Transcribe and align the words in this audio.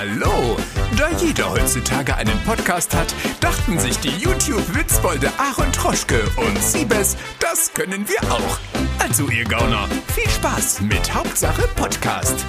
Hallo! 0.00 0.56
Da 0.96 1.10
jeder 1.18 1.50
heutzutage 1.50 2.16
einen 2.16 2.38
Podcast 2.46 2.96
hat, 2.96 3.14
dachten 3.42 3.78
sich 3.78 3.98
die 3.98 4.08
YouTube-Witzbolde 4.08 5.30
Aaron 5.36 5.70
Troschke 5.72 6.22
und 6.38 6.58
Siebes, 6.58 7.18
das 7.38 7.70
können 7.74 8.08
wir 8.08 8.32
auch. 8.32 8.58
Also 8.98 9.28
ihr 9.28 9.44
Gauner, 9.44 9.86
viel 10.14 10.26
Spaß 10.30 10.80
mit 10.80 11.14
Hauptsache 11.14 11.68
Podcast. 11.76 12.46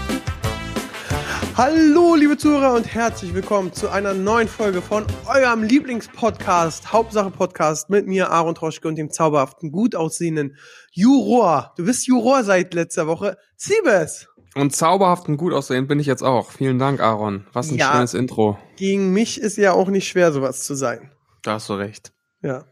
Hallo, 1.57 2.15
liebe 2.15 2.37
Zuhörer 2.37 2.73
und 2.73 2.85
herzlich 2.85 3.33
willkommen 3.33 3.73
zu 3.73 3.89
einer 3.89 4.13
neuen 4.13 4.47
Folge 4.47 4.81
von 4.81 5.05
eurem 5.27 5.63
Lieblingspodcast, 5.63 6.93
Hauptsache 6.93 7.31
Podcast 7.31 7.89
mit 7.89 8.07
mir, 8.07 8.31
Aaron 8.31 8.55
Troschke 8.55 8.87
und 8.87 8.95
dem 8.95 9.11
zauberhaften, 9.11 9.73
gut 9.73 9.93
aussehenden 9.93 10.55
Juror. 10.93 11.73
Du 11.75 11.83
bist 11.83 12.07
Juror 12.07 12.45
seit 12.45 12.73
letzter 12.73 13.07
Woche. 13.07 13.37
Siebes! 13.57 14.29
Und 14.55 14.75
zauberhaft 14.75 15.27
und 15.29 15.37
gut 15.37 15.53
aussehen 15.53 15.87
bin 15.87 15.99
ich 15.99 16.07
jetzt 16.07 16.23
auch. 16.23 16.51
Vielen 16.51 16.77
Dank, 16.77 16.99
Aaron. 16.99 17.45
Was 17.53 17.71
ein 17.71 17.77
Ja. 17.77 17.93
schönes 17.93 18.13
Intro. 18.13 18.57
Gegen 18.75 19.13
mich 19.13 19.39
ist 19.39 19.57
ja 19.57 19.71
auch 19.71 19.87
nicht 19.87 20.07
schwer, 20.07 20.31
sowas 20.33 20.63
zu 20.63 20.75
sein. 20.75 21.11
Da 21.43 21.53
hast 21.53 21.69
du 21.69 21.73
recht. 21.73 22.11
Ja. 22.41 22.65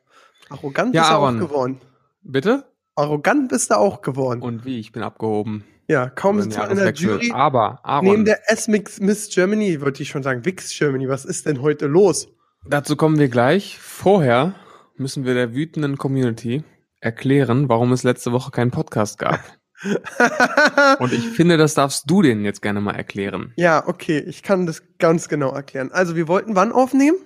Arrogant 0.50 0.94
Ja, 0.94 1.02
bist 1.02 1.12
du 1.12 1.16
auch 1.16 1.22
Aaron. 1.24 1.40
geworden. 1.40 1.82
Bitte? 2.22 2.66
Arrogant 2.96 3.48
bist 3.50 3.72
du 3.72 3.78
auch 3.78 4.02
geworden. 4.02 4.42
Und 4.42 4.66
wie? 4.66 4.80
Ich 4.80 4.92
bin 4.92 5.04
abgehoben. 5.04 5.64
ja, 5.88 6.10
kaum 6.10 6.42
sitzt 6.42 6.58
man 6.58 6.70
in 6.72 6.78
der. 6.78 6.94
Jury. 6.94 7.32
Aber, 7.34 7.80
Aaron, 7.84 8.06
Neben 8.06 8.26
der 8.26 8.52
S-Mix 8.52 9.00
Miss 9.00 9.30
Germany, 9.30 9.80
wollte 9.82 10.04
ich 10.04 10.10
schon 10.10 10.22
sagen, 10.22 10.44
Wix 10.46 10.78
Germany, 10.78 11.08
was 11.08 11.24
ist 11.26 11.46
denn 11.46 11.62
heute 11.62 11.88
los? 11.88 12.28
dazu 12.68 12.96
kommen 12.98 13.18
wir 13.18 13.30
gleich. 13.30 13.80
Vorher 13.80 14.54
müssen 14.98 15.24
wir 15.26 15.34
der 15.34 15.54
wütenden 15.56 15.98
Community 15.98 16.64
erklären, 17.00 17.70
warum 17.70 17.94
es 17.94 18.04
letzte 18.04 18.34
Woche 18.34 18.52
keinen 18.52 18.72
Podcast 18.72 19.18
gab. 19.18 19.40
Und 21.00 21.14
ich 21.14 21.28
finde, 21.30 21.58
das 21.58 21.74
darfst 21.74 22.10
du 22.10 22.22
denen 22.22 22.44
jetzt 22.44 22.62
gerne 22.62 22.82
mal 22.82 22.96
erklären. 22.96 23.54
ja, 23.56 23.88
okay, 23.88 24.20
ich 24.20 24.44
kann 24.44 24.66
das 24.66 24.84
ganz 24.98 25.30
genau 25.30 25.52
erklären. 25.52 25.92
Also, 25.92 26.16
wir 26.16 26.28
wollten 26.28 26.56
wann 26.56 26.72
aufnehmen? 26.72 27.18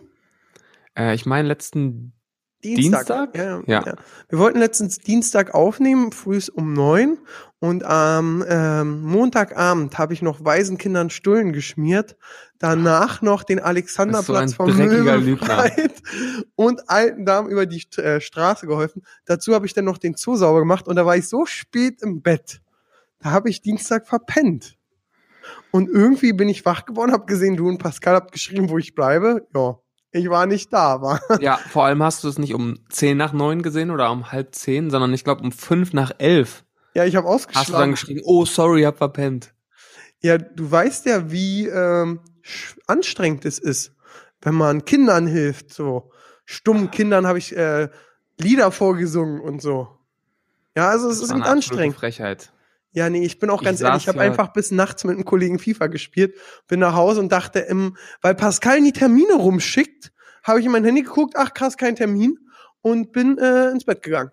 Äh, 0.98 1.16
ich 1.16 1.26
meine, 1.26 1.48
letzten 1.48 2.14
Dienstag? 2.64 3.34
Dienstag? 3.34 3.38
Ja, 3.38 3.62
ja, 3.68 3.84
Ja. 3.86 3.96
Wir 4.30 4.40
wollten 4.40 4.60
letztens 4.60 5.00
Dienstag 5.00 5.54
aufnehmen, 5.54 6.12
frühs 6.12 6.50
um 6.50 6.74
neun. 6.74 7.20
Und 7.60 7.84
am 7.84 8.44
ähm, 8.48 9.02
Montagabend 9.04 9.98
habe 9.98 10.14
ich 10.14 10.22
noch 10.22 10.44
Waisenkindern 10.44 11.10
Stullen 11.10 11.54
geschmiert. 11.54 12.18
Danach 12.60 13.22
noch 13.22 13.44
den 13.44 13.60
Alexanderplatz 13.60 14.52
du 14.52 14.56
vom 14.58 14.76
befreit 14.76 15.94
und 16.56 16.90
alten 16.90 17.26
Damen 17.26 17.50
über 17.50 17.66
die 17.66 17.84
äh, 17.98 18.20
Straße 18.20 18.68
geholfen. 18.68 19.04
Dazu 19.26 19.54
habe 19.54 19.66
ich 19.66 19.74
dann 19.74 19.86
noch 19.86 19.98
den 19.98 20.16
Zoo 20.16 20.36
sauber 20.36 20.60
gemacht 20.60 20.88
und 20.88 20.96
da 20.96 21.06
war 21.06 21.16
ich 21.16 21.28
so 21.28 21.46
spät 21.46 22.02
im 22.02 22.22
Bett. 22.22 22.62
Da 23.20 23.32
habe 23.32 23.50
ich 23.50 23.62
Dienstag 23.62 24.08
verpennt. 24.08 24.78
Und 25.72 25.90
irgendwie 25.90 26.34
bin 26.34 26.50
ich 26.50 26.66
wach 26.66 26.86
geworden, 26.86 27.12
habe 27.12 27.26
gesehen, 27.26 27.58
du 27.58 27.68
und 27.68 27.78
Pascal 27.78 28.16
habt 28.16 28.32
geschrieben, 28.32 28.70
wo 28.70 28.78
ich 28.78 28.96
bleibe. 28.96 29.48
Ja, 29.56 29.80
ich 30.14 30.30
war 30.30 30.46
nicht 30.46 30.72
da, 30.72 31.02
war. 31.02 31.20
Ja, 31.42 31.58
vor 31.58 31.86
allem 31.86 32.02
hast 32.04 32.24
du 32.24 32.30
es 32.30 32.38
nicht 32.38 32.54
um 32.54 32.78
10 32.90 33.18
nach 33.18 33.34
9 33.34 33.64
gesehen 33.64 33.90
oder 33.92 34.12
um 34.12 34.32
halb 34.32 34.54
10, 34.54 34.92
sondern 34.92 35.14
ich 35.14 35.24
glaube 35.24 35.42
um 35.42 35.52
5 35.52 35.94
nach 35.94 36.12
11 36.20 36.64
Ja, 36.94 37.04
ich 37.04 37.16
habe 37.16 37.28
hast 37.28 37.70
du 37.70 37.74
dann 37.74 37.92
geschrieben, 37.92 38.22
oh 38.24 38.46
sorry, 38.46 38.84
hab 38.84 38.98
verpennt. 38.98 39.54
Ja, 40.22 40.38
du 40.38 40.72
weißt 40.72 41.08
ja, 41.08 41.32
wie 41.32 41.68
ähm, 41.68 42.22
anstrengend 42.88 43.44
es 43.46 43.60
ist, 43.60 43.94
wenn 44.42 44.56
man 44.56 44.86
Kindern 44.86 45.28
hilft. 45.28 45.74
So 45.74 46.12
stummen 46.46 46.92
Kindern 46.92 47.26
habe 47.26 47.40
ich 47.40 47.56
äh, 47.58 47.90
Lieder 48.40 48.72
vorgesungen 48.72 49.42
und 49.42 49.62
so. 49.62 49.88
Ja, 50.76 50.90
also 50.90 51.10
es 51.10 51.18
ist 51.18 51.32
absolute 51.32 51.50
anstrengend. 51.50 51.98
Frechheit. 51.98 52.53
Ja, 52.94 53.10
nee, 53.10 53.26
ich 53.26 53.40
bin 53.40 53.50
auch 53.50 53.62
Ich 53.62 53.66
ganz 53.66 53.82
ehrlich, 53.82 54.04
ich 54.04 54.08
habe 54.08 54.20
ja- 54.20 54.24
einfach 54.26 54.54
bis 54.54 54.72
nachts 54.72 55.04
mit 55.04 55.16
einem 55.16 55.26
Kollegen 55.26 55.58
FIFA 55.60 55.88
gespielt, 55.88 56.36
bin 56.68 56.80
nach 56.80 56.94
Hause 56.96 57.20
und 57.20 57.32
dachte, 57.32 57.60
im, 57.60 57.98
weil 58.22 58.36
Pascal 58.36 58.82
die 58.82 58.92
Termine 58.94 59.34
rumschickt, 59.34 60.12
habe 60.44 60.60
ich 60.60 60.66
in 60.66 60.72
mein 60.72 60.84
Handy 60.86 61.02
geguckt, 61.02 61.34
ach 61.38 61.54
krass, 61.54 61.78
kein 61.78 61.96
Termin 61.96 62.38
und 62.82 63.12
bin 63.12 63.38
äh, 63.40 63.70
ins 63.72 63.86
Bett 63.86 64.04
gegangen. 64.04 64.32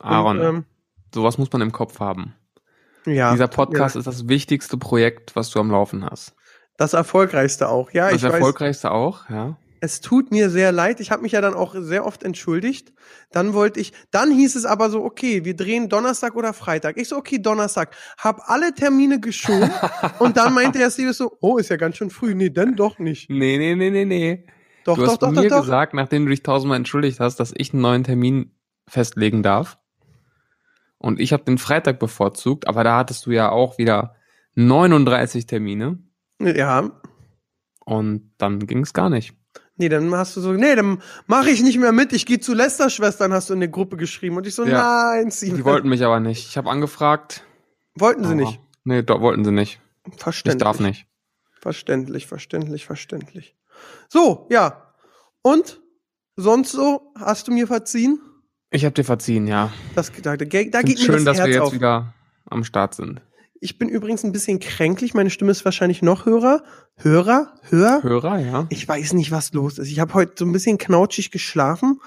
Aaron, 0.00 0.38
Und, 0.40 0.44
ähm, 0.46 0.64
sowas 1.14 1.38
muss 1.38 1.50
man 1.52 1.62
im 1.62 1.72
Kopf 1.72 2.00
haben. 2.00 2.34
ja, 3.06 3.32
Dieser 3.32 3.48
Podcast 3.48 3.94
ja, 3.94 4.00
ist 4.00 4.06
das 4.06 4.28
wichtigste 4.28 4.76
Projekt, 4.76 5.34
was 5.36 5.50
du 5.50 5.60
am 5.60 5.70
Laufen 5.70 6.04
hast. 6.04 6.34
das 6.76 6.92
erfolgreichste 6.92 7.68
auch. 7.68 7.90
Ja, 7.92 8.06
das 8.10 8.16
ich 8.16 8.22
weiß. 8.24 8.32
erfolgreichste 8.34 8.90
auch, 8.90 9.30
ja. 9.30 9.56
Es 9.84 10.00
tut 10.00 10.30
mir 10.30 10.48
sehr 10.48 10.72
leid. 10.72 10.98
Ich 10.98 11.10
habe 11.10 11.20
mich 11.20 11.32
ja 11.32 11.42
dann 11.42 11.52
auch 11.52 11.74
sehr 11.76 12.06
oft 12.06 12.22
entschuldigt. 12.22 12.94
Dann 13.30 13.52
wollte 13.52 13.80
ich, 13.80 13.92
dann 14.10 14.30
hieß 14.30 14.56
es 14.56 14.64
aber 14.64 14.88
so, 14.88 15.04
okay, 15.04 15.44
wir 15.44 15.54
drehen 15.54 15.90
Donnerstag 15.90 16.36
oder 16.36 16.54
Freitag. 16.54 16.96
Ich 16.96 17.08
so, 17.08 17.18
okay, 17.18 17.38
Donnerstag. 17.38 17.94
Hab 18.16 18.48
alle 18.48 18.72
Termine 18.72 19.20
geschoben. 19.20 19.70
und 20.20 20.38
dann 20.38 20.54
meinte 20.54 20.78
der 20.78 20.90
Steve 20.90 21.12
so, 21.12 21.36
oh, 21.42 21.58
ist 21.58 21.68
ja 21.68 21.76
ganz 21.76 21.98
schön 21.98 22.08
früh. 22.08 22.34
Nee, 22.34 22.48
denn 22.48 22.76
doch 22.76 22.98
nicht. 22.98 23.28
Nee, 23.28 23.58
nee, 23.58 23.74
nee, 23.74 23.90
nee, 23.90 24.06
nee. 24.06 24.46
Doch, 24.84 24.96
du 24.96 25.02
doch, 25.02 25.10
hast 25.10 25.22
doch, 25.22 25.32
mir 25.32 25.50
doch. 25.50 25.60
gesagt, 25.60 25.92
nachdem 25.92 26.24
du 26.24 26.30
dich 26.30 26.42
tausendmal 26.42 26.78
entschuldigt 26.78 27.20
hast, 27.20 27.38
dass 27.38 27.52
ich 27.54 27.74
einen 27.74 27.82
neuen 27.82 28.04
Termin 28.04 28.54
festlegen 28.88 29.42
darf. 29.42 29.76
Und 30.96 31.20
ich 31.20 31.34
habe 31.34 31.44
den 31.44 31.58
Freitag 31.58 31.98
bevorzugt, 31.98 32.66
aber 32.68 32.84
da 32.84 32.96
hattest 32.96 33.26
du 33.26 33.32
ja 33.32 33.50
auch 33.50 33.76
wieder 33.76 34.14
39 34.54 35.44
Termine 35.44 35.98
Ja. 36.40 36.90
und 37.84 38.30
dann 38.38 38.66
ging 38.66 38.80
es 38.80 38.94
gar 38.94 39.10
nicht. 39.10 39.34
Nee, 39.76 39.88
dann 39.88 40.14
hast 40.14 40.36
du 40.36 40.40
so, 40.40 40.52
nee, 40.52 40.74
dann 40.76 41.02
mache 41.26 41.50
ich 41.50 41.62
nicht 41.62 41.78
mehr 41.78 41.90
mit. 41.92 42.12
Ich 42.12 42.26
gehe 42.26 42.38
zu 42.38 42.54
Lester 42.54 42.90
Schwestern, 42.90 43.32
hast 43.32 43.50
du 43.50 43.54
in 43.54 43.60
der 43.60 43.68
Gruppe 43.68 43.96
geschrieben. 43.96 44.36
Und 44.36 44.46
ich 44.46 44.54
so, 44.54 44.64
Ja. 44.64 45.12
nein, 45.16 45.30
Steve. 45.32 45.56
Die 45.56 45.64
wollten 45.64 45.88
mich 45.88 46.04
aber 46.04 46.20
nicht. 46.20 46.46
Ich 46.48 46.56
habe 46.56 46.70
angefragt. 46.70 47.44
Wollten 47.96 48.24
sie 48.24 48.34
nicht. 48.36 48.60
Nee, 48.84 49.02
do, 49.02 49.20
wollten 49.20 49.44
sie 49.44 49.50
nicht. 49.52 49.80
Ich 50.12 50.20
Verständlich. 50.20 50.62
darf 50.62 50.78
nicht. 50.80 51.06
Verständlich, 51.60 52.26
verständlich, 52.26 52.86
verständlich. 52.86 53.56
So, 54.08 54.46
ja. 54.50 54.92
Und? 55.42 55.80
Sonst 56.36 56.72
so? 56.72 57.12
Hast 57.18 57.48
du 57.48 57.52
mir 57.52 57.66
verziehen? 57.66 58.20
Ich 58.70 58.84
habe 58.84 58.92
dir 58.94 59.04
verziehen, 59.04 59.46
ja. 59.46 59.72
Das, 59.94 60.10
da, 60.22 60.36
da, 60.36 60.44
da 60.44 60.44
geht 60.44 60.74
mir 60.74 60.96
schön, 60.98 61.24
das 61.24 61.36
dass 61.38 61.46
wir 61.46 61.52
jetzt 61.54 61.62
auf. 61.62 61.72
wieder 61.72 62.12
am 62.50 62.64
Start 62.64 62.94
sind. 62.94 63.22
Ich 63.60 63.78
bin 63.78 63.88
übrigens 63.88 64.24
ein 64.24 64.32
bisschen 64.32 64.60
kränklich. 64.60 65.14
Meine 65.14 65.30
Stimme 65.30 65.50
ist 65.50 65.64
wahrscheinlich 65.64 66.02
noch 66.02 66.26
höher. 66.26 66.62
Hörer? 66.96 67.54
Höher? 67.68 68.02
Hörer, 68.02 68.38
ja. 68.38 68.66
Ich 68.70 68.86
weiß 68.86 69.14
nicht, 69.14 69.30
was 69.30 69.52
los 69.52 69.78
ist. 69.78 69.90
Ich 69.90 70.00
habe 70.00 70.14
heute 70.14 70.34
so 70.38 70.44
ein 70.44 70.52
bisschen 70.52 70.78
knautschig 70.78 71.30
geschlafen 71.30 72.00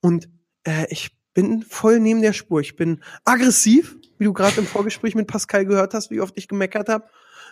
und 0.00 0.28
äh, 0.64 0.86
ich 0.90 1.16
bin 1.34 1.62
voll 1.62 2.00
neben 2.00 2.22
der 2.22 2.32
Spur. 2.32 2.60
Ich 2.60 2.76
bin 2.76 3.02
aggressiv, 3.24 3.96
wie 4.18 4.24
du 4.24 4.32
gerade 4.32 4.60
im 4.60 4.66
Vorgespräch 4.66 5.14
mit 5.14 5.26
Pascal 5.26 5.64
gehört 5.64 5.94
hast, 5.94 6.10
wie 6.10 6.20
oft 6.20 6.36
ich 6.36 6.48
gemeckert 6.48 6.88
habe. 6.88 7.04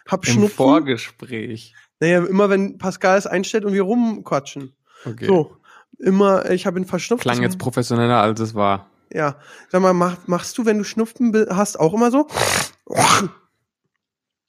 Hab 0.06 0.26
Im 0.26 0.32
Schnupfen. 0.32 0.56
Vorgespräch. 0.56 1.74
Naja, 2.00 2.24
immer 2.24 2.50
wenn 2.50 2.78
Pascal 2.78 3.18
es 3.18 3.26
einstellt 3.26 3.64
und 3.64 3.72
wir 3.72 3.82
rumquatschen. 3.82 4.72
Okay. 5.04 5.26
So, 5.26 5.56
immer, 5.98 6.50
ich 6.50 6.66
habe 6.66 6.78
ihn 6.78 6.84
verschnupft. 6.84 7.22
Klang 7.22 7.42
jetzt 7.42 7.58
professioneller, 7.58 8.20
als 8.20 8.40
es 8.40 8.54
war. 8.54 8.90
Ja, 9.12 9.36
sag 9.70 9.82
mal, 9.82 9.94
mach, 9.94 10.26
machst 10.26 10.58
du, 10.58 10.66
wenn 10.66 10.78
du 10.78 10.84
Schnupfen 10.84 11.34
hast, 11.50 11.80
auch 11.80 11.94
immer 11.94 12.10
so? 12.10 12.26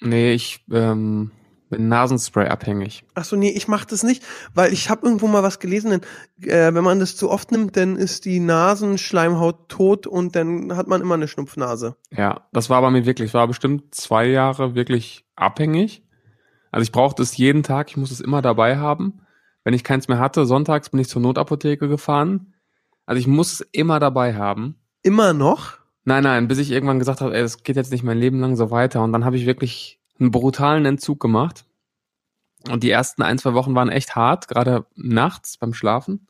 Nee, 0.01 0.31
ich 0.33 0.63
ähm, 0.71 1.31
bin 1.69 1.87
Nasenspray 1.87 2.47
abhängig. 2.47 3.03
Ach 3.15 3.23
so, 3.23 3.35
nee, 3.35 3.51
ich 3.51 3.67
mach 3.67 3.85
das 3.85 4.03
nicht, 4.03 4.23
weil 4.53 4.73
ich 4.73 4.89
habe 4.89 5.05
irgendwo 5.05 5.27
mal 5.27 5.43
was 5.43 5.59
gelesen, 5.59 5.91
denn, 5.91 6.49
äh, 6.49 6.73
wenn 6.73 6.83
man 6.83 6.99
das 6.99 7.15
zu 7.15 7.29
oft 7.29 7.51
nimmt, 7.51 7.77
dann 7.77 7.95
ist 7.95 8.25
die 8.25 8.39
Nasenschleimhaut 8.39 9.69
tot 9.69 10.07
und 10.07 10.35
dann 10.35 10.75
hat 10.75 10.87
man 10.87 11.01
immer 11.01 11.15
eine 11.15 11.27
Schnupfnase. 11.27 11.95
Ja, 12.11 12.47
das 12.53 12.69
war 12.69 12.81
bei 12.81 12.89
mir 12.91 13.05
wirklich. 13.05 13.27
Ich 13.27 13.33
war 13.33 13.47
bestimmt 13.47 13.93
zwei 13.93 14.27
Jahre 14.27 14.75
wirklich 14.75 15.25
abhängig. 15.35 16.03
Also 16.71 16.83
ich 16.83 16.91
brauchte 16.91 17.21
es 17.21 17.37
jeden 17.37 17.63
Tag, 17.63 17.89
ich 17.89 17.97
muss 17.97 18.11
es 18.11 18.21
immer 18.21 18.41
dabei 18.41 18.77
haben. 18.77 19.21
Wenn 19.63 19.73
ich 19.73 19.83
keins 19.83 20.07
mehr 20.07 20.19
hatte, 20.19 20.45
sonntags 20.45 20.89
bin 20.89 20.99
ich 20.99 21.09
zur 21.09 21.21
Notapotheke 21.21 21.87
gefahren. 21.87 22.53
Also 23.05 23.19
ich 23.19 23.27
muss 23.27 23.53
es 23.53 23.61
immer 23.71 23.99
dabei 23.99 24.35
haben. 24.35 24.75
Immer 25.01 25.33
noch? 25.33 25.78
Nein, 26.09 26.23
nein, 26.23 26.47
bis 26.47 26.57
ich 26.57 26.71
irgendwann 26.71 26.97
gesagt 26.97 27.21
habe, 27.21 27.35
ey, 27.35 27.43
das 27.43 27.61
geht 27.61 27.75
jetzt 27.75 27.91
nicht 27.91 28.03
mein 28.03 28.17
Leben 28.17 28.39
lang 28.39 28.55
so 28.55 28.71
weiter. 28.71 29.03
Und 29.03 29.13
dann 29.13 29.25
habe 29.25 29.37
ich 29.37 29.45
wirklich 29.45 29.99
einen 30.19 30.31
brutalen 30.31 30.87
Entzug 30.87 31.19
gemacht. 31.19 31.65
Und 32.67 32.81
die 32.81 32.89
ersten 32.89 33.21
ein, 33.21 33.37
zwei 33.37 33.53
Wochen 33.53 33.75
waren 33.75 33.89
echt 33.89 34.15
hart, 34.15 34.47
gerade 34.47 34.87
nachts 34.95 35.57
beim 35.57 35.75
Schlafen. 35.75 36.27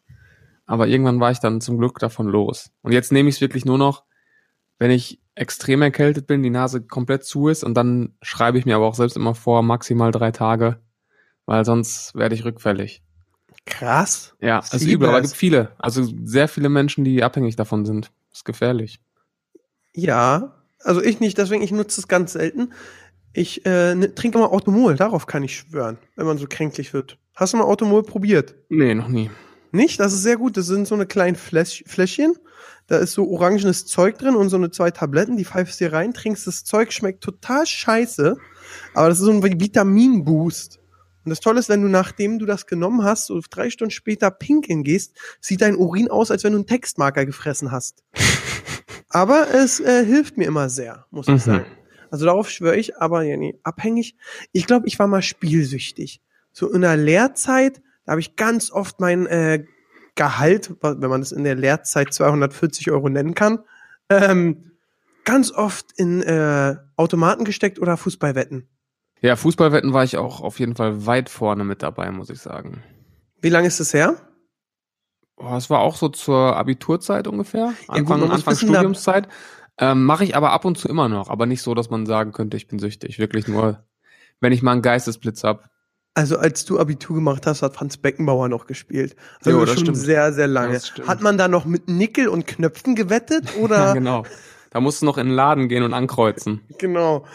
Aber 0.65 0.89
irgendwann 0.89 1.21
war 1.21 1.31
ich 1.31 1.39
dann 1.39 1.61
zum 1.61 1.77
Glück 1.77 1.97
davon 1.97 2.27
los. 2.27 2.71
Und 2.81 2.91
jetzt 2.91 3.13
nehme 3.13 3.29
ich 3.29 3.35
es 3.35 3.41
wirklich 3.41 3.63
nur 3.63 3.77
noch, 3.77 4.03
wenn 4.79 4.91
ich 4.91 5.21
extrem 5.33 5.81
erkältet 5.81 6.27
bin, 6.27 6.43
die 6.43 6.49
Nase 6.49 6.81
komplett 6.81 7.23
zu 7.23 7.47
ist. 7.47 7.63
Und 7.63 7.75
dann 7.75 8.17
schreibe 8.21 8.57
ich 8.57 8.65
mir 8.65 8.75
aber 8.75 8.85
auch 8.85 8.95
selbst 8.95 9.15
immer 9.15 9.33
vor, 9.33 9.63
maximal 9.63 10.11
drei 10.11 10.31
Tage, 10.31 10.81
weil 11.45 11.63
sonst 11.63 12.15
werde 12.15 12.35
ich 12.35 12.43
rückfällig. 12.43 13.01
Krass. 13.65 14.35
Ja, 14.41 14.59
es 14.59 14.73
ist 14.73 14.87
übel, 14.87 15.07
aber 15.07 15.19
es 15.19 15.29
gibt 15.29 15.37
viele. 15.37 15.71
Also 15.77 16.03
sehr 16.25 16.49
viele 16.49 16.67
Menschen, 16.67 17.05
die 17.05 17.23
abhängig 17.23 17.55
davon 17.55 17.85
sind. 17.85 18.11
Das 18.29 18.39
ist 18.39 18.45
gefährlich. 18.45 18.99
Ja, 19.93 20.55
also 20.79 21.01
ich 21.01 21.19
nicht, 21.19 21.37
deswegen 21.37 21.61
ich 21.61 21.71
nutze 21.71 22.01
es 22.01 22.07
ganz 22.07 22.33
selten. 22.33 22.73
Ich 23.33 23.65
äh, 23.65 23.95
ne, 23.95 24.13
trinke 24.15 24.37
immer 24.37 24.51
Automol, 24.51 24.95
darauf 24.95 25.27
kann 25.27 25.43
ich 25.43 25.55
schwören, 25.55 25.97
wenn 26.15 26.25
man 26.25 26.37
so 26.37 26.47
kränklich 26.47 26.93
wird. 26.93 27.17
Hast 27.35 27.53
du 27.53 27.57
mal 27.57 27.63
Automol 27.63 28.03
probiert? 28.03 28.55
Nee, 28.69 28.95
noch 28.95 29.07
nie. 29.07 29.29
Nicht? 29.71 29.99
Das 29.99 30.13
ist 30.13 30.23
sehr 30.23 30.37
gut. 30.37 30.57
Das 30.57 30.65
sind 30.65 30.87
so 30.87 30.95
eine 30.95 31.05
kleinen 31.05 31.35
Fläsch 31.35 31.83
Fläschchen. 31.85 32.33
Da 32.87 32.97
ist 32.97 33.13
so 33.13 33.29
orangenes 33.29 33.85
Zeug 33.85 34.17
drin 34.17 34.35
und 34.35 34.49
so 34.49 34.57
eine 34.57 34.71
zwei 34.71 34.89
Tabletten, 34.89 35.37
die 35.37 35.45
pfeifst 35.45 35.79
dir 35.79 35.93
rein, 35.93 36.13
trinkst 36.13 36.47
das 36.47 36.63
Zeug, 36.63 36.91
schmeckt 36.91 37.23
total 37.23 37.65
scheiße. 37.65 38.35
Aber 38.95 39.09
das 39.09 39.19
ist 39.19 39.25
so 39.25 39.31
ein 39.31 39.43
Vitaminboost. 39.43 40.79
Und 41.23 41.29
das 41.29 41.39
Tolle 41.39 41.59
ist, 41.59 41.69
wenn 41.69 41.83
du 41.83 41.87
nachdem 41.87 42.39
du 42.39 42.45
das 42.45 42.65
genommen 42.65 43.03
hast, 43.03 43.27
so 43.27 43.39
drei 43.49 43.69
Stunden 43.69 43.91
später 43.91 44.31
pinkeln 44.31 44.83
gehst, 44.83 45.15
sieht 45.39 45.61
dein 45.61 45.75
Urin 45.75 46.09
aus, 46.09 46.31
als 46.31 46.43
wenn 46.43 46.53
du 46.53 46.59
einen 46.59 46.67
Textmarker 46.67 47.25
gefressen 47.25 47.71
hast. 47.71 48.03
aber 49.09 49.47
es 49.53 49.79
äh, 49.79 50.05
hilft 50.05 50.37
mir 50.37 50.45
immer 50.45 50.69
sehr, 50.69 51.05
muss 51.11 51.27
ich 51.27 51.33
Mhm. 51.35 51.39
sagen. 51.39 51.65
Also 52.11 52.25
darauf 52.25 52.49
schwöre 52.49 52.75
ich, 52.77 52.97
aber 52.97 53.21
ja, 53.23 53.37
nee, 53.37 53.59
abhängig. 53.63 54.15
Ich 54.51 54.65
glaube, 54.65 54.87
ich 54.87 54.97
war 54.97 55.07
mal 55.07 55.21
spielsüchtig. 55.21 56.21
So 56.51 56.71
in 56.71 56.81
der 56.81 56.97
Lehrzeit, 56.97 57.81
da 58.05 58.11
habe 58.13 58.21
ich 58.21 58.35
ganz 58.35 58.71
oft 58.71 58.99
mein 58.99 59.27
äh, 59.27 59.63
Gehalt, 60.15 60.75
wenn 60.81 61.09
man 61.09 61.21
das 61.21 61.31
in 61.31 61.43
der 61.43 61.55
Lehrzeit 61.55 62.13
240 62.13 62.89
Euro 62.91 63.09
nennen 63.09 63.35
kann, 63.35 63.59
ähm, 64.09 64.71
ganz 65.23 65.51
oft 65.51 65.91
in 65.97 66.21
äh, 66.23 66.75
Automaten 66.95 67.45
gesteckt 67.45 67.79
oder 67.79 67.95
Fußballwetten. 67.95 68.67
Ja, 69.21 69.35
Fußballwetten 69.35 69.93
war 69.93 70.03
ich 70.03 70.17
auch 70.17 70.41
auf 70.41 70.59
jeden 70.59 70.75
Fall 70.75 71.05
weit 71.05 71.29
vorne 71.29 71.63
mit 71.63 71.83
dabei, 71.83 72.09
muss 72.11 72.29
ich 72.29 72.39
sagen. 72.39 72.83
Wie 73.41 73.49
lange 73.49 73.67
ist 73.67 73.79
es 73.79 73.93
her? 73.93 74.15
Oh, 75.39 75.55
es 75.55 75.69
war 75.69 75.79
auch 75.79 75.95
so 75.95 76.09
zur 76.09 76.55
Abiturzeit 76.57 77.27
ungefähr, 77.27 77.73
gut, 77.87 77.89
Anfang, 77.97 78.19
man 78.19 78.27
muss 78.29 78.37
Anfang 78.39 78.55
Studiumszeit. 78.55 79.27
Ähm, 79.77 80.03
Mache 80.03 80.25
ich 80.25 80.35
aber 80.35 80.51
ab 80.51 80.65
und 80.65 80.77
zu 80.77 80.89
immer 80.89 81.07
noch, 81.07 81.29
aber 81.29 81.45
nicht 81.45 81.61
so, 81.61 81.73
dass 81.73 81.89
man 81.89 82.05
sagen 82.05 82.33
könnte, 82.33 82.57
ich 82.57 82.67
bin 82.67 82.79
süchtig. 82.79 83.17
Wirklich 83.19 83.47
nur, 83.47 83.85
wenn 84.41 84.51
ich 84.51 84.61
mal 84.61 84.73
einen 84.73 84.81
Geistesblitz 84.81 85.43
hab. 85.45 85.69
Also 86.15 86.37
als 86.37 86.65
du 86.65 86.77
Abitur 86.77 87.15
gemacht 87.15 87.47
hast, 87.47 87.61
hat 87.61 87.75
Franz 87.75 87.95
Beckenbauer 87.95 88.49
noch 88.49 88.67
gespielt. 88.67 89.15
Also 89.39 89.51
Jo, 89.51 89.59
das 89.65 89.75
schon 89.75 89.85
stimmt. 89.85 89.97
sehr, 89.97 90.33
sehr 90.33 90.47
lange. 90.47 90.73
Das. 90.73 90.91
Hat 91.07 91.21
man 91.21 91.37
da 91.37 91.47
noch 91.47 91.63
mit 91.63 91.87
Nickel 91.87 92.27
und 92.27 92.45
Knöpfen 92.45 92.95
gewettet 92.95 93.45
Ja, 93.55 93.61
oder? 93.61 93.93
genau. 93.93 94.25
Da 94.71 94.81
musst 94.81 95.01
du 95.01 95.05
noch 95.05 95.17
in 95.17 95.27
den 95.27 95.35
Laden 95.35 95.67
gehen 95.67 95.81
und 95.81 95.93
ankreuzen. 95.95 96.61
Genau. 96.77 97.25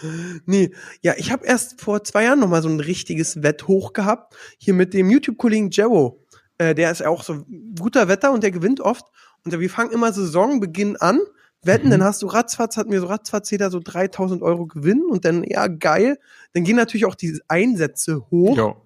Nee, 0.47 0.71
ja, 1.01 1.15
ich 1.17 1.33
habe 1.33 1.45
erst 1.45 1.81
vor 1.81 2.05
zwei 2.05 2.25
Jahren 2.25 2.39
noch 2.39 2.49
mal 2.49 2.63
so 2.63 2.69
ein 2.69 2.79
richtiges 2.79 3.43
Wett 3.43 3.67
hoch 3.67 3.93
gehabt. 3.93 4.37
Hier 4.59 4.73
mit 4.75 4.95
dem 4.95 5.11
YouTube-Kollegen 5.11 5.71
Jero. 5.71 6.24
Äh, 6.59 6.75
der 6.75 6.91
ist 6.91 7.01
ja 7.01 7.09
auch 7.09 7.23
so 7.23 7.45
guter 7.79 8.09
Wetter 8.09 8.33
und 8.33 8.43
der 8.43 8.51
gewinnt 8.51 8.81
oft. 8.81 9.07
Und 9.45 9.59
wir 9.59 9.71
fangen 9.71 9.91
immer 9.93 10.13
Saisonbeginn 10.13 10.97
an, 10.97 11.21
wetten, 11.63 11.87
Mhm. 11.87 11.91
dann 11.93 12.05
hast 12.05 12.23
du 12.23 12.27
ratzfatz, 12.27 12.77
hatten 12.77 12.93
wir 12.93 13.01
so 13.01 13.07
ratzfatz 13.07 13.51
jeder 13.51 13.71
so 13.71 13.81
3000 13.81 14.43
Euro 14.43 14.67
Gewinn 14.67 15.03
und 15.05 15.25
dann, 15.25 15.45
ja, 15.45 15.67
geil. 15.67 16.19
Dann 16.53 16.65
gehen 16.65 16.77
natürlich 16.77 17.07
auch 17.07 17.15
die 17.15 17.41
Einsätze 17.49 18.27
hoch. 18.31 18.57
Jo. 18.57 18.77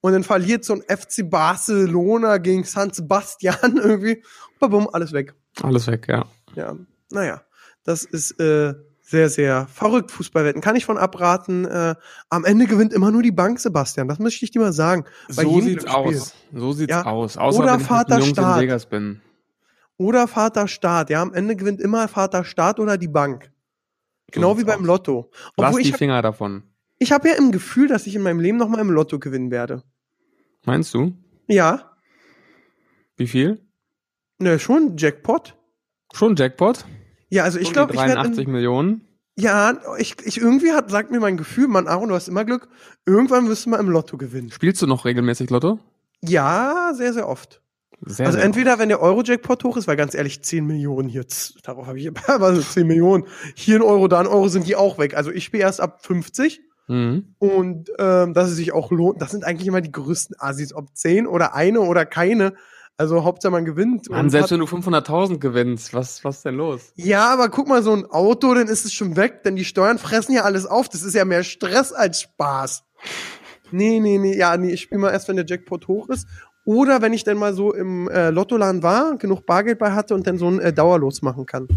Und 0.00 0.12
dann 0.12 0.24
verliert 0.24 0.64
so 0.64 0.72
ein 0.74 0.82
FC 0.82 1.28
Barcelona 1.28 2.38
gegen 2.38 2.64
San 2.64 2.92
Sebastian 2.92 3.76
irgendwie. 3.76 4.22
Babum, 4.58 4.88
alles 4.92 5.12
weg. 5.12 5.34
Alles 5.62 5.86
weg, 5.88 6.06
ja. 6.08 6.24
Ja, 6.54 6.76
naja, 7.10 7.42
das 7.84 8.04
ist 8.04 8.38
äh, 8.40 8.74
sehr, 9.10 9.28
sehr 9.28 9.66
verrückt, 9.66 10.10
Fußballwetten. 10.12 10.62
Kann 10.62 10.76
ich 10.76 10.84
von 10.84 10.96
abraten. 10.96 11.64
Äh, 11.64 11.96
am 12.28 12.44
Ende 12.44 12.66
gewinnt 12.66 12.92
immer 12.92 13.10
nur 13.10 13.22
die 13.22 13.32
Bank, 13.32 13.58
Sebastian. 13.58 14.06
Das 14.06 14.18
möchte 14.20 14.44
ich 14.44 14.52
dir 14.52 14.60
mal 14.60 14.72
sagen. 14.72 15.04
Bei 15.34 15.42
so 15.42 15.60
sieht's 15.60 15.84
aus. 15.86 16.34
So 16.54 16.72
sieht's 16.72 16.90
Ja. 16.92 17.04
aus. 17.06 17.36
Außer 17.36 17.58
Oder 17.58 17.66
wenn 17.68 17.74
ich 17.74 17.80
mit 17.80 17.88
Vater 17.88 18.14
Jungs 18.18 18.28
Staat. 18.30 18.56
in 18.56 18.62
Vegas 18.62 18.86
bin. 18.86 19.20
Oder 19.96 20.28
Vater 20.28 20.68
Staat. 20.68 21.10
Ja, 21.10 21.20
am 21.22 21.34
Ende 21.34 21.56
gewinnt 21.56 21.80
immer 21.80 22.06
Vater 22.08 22.44
Staat 22.44 22.78
oder 22.78 22.96
die 22.96 23.08
Bank. 23.08 23.50
Genau 24.30 24.56
wie 24.58 24.64
beim 24.64 24.82
aus. 24.82 24.86
Lotto. 24.86 25.30
Lass 25.56 25.68
Obwohl 25.70 25.82
die 25.82 25.88
ich 25.88 25.92
habe 25.94 25.98
Finger 25.98 26.22
davon. 26.22 26.62
ich 26.98 27.10
hab 27.10 27.24
ja 27.26 27.34
im 27.34 27.50
Gefühl, 27.50 27.88
dass 27.88 28.06
ich 28.06 28.14
in 28.14 28.22
meinem 28.22 28.38
Leben 28.38 28.58
noch 28.58 28.68
mal 28.68 28.78
im 28.80 28.90
Lotto 28.90 29.18
gewinnen 29.18 29.50
werde. 29.50 29.82
Meinst 30.64 30.94
du? 30.94 31.16
Ja, 31.48 31.90
Wie 33.16 33.26
viel? 33.26 33.60
ne, 34.38 34.58
schon 34.60 34.96
Jackpot. 34.96 35.56
Schon 36.14 36.36
Jackpot? 36.36 36.84
Ja, 37.30 37.44
also 37.44 37.58
ich 37.58 37.72
glaube, 37.72 37.94
ich 37.94 38.00
werde 38.00 38.14
83 38.14 38.46
Millionen. 38.48 39.06
Ja, 39.38 39.78
ich, 39.98 40.16
ich 40.24 40.38
irgendwie 40.38 40.72
hat, 40.72 40.90
sagt 40.90 41.10
mir 41.10 41.20
mein 41.20 41.36
Gefühl, 41.36 41.68
Mann, 41.68 41.86
Aaron, 41.88 42.08
du 42.10 42.14
hast 42.14 42.28
immer 42.28 42.44
Glück, 42.44 42.68
irgendwann 43.06 43.48
wirst 43.48 43.64
du 43.64 43.70
mal 43.70 43.80
im 43.80 43.88
Lotto 43.88 44.18
gewinnen. 44.18 44.50
Spielst 44.50 44.82
du 44.82 44.86
noch 44.86 45.04
regelmäßig 45.04 45.48
Lotto? 45.50 45.78
Ja, 46.22 46.92
sehr, 46.94 47.12
sehr 47.14 47.28
oft. 47.28 47.62
Sehr, 48.04 48.26
also 48.26 48.36
sehr 48.38 48.44
entweder, 48.44 48.78
wenn 48.78 48.88
der 48.88 49.00
Euro-Jackpot 49.00 49.62
hoch 49.64 49.76
ist, 49.76 49.86
weil 49.86 49.96
ganz 49.96 50.14
ehrlich, 50.14 50.42
10 50.42 50.66
Millionen 50.66 51.08
hier, 51.08 51.24
darauf 51.62 51.86
habe 51.86 51.98
ich, 51.98 52.10
also 52.28 52.60
10 52.74 52.86
Millionen, 52.86 53.24
hier 53.54 53.76
ein 53.76 53.82
Euro, 53.82 54.08
da 54.08 54.20
ein 54.20 54.26
Euro, 54.26 54.48
sind 54.48 54.66
die 54.66 54.76
auch 54.76 54.98
weg. 54.98 55.16
Also 55.16 55.30
ich 55.30 55.44
spiele 55.44 55.62
erst 55.62 55.80
ab 55.80 56.04
50 56.04 56.60
Mhm. 56.90 57.36
und 57.38 57.88
ähm, 58.00 58.34
dass 58.34 58.50
es 58.50 58.56
sich 58.56 58.72
auch 58.72 58.90
lohnt. 58.90 59.22
Das 59.22 59.30
sind 59.30 59.44
eigentlich 59.44 59.68
immer 59.68 59.80
die 59.80 59.92
größten 59.92 60.34
Assis, 60.40 60.74
ob 60.74 60.88
10 60.96 61.28
oder 61.28 61.54
eine 61.54 61.82
oder 61.82 62.04
keine. 62.04 62.54
Also 63.00 63.24
Hauptsache 63.24 63.50
man 63.50 63.64
gewinnt. 63.64 64.10
Mann, 64.10 64.26
und 64.26 64.30
selbst 64.30 64.50
wenn 64.50 64.60
du 64.60 64.66
500.000 64.66 65.38
gewinnst, 65.38 65.94
was, 65.94 66.22
was 66.22 66.36
ist 66.36 66.44
denn 66.44 66.56
los? 66.56 66.92
Ja, 66.96 67.32
aber 67.32 67.48
guck 67.48 67.66
mal, 67.66 67.82
so 67.82 67.94
ein 67.94 68.04
Auto, 68.04 68.52
dann 68.52 68.68
ist 68.68 68.84
es 68.84 68.92
schon 68.92 69.16
weg, 69.16 69.42
denn 69.42 69.56
die 69.56 69.64
Steuern 69.64 69.96
fressen 69.96 70.34
ja 70.34 70.42
alles 70.42 70.66
auf. 70.66 70.86
Das 70.86 71.02
ist 71.02 71.14
ja 71.14 71.24
mehr 71.24 71.42
Stress 71.42 71.94
als 71.94 72.20
Spaß. 72.20 72.84
Nee, 73.70 74.00
nee, 74.00 74.18
nee, 74.18 74.36
ja, 74.36 74.54
nee, 74.58 74.72
ich 74.72 74.82
spiele 74.82 75.00
mal 75.00 75.12
erst, 75.12 75.28
wenn 75.28 75.36
der 75.36 75.46
Jackpot 75.46 75.88
hoch 75.88 76.10
ist. 76.10 76.28
Oder 76.66 77.00
wenn 77.00 77.14
ich 77.14 77.24
dann 77.24 77.38
mal 77.38 77.54
so 77.54 77.72
im 77.72 78.06
äh, 78.10 78.28
Lottoladen 78.28 78.82
war, 78.82 79.16
genug 79.16 79.46
Bargeld 79.46 79.78
bei 79.78 79.92
hatte 79.92 80.14
und 80.14 80.26
dann 80.26 80.36
so 80.36 80.48
ein 80.48 80.60
äh, 80.60 80.70
Dauerlos 80.70 81.22
machen 81.22 81.46
kann. 81.46 81.68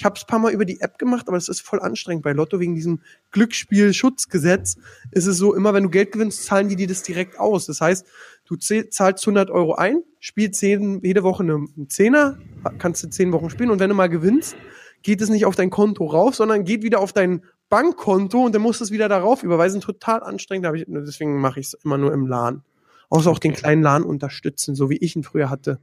Ich 0.00 0.04
habe 0.06 0.14
es 0.16 0.24
paar 0.24 0.38
Mal 0.38 0.54
über 0.54 0.64
die 0.64 0.80
App 0.80 0.96
gemacht, 0.96 1.28
aber 1.28 1.36
das 1.36 1.50
ist 1.50 1.60
voll 1.60 1.78
anstrengend. 1.78 2.22
Bei 2.22 2.32
Lotto 2.32 2.58
wegen 2.58 2.74
diesem 2.74 3.02
Glücksspielschutzgesetz 3.32 4.78
ist 5.10 5.26
es 5.26 5.36
so, 5.36 5.54
immer 5.54 5.74
wenn 5.74 5.82
du 5.82 5.90
Geld 5.90 6.12
gewinnst, 6.12 6.42
zahlen 6.46 6.70
die 6.70 6.76
dir 6.76 6.86
das 6.86 7.02
direkt 7.02 7.38
aus. 7.38 7.66
Das 7.66 7.82
heißt, 7.82 8.06
du 8.46 8.56
zahlst 8.56 9.26
100 9.26 9.50
Euro 9.50 9.74
ein, 9.74 10.02
spielst 10.18 10.62
jeden, 10.62 11.04
jede 11.04 11.22
Woche 11.22 11.42
eine, 11.42 11.56
einen 11.56 11.90
Zehner, 11.90 12.38
kannst 12.78 13.04
du 13.04 13.10
zehn 13.10 13.30
Wochen 13.32 13.50
spielen 13.50 13.68
und 13.68 13.78
wenn 13.78 13.90
du 13.90 13.94
mal 13.94 14.08
gewinnst, 14.08 14.56
geht 15.02 15.20
es 15.20 15.28
nicht 15.28 15.44
auf 15.44 15.54
dein 15.54 15.68
Konto 15.68 16.06
rauf, 16.06 16.34
sondern 16.34 16.64
geht 16.64 16.82
wieder 16.82 17.00
auf 17.00 17.12
dein 17.12 17.44
Bankkonto 17.68 18.42
und 18.42 18.54
dann 18.54 18.62
musst 18.62 18.80
du 18.80 18.84
es 18.84 18.90
wieder 18.90 19.10
darauf 19.10 19.42
überweisen. 19.42 19.82
Total 19.82 20.22
anstrengend, 20.22 20.66
hab 20.66 20.76
ich, 20.76 20.86
deswegen 20.88 21.42
mache 21.42 21.60
ich 21.60 21.66
es 21.66 21.74
immer 21.74 21.98
nur 21.98 22.14
im 22.14 22.26
LAN. 22.26 22.62
Außer 23.10 23.30
auch 23.30 23.38
den 23.38 23.52
kleinen 23.52 23.82
LAN 23.82 24.04
unterstützen, 24.04 24.74
so 24.74 24.88
wie 24.88 24.96
ich 24.96 25.14
ihn 25.14 25.24
früher 25.24 25.50
hatte. 25.50 25.78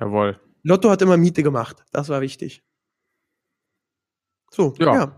Jawohl. 0.00 0.40
Lotto 0.62 0.88
hat 0.88 1.02
immer 1.02 1.18
Miete 1.18 1.42
gemacht, 1.42 1.84
das 1.92 2.08
war 2.08 2.22
wichtig. 2.22 2.62
So, 4.50 4.74
ja. 4.78 4.94
Ja. 4.94 5.12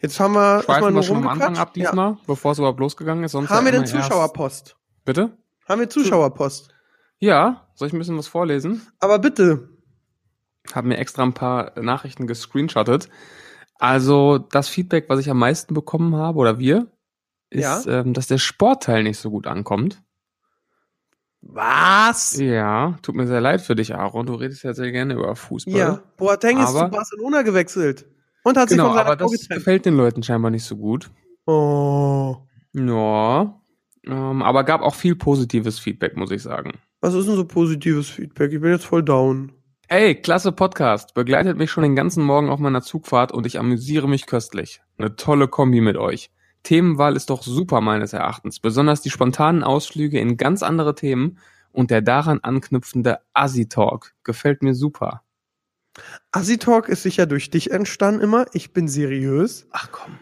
Jetzt 0.00 0.18
haben 0.20 0.34
wir 0.34 0.56
erstmal 0.66 0.92
nur 0.92 1.02
schon 1.02 1.16
am 1.18 1.28
Anfang 1.28 1.56
ab 1.58 1.74
diesmal, 1.74 2.16
bevor 2.26 2.52
es 2.52 2.58
überhaupt 2.58 2.78
losgegangen 2.80 3.24
ist. 3.24 3.32
Sonst 3.32 3.50
Ja. 3.50 3.56
Haben 3.56 3.66
wir 3.66 3.72
ja 3.74 3.80
denn 3.82 3.88
erst- 3.94 4.06
Zuschauerpost? 4.08 4.76
Bitte? 5.04 5.36
Haben 5.68 5.80
wir 5.80 5.90
Zuschauerpost? 5.90 6.74
Ja, 7.18 7.66
soll 7.74 7.88
ich 7.88 7.94
ein 7.94 7.98
bisschen 7.98 8.16
was 8.16 8.28
vorlesen? 8.28 8.86
Aber 9.00 9.18
bitte. 9.18 9.68
Hab 10.72 10.84
mir 10.84 10.98
extra 10.98 11.22
ein 11.24 11.34
paar 11.34 11.72
Nachrichten 11.80 12.26
gescreenshottet. 12.26 13.08
Also 13.80 14.38
das 14.38 14.68
Feedback, 14.68 15.08
was 15.08 15.18
ich 15.20 15.30
am 15.30 15.38
meisten 15.38 15.74
bekommen 15.74 16.14
habe, 16.16 16.38
oder 16.38 16.58
wir, 16.58 16.86
ist, 17.50 17.86
ähm, 17.86 18.12
dass 18.14 18.26
der 18.26 18.38
Sportteil 18.38 19.02
nicht 19.02 19.18
so 19.18 19.30
gut 19.30 19.46
ankommt. 19.46 20.02
Was? 21.40 22.36
Ja, 22.38 22.98
tut 23.02 23.14
mir 23.14 23.26
sehr 23.26 23.40
leid 23.40 23.60
für 23.60 23.76
dich, 23.76 23.94
Aaron. 23.94 24.26
Du 24.26 24.34
redest 24.34 24.64
ja 24.64 24.74
sehr 24.74 24.90
gerne 24.90 25.14
über 25.14 25.34
Fußball. 25.36 25.74
Ja, 25.74 26.02
Boateng 26.16 26.58
ist 26.58 26.72
zu 26.72 26.88
Barcelona 26.88 27.42
gewechselt. 27.42 28.06
Und 28.48 28.56
hat 28.56 28.70
sich 28.70 28.78
Genau, 28.78 28.88
von 28.88 28.96
seiner 28.96 29.10
aber 29.10 29.18
Frau 29.18 29.30
das 29.30 29.40
getrennt. 29.40 29.58
gefällt 29.60 29.84
den 29.86 29.94
Leuten 29.96 30.22
scheinbar 30.22 30.50
nicht 30.50 30.64
so 30.64 30.76
gut. 30.76 31.10
Oh. 31.46 32.36
Ja, 32.72 33.60
ähm, 34.06 34.42
aber 34.42 34.64
gab 34.64 34.80
auch 34.80 34.94
viel 34.94 35.16
positives 35.16 35.78
Feedback, 35.78 36.16
muss 36.16 36.30
ich 36.30 36.42
sagen. 36.42 36.72
Was 37.02 37.12
ist 37.12 37.26
denn 37.28 37.36
so 37.36 37.44
positives 37.44 38.08
Feedback? 38.08 38.52
Ich 38.52 38.60
bin 38.60 38.70
jetzt 38.70 38.86
voll 38.86 39.02
down. 39.02 39.52
Ey, 39.88 40.14
klasse 40.14 40.52
Podcast. 40.52 41.12
Begleitet 41.12 41.58
mich 41.58 41.70
schon 41.70 41.82
den 41.82 41.94
ganzen 41.94 42.24
Morgen 42.24 42.48
auf 42.48 42.58
meiner 42.58 42.80
Zugfahrt 42.80 43.32
und 43.32 43.46
ich 43.46 43.58
amüsiere 43.58 44.08
mich 44.08 44.26
köstlich. 44.26 44.80
Eine 44.96 45.16
tolle 45.16 45.48
Kombi 45.48 45.80
mit 45.82 45.96
euch. 45.98 46.30
Themenwahl 46.62 47.16
ist 47.16 47.28
doch 47.30 47.42
super 47.42 47.82
meines 47.82 48.14
Erachtens. 48.14 48.60
Besonders 48.60 49.02
die 49.02 49.10
spontanen 49.10 49.62
Ausflüge 49.62 50.18
in 50.18 50.38
ganz 50.38 50.62
andere 50.62 50.94
Themen 50.94 51.38
und 51.72 51.90
der 51.90 52.00
daran 52.00 52.40
anknüpfende 52.42 53.18
Assi-Talk 53.34 54.12
gefällt 54.24 54.62
mir 54.62 54.74
super. 54.74 55.22
Assi-Talk 56.32 56.88
ist 56.88 57.02
sicher 57.02 57.26
durch 57.26 57.50
dich 57.50 57.70
entstanden 57.70 58.20
immer. 58.20 58.46
Ich 58.52 58.72
bin 58.72 58.88
seriös. 58.88 59.66
Ach 59.70 59.88
komm. 59.92 60.18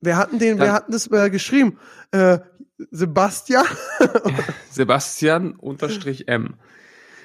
Wir 0.00 0.16
hatten 0.16 0.38
den, 0.38 0.58
wir 0.58 0.66
Dann- 0.66 0.74
hatten 0.74 0.92
das 0.92 1.10
äh, 1.10 1.30
geschrieben. 1.30 1.78
Äh, 2.12 2.38
Sebastian. 2.90 3.64
Sebastian 4.70 5.54
unterstrich 5.54 6.28
M. 6.28 6.54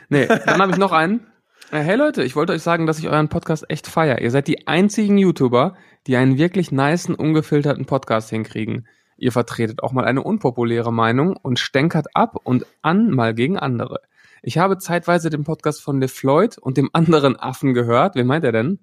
Nee, 0.09 0.25
dann 0.27 0.61
habe 0.61 0.71
ich 0.71 0.77
noch 0.77 0.91
einen. 0.91 1.27
Äh, 1.71 1.79
Hey 1.79 1.95
Leute, 1.95 2.23
ich 2.23 2.35
wollte 2.35 2.53
euch 2.53 2.63
sagen, 2.63 2.85
dass 2.85 2.99
ich 2.99 3.07
euren 3.07 3.29
Podcast 3.29 3.65
echt 3.69 3.87
feier. 3.87 4.19
Ihr 4.19 4.31
seid 4.31 4.47
die 4.47 4.67
einzigen 4.67 5.17
YouTuber, 5.17 5.75
die 6.07 6.15
einen 6.17 6.37
wirklich 6.37 6.71
nicen, 6.71 7.15
ungefilterten 7.15 7.85
Podcast 7.85 8.29
hinkriegen. 8.29 8.87
Ihr 9.17 9.31
vertretet 9.31 9.83
auch 9.83 9.91
mal 9.91 10.05
eine 10.05 10.23
unpopuläre 10.23 10.91
Meinung 10.91 11.37
und 11.37 11.59
stänkert 11.59 12.07
ab 12.15 12.35
und 12.43 12.65
an 12.81 13.11
mal 13.11 13.33
gegen 13.33 13.57
andere. 13.57 14.01
Ich 14.41 14.57
habe 14.57 14.77
zeitweise 14.77 15.29
den 15.29 15.43
Podcast 15.43 15.81
von 15.81 15.99
LeFloid 16.01 16.57
und 16.57 16.77
dem 16.77 16.89
anderen 16.93 17.35
Affen 17.37 17.73
gehört. 17.73 18.15
Wen 18.15 18.27
meint 18.27 18.43
er 18.43 18.51
denn? 18.51 18.79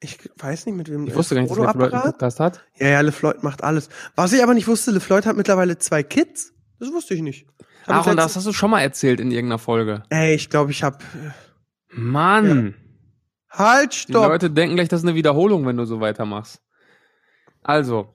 Ich 0.00 0.18
weiß 0.36 0.66
nicht, 0.66 0.74
mit 0.76 0.90
wem 0.90 1.06
Ich 1.06 1.14
wusste 1.14 1.34
gar 1.34 1.42
nicht, 1.42 1.50
dass 1.50 1.58
LeFloid 1.58 1.92
einen? 1.92 2.02
Podcast 2.02 2.40
hat. 2.40 2.64
Ja, 2.76 2.88
ja, 2.88 3.00
LeFloid 3.00 3.42
macht 3.42 3.62
alles. 3.62 3.88
Was 4.16 4.32
ich 4.32 4.42
aber 4.42 4.54
nicht 4.54 4.66
wusste, 4.66 4.90
LeFloid 4.90 5.26
hat 5.26 5.36
mittlerweile 5.36 5.78
zwei 5.78 6.02
Kids. 6.02 6.52
Das 6.80 6.90
wusste 6.92 7.14
ich 7.14 7.22
nicht. 7.22 7.46
Aaron, 7.86 8.14
letzt- 8.16 8.18
das 8.18 8.36
hast 8.36 8.46
du 8.46 8.52
schon 8.52 8.70
mal 8.70 8.80
erzählt 8.80 9.20
in 9.20 9.30
irgendeiner 9.30 9.58
Folge. 9.58 10.02
Ey, 10.10 10.34
ich 10.34 10.50
glaube, 10.50 10.70
ich 10.72 10.82
hab. 10.82 11.02
Mann! 11.90 12.74
Halt, 13.50 13.92
Die 13.94 13.98
stopp! 14.12 14.28
Leute 14.28 14.50
denken 14.50 14.76
gleich, 14.76 14.88
das 14.88 15.00
ist 15.00 15.06
eine 15.06 15.14
Wiederholung, 15.16 15.66
wenn 15.66 15.76
du 15.76 15.84
so 15.86 16.00
weitermachst. 16.00 16.60
Also, 17.62 18.14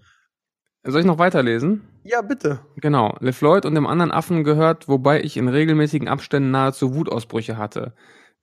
Soll 0.85 1.01
ich 1.01 1.07
noch 1.07 1.17
weiterlesen? 1.17 1.81
Ja, 2.03 2.21
bitte. 2.21 2.59
Genau. 2.75 3.15
LeFloid 3.21 3.65
und 3.65 3.75
dem 3.75 3.87
anderen 3.87 4.11
Affen 4.11 4.43
gehört, 4.43 4.89
wobei 4.89 5.21
ich 5.21 5.37
in 5.37 5.47
regelmäßigen 5.47 6.09
Abständen 6.09 6.51
nahezu 6.51 6.93
Wutausbrüche 6.93 7.57
hatte. 7.57 7.93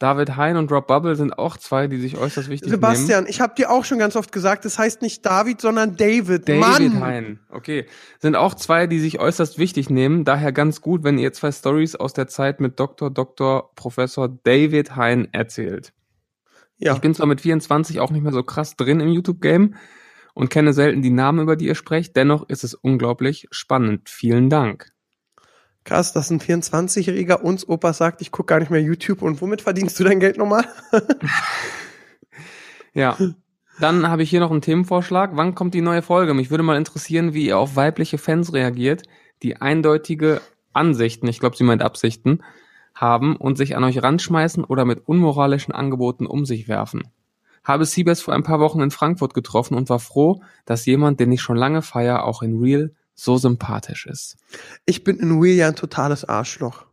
David 0.00 0.38
Hein 0.38 0.56
und 0.56 0.72
Rob 0.72 0.86
Bubble 0.86 1.14
sind 1.14 1.38
auch 1.38 1.58
zwei, 1.58 1.86
die 1.86 1.98
sich 1.98 2.16
äußerst 2.16 2.48
wichtig 2.48 2.70
Sebastian, 2.70 3.26
ich 3.28 3.42
habe 3.42 3.54
dir 3.54 3.70
auch 3.70 3.84
schon 3.84 3.98
ganz 3.98 4.16
oft 4.16 4.32
gesagt, 4.32 4.64
das 4.64 4.78
heißt 4.78 5.02
nicht 5.02 5.26
David, 5.26 5.60
sondern 5.60 5.94
David. 5.96 6.48
nehmen. 6.48 6.62
David 6.62 6.94
Mann. 6.94 7.02
Hein, 7.02 7.40
okay. 7.50 7.84
Sind 8.18 8.34
auch 8.34 8.54
zwei, 8.54 8.86
die 8.86 8.98
sich 8.98 9.20
äußerst 9.20 9.58
wichtig 9.58 9.90
nehmen. 9.90 10.24
Daher 10.24 10.52
ganz 10.52 10.80
gut, 10.80 11.04
wenn 11.04 11.18
ihr 11.18 11.34
zwei 11.34 11.52
Stories 11.52 11.96
aus 11.96 12.14
der 12.14 12.28
Zeit 12.28 12.60
mit 12.60 12.80
Dr. 12.80 13.10
Dr. 13.10 13.74
Professor 13.74 14.30
David 14.42 14.96
Hein 14.96 15.28
erzählt. 15.32 15.92
Ja. 16.78 16.94
Ich 16.94 17.00
bin 17.00 17.14
zwar 17.14 17.26
mit 17.26 17.42
24 17.42 18.00
auch 18.00 18.10
nicht 18.10 18.22
mehr 18.22 18.32
so 18.32 18.42
krass 18.42 18.76
drin 18.76 19.00
im 19.00 19.08
YouTube-Game 19.08 19.74
und 20.34 20.50
kenne 20.50 20.72
selten 20.72 21.02
die 21.02 21.10
Namen, 21.10 21.40
über 21.40 21.56
die 21.56 21.66
ihr 21.66 21.74
sprecht, 21.74 22.16
dennoch 22.16 22.48
ist 22.48 22.64
es 22.64 22.74
unglaublich 22.74 23.48
spannend. 23.50 24.08
Vielen 24.08 24.50
Dank. 24.50 24.92
Krass, 25.84 26.12
dass 26.12 26.30
ein 26.30 26.40
24-Jähriger 26.40 27.40
uns 27.40 27.66
Opa 27.68 27.92
sagt, 27.92 28.20
ich 28.20 28.30
guck 28.30 28.46
gar 28.46 28.60
nicht 28.60 28.70
mehr 28.70 28.82
YouTube 28.82 29.22
und 29.22 29.40
womit 29.40 29.62
verdienst 29.62 29.98
du 29.98 30.04
dein 30.04 30.20
Geld 30.20 30.36
nochmal? 30.36 30.64
Ja. 32.94 33.16
Dann 33.78 34.08
habe 34.08 34.22
ich 34.22 34.30
hier 34.30 34.40
noch 34.40 34.50
einen 34.50 34.60
Themenvorschlag. 34.60 35.30
Wann 35.34 35.54
kommt 35.54 35.74
die 35.74 35.80
neue 35.80 36.02
Folge? 36.02 36.34
Mich 36.34 36.50
würde 36.50 36.64
mal 36.64 36.76
interessieren, 36.76 37.32
wie 37.32 37.46
ihr 37.46 37.58
auf 37.58 37.76
weibliche 37.76 38.18
Fans 38.18 38.52
reagiert, 38.52 39.04
die 39.42 39.56
eindeutige 39.56 40.40
Ansichten, 40.72 41.28
ich 41.28 41.40
glaube, 41.40 41.56
sie 41.56 41.64
meint 41.64 41.82
Absichten, 41.82 42.42
haben 42.94 43.36
und 43.36 43.56
sich 43.56 43.76
an 43.76 43.84
euch 43.84 44.02
ranschmeißen 44.02 44.64
oder 44.64 44.84
mit 44.84 45.08
unmoralischen 45.08 45.72
Angeboten 45.72 46.26
um 46.26 46.44
sich 46.44 46.68
werfen. 46.68 47.04
Habe 47.64 47.84
Siebes 47.84 48.22
vor 48.22 48.34
ein 48.34 48.42
paar 48.42 48.60
Wochen 48.60 48.80
in 48.80 48.90
Frankfurt 48.90 49.34
getroffen 49.34 49.74
und 49.74 49.88
war 49.90 49.98
froh, 50.00 50.42
dass 50.64 50.86
jemand, 50.86 51.20
den 51.20 51.30
ich 51.32 51.42
schon 51.42 51.56
lange 51.56 51.82
feier, 51.82 52.24
auch 52.24 52.42
in 52.42 52.58
Real 52.58 52.92
so 53.14 53.36
sympathisch 53.36 54.06
ist. 54.06 54.36
Ich 54.86 55.04
bin 55.04 55.18
in 55.18 55.40
Will 55.40 55.54
ja 55.54 55.68
ein 55.68 55.76
totales 55.76 56.24
Arschloch. 56.24 56.86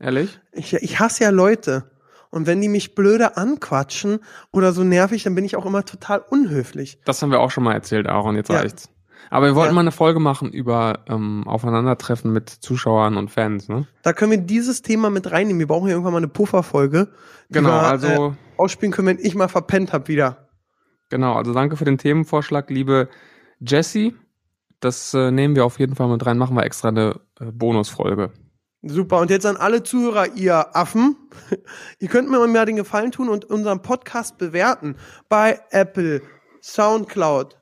Ehrlich? 0.00 0.40
Ich, 0.52 0.72
ich 0.74 0.98
hasse 0.98 1.24
ja 1.24 1.30
Leute. 1.30 1.90
Und 2.30 2.46
wenn 2.46 2.60
die 2.60 2.68
mich 2.68 2.94
blöde 2.94 3.36
anquatschen 3.36 4.20
oder 4.52 4.72
so 4.72 4.84
nervig, 4.84 5.22
dann 5.24 5.34
bin 5.34 5.44
ich 5.44 5.56
auch 5.56 5.66
immer 5.66 5.84
total 5.84 6.20
unhöflich. 6.20 7.00
Das 7.04 7.22
haben 7.22 7.30
wir 7.30 7.40
auch 7.40 7.50
schon 7.50 7.64
mal 7.64 7.72
erzählt, 7.74 8.06
Aaron, 8.06 8.36
jetzt 8.36 8.50
Ja. 8.50 8.58
reicht's. 8.60 8.90
Aber 9.30 9.46
wir 9.46 9.54
wollten 9.54 9.70
Ja. 9.70 9.74
mal 9.74 9.80
eine 9.82 9.92
Folge 9.92 10.20
machen 10.20 10.50
über 10.52 11.00
ähm, 11.08 11.44
Aufeinandertreffen 11.46 12.32
mit 12.32 12.48
Zuschauern 12.48 13.16
und 13.16 13.30
Fans, 13.30 13.68
ne? 13.68 13.86
Da 14.02 14.12
können 14.12 14.30
wir 14.30 14.38
dieses 14.38 14.82
Thema 14.82 15.10
mit 15.10 15.30
reinnehmen. 15.30 15.58
Wir 15.60 15.66
brauchen 15.66 15.86
ja 15.88 15.92
irgendwann 15.92 16.12
mal 16.12 16.18
eine 16.18 16.28
Pufferfolge. 16.28 17.08
Genau, 17.50 17.68
wir, 17.68 17.82
also 17.82 18.06
Äh, 18.08 18.30
ausspielen 18.56 18.92
können, 18.92 19.08
wenn 19.08 19.18
ich 19.18 19.34
mal 19.34 19.48
verpennt 19.48 19.92
hab 19.92 20.08
wieder. 20.08 20.48
Genau, 21.10 21.34
also 21.34 21.52
danke 21.54 21.76
für 21.76 21.84
den 21.84 21.98
Themenvorschlag, 21.98 22.68
liebe 22.70 23.08
Jessie. 23.60 24.14
Das 24.80 25.12
äh, 25.14 25.30
nehmen 25.30 25.56
wir 25.56 25.64
auf 25.64 25.78
jeden 25.78 25.94
Fall 25.96 26.08
mit 26.08 26.24
rein, 26.24 26.38
machen 26.38 26.54
wir 26.56 26.64
extra 26.64 26.88
eine 26.88 27.20
äh, 27.40 27.46
Bonusfolge. 27.52 28.30
Super. 28.82 29.18
Und 29.18 29.30
jetzt 29.30 29.44
an 29.44 29.56
alle 29.56 29.82
Zuhörer, 29.82 30.36
ihr 30.36 30.76
Affen. 30.76 31.16
ihr 31.98 32.08
könnt 32.08 32.30
mir 32.30 32.46
mal 32.46 32.64
den 32.66 32.76
Gefallen 32.76 33.10
tun 33.10 33.28
und 33.28 33.44
unseren 33.44 33.82
Podcast 33.82 34.38
bewerten. 34.38 34.94
Bei 35.28 35.58
Apple, 35.70 36.22
Soundcloud, 36.62 37.56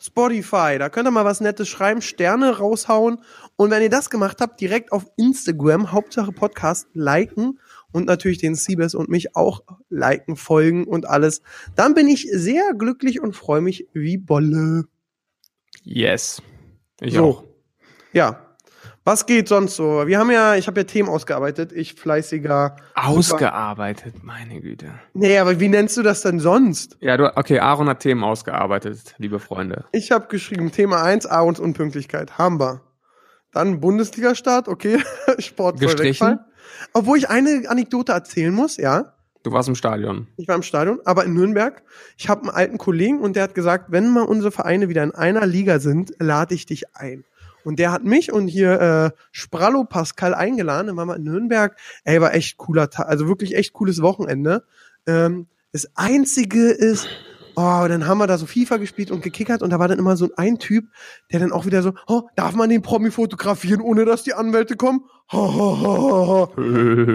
Spotify. 0.00 0.76
Da 0.78 0.88
könnt 0.88 1.08
ihr 1.08 1.10
mal 1.10 1.24
was 1.24 1.40
Nettes 1.40 1.68
schreiben, 1.68 2.02
Sterne 2.02 2.58
raushauen. 2.58 3.22
Und 3.56 3.70
wenn 3.70 3.82
ihr 3.82 3.90
das 3.90 4.10
gemacht 4.10 4.40
habt, 4.40 4.60
direkt 4.60 4.92
auf 4.92 5.06
Instagram, 5.16 5.92
Hauptsache 5.92 6.32
Podcast, 6.32 6.88
liken. 6.94 7.58
Und 7.90 8.06
natürlich 8.06 8.38
den 8.38 8.54
Siebes 8.54 8.94
und 8.94 9.08
mich 9.08 9.34
auch 9.34 9.62
liken, 9.88 10.36
folgen 10.36 10.84
und 10.84 11.08
alles. 11.08 11.40
Dann 11.74 11.94
bin 11.94 12.06
ich 12.06 12.28
sehr 12.30 12.74
glücklich 12.74 13.20
und 13.20 13.34
freue 13.34 13.62
mich 13.62 13.88
wie 13.94 14.18
Bolle. 14.18 14.84
Yes. 15.82 16.42
Ich 17.00 17.14
So. 17.14 17.24
auch. 17.24 17.44
Ja. 18.12 18.47
Was 19.08 19.24
geht 19.24 19.48
sonst 19.48 19.76
so? 19.76 20.06
Wir 20.06 20.18
haben 20.18 20.30
ja, 20.30 20.56
ich 20.56 20.66
habe 20.66 20.80
ja 20.80 20.84
Themen 20.84 21.08
ausgearbeitet. 21.08 21.72
Ich 21.72 21.94
fleißiger. 21.94 22.76
Ausgearbeitet, 22.94 24.22
meine 24.22 24.60
Güte. 24.60 24.90
Nee, 25.14 25.38
aber 25.38 25.58
wie 25.60 25.68
nennst 25.68 25.96
du 25.96 26.02
das 26.02 26.20
denn 26.20 26.40
sonst? 26.40 26.98
Ja, 27.00 27.16
du, 27.16 27.34
okay, 27.34 27.58
Aaron 27.58 27.88
hat 27.88 28.00
Themen 28.00 28.22
ausgearbeitet, 28.22 29.14
liebe 29.16 29.38
Freunde. 29.38 29.86
Ich 29.92 30.12
habe 30.12 30.26
geschrieben, 30.28 30.72
Thema 30.72 31.02
1, 31.02 31.24
Aarons 31.24 31.58
Unpünktlichkeit. 31.58 32.36
Haben 32.36 32.60
wir. 32.60 32.82
Dann 33.50 33.80
Bundesliga-Start, 33.80 34.68
okay. 34.68 34.98
Sport 35.38 35.80
Gestrichen? 35.80 36.40
Obwohl 36.92 37.16
ich 37.16 37.30
eine 37.30 37.62
Anekdote 37.66 38.12
erzählen 38.12 38.52
muss, 38.52 38.76
ja. 38.76 39.14
Du 39.42 39.52
warst 39.52 39.70
im 39.70 39.74
Stadion. 39.74 40.26
Ich 40.36 40.48
war 40.48 40.54
im 40.56 40.62
Stadion, 40.62 41.00
aber 41.06 41.24
in 41.24 41.32
Nürnberg. 41.32 41.82
Ich 42.18 42.28
habe 42.28 42.42
einen 42.42 42.50
alten 42.50 42.76
Kollegen 42.76 43.22
und 43.22 43.36
der 43.36 43.44
hat 43.44 43.54
gesagt, 43.54 43.86
wenn 43.88 44.10
mal 44.10 44.24
unsere 44.24 44.50
Vereine 44.50 44.90
wieder 44.90 45.02
in 45.02 45.12
einer 45.12 45.46
Liga 45.46 45.78
sind, 45.78 46.12
lade 46.18 46.54
ich 46.54 46.66
dich 46.66 46.94
ein. 46.94 47.24
Und 47.68 47.78
der 47.78 47.92
hat 47.92 48.02
mich 48.02 48.32
und 48.32 48.48
hier 48.48 48.80
äh, 48.80 49.10
Sprallo 49.30 49.84
Pascal 49.84 50.32
eingeladen. 50.32 50.86
Dann 50.86 50.96
waren 50.96 51.08
wir 51.08 51.16
in 51.16 51.24
Nürnberg. 51.24 51.76
Ey, 52.02 52.18
war 52.18 52.32
echt 52.32 52.56
cooler 52.56 52.88
Tag, 52.88 53.08
also 53.08 53.28
wirklich 53.28 53.54
echt 53.54 53.74
cooles 53.74 54.00
Wochenende. 54.00 54.64
Ähm, 55.06 55.48
das 55.72 55.86
Einzige 55.94 56.70
ist, 56.70 57.10
oh, 57.56 57.84
dann 57.86 58.06
haben 58.06 58.16
wir 58.16 58.26
da 58.26 58.38
so 58.38 58.46
FIFA 58.46 58.78
gespielt 58.78 59.10
und 59.10 59.22
gekickert 59.22 59.60
und 59.60 59.68
da 59.68 59.78
war 59.78 59.86
dann 59.86 59.98
immer 59.98 60.16
so 60.16 60.30
ein 60.38 60.58
Typ, 60.58 60.86
der 61.30 61.40
dann 61.40 61.52
auch 61.52 61.66
wieder 61.66 61.82
so, 61.82 61.92
oh, 62.06 62.22
darf 62.36 62.54
man 62.54 62.70
den 62.70 62.80
Promi 62.80 63.10
fotografieren, 63.10 63.82
ohne 63.82 64.06
dass 64.06 64.22
die 64.22 64.32
Anwälte 64.32 64.76
kommen? 64.76 65.04
Ho, 65.30 65.54
ho, 65.54 65.78
ho, 65.78 66.26
ho. 66.26 66.52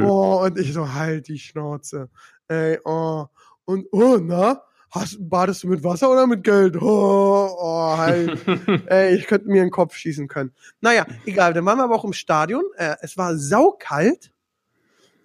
Oh, 0.04 0.46
und 0.46 0.60
ich 0.60 0.72
so, 0.72 0.94
halt 0.94 1.30
die 1.30 1.40
Schnauze. 1.40 2.12
Ey, 2.48 2.78
oh. 2.86 3.26
Und, 3.66 3.88
oh, 3.92 4.20
na? 4.22 4.62
Hast, 4.94 5.18
badest 5.28 5.64
du 5.64 5.70
mit 5.70 5.84
Wasser 5.84 6.12
oder 6.12 6.28
mit 6.28 6.44
Geld? 6.44 6.80
Oh, 6.80 7.50
oh 7.60 7.98
halt. 7.98 8.38
Ey, 8.86 9.16
ich 9.16 9.26
könnte 9.26 9.48
mir 9.48 9.64
in 9.64 9.70
den 9.70 9.72
Kopf 9.72 9.96
schießen 9.96 10.28
können. 10.28 10.52
Naja, 10.82 11.08
egal. 11.26 11.54
Dann 11.54 11.66
waren 11.66 11.80
wir 11.80 11.86
aber 11.86 11.96
auch 11.96 12.06
im 12.06 12.14
Stadion. 12.14 12.64
Äh, 12.78 12.98
es 13.02 13.18
war 13.18 13.36
saukalt. 13.36 14.32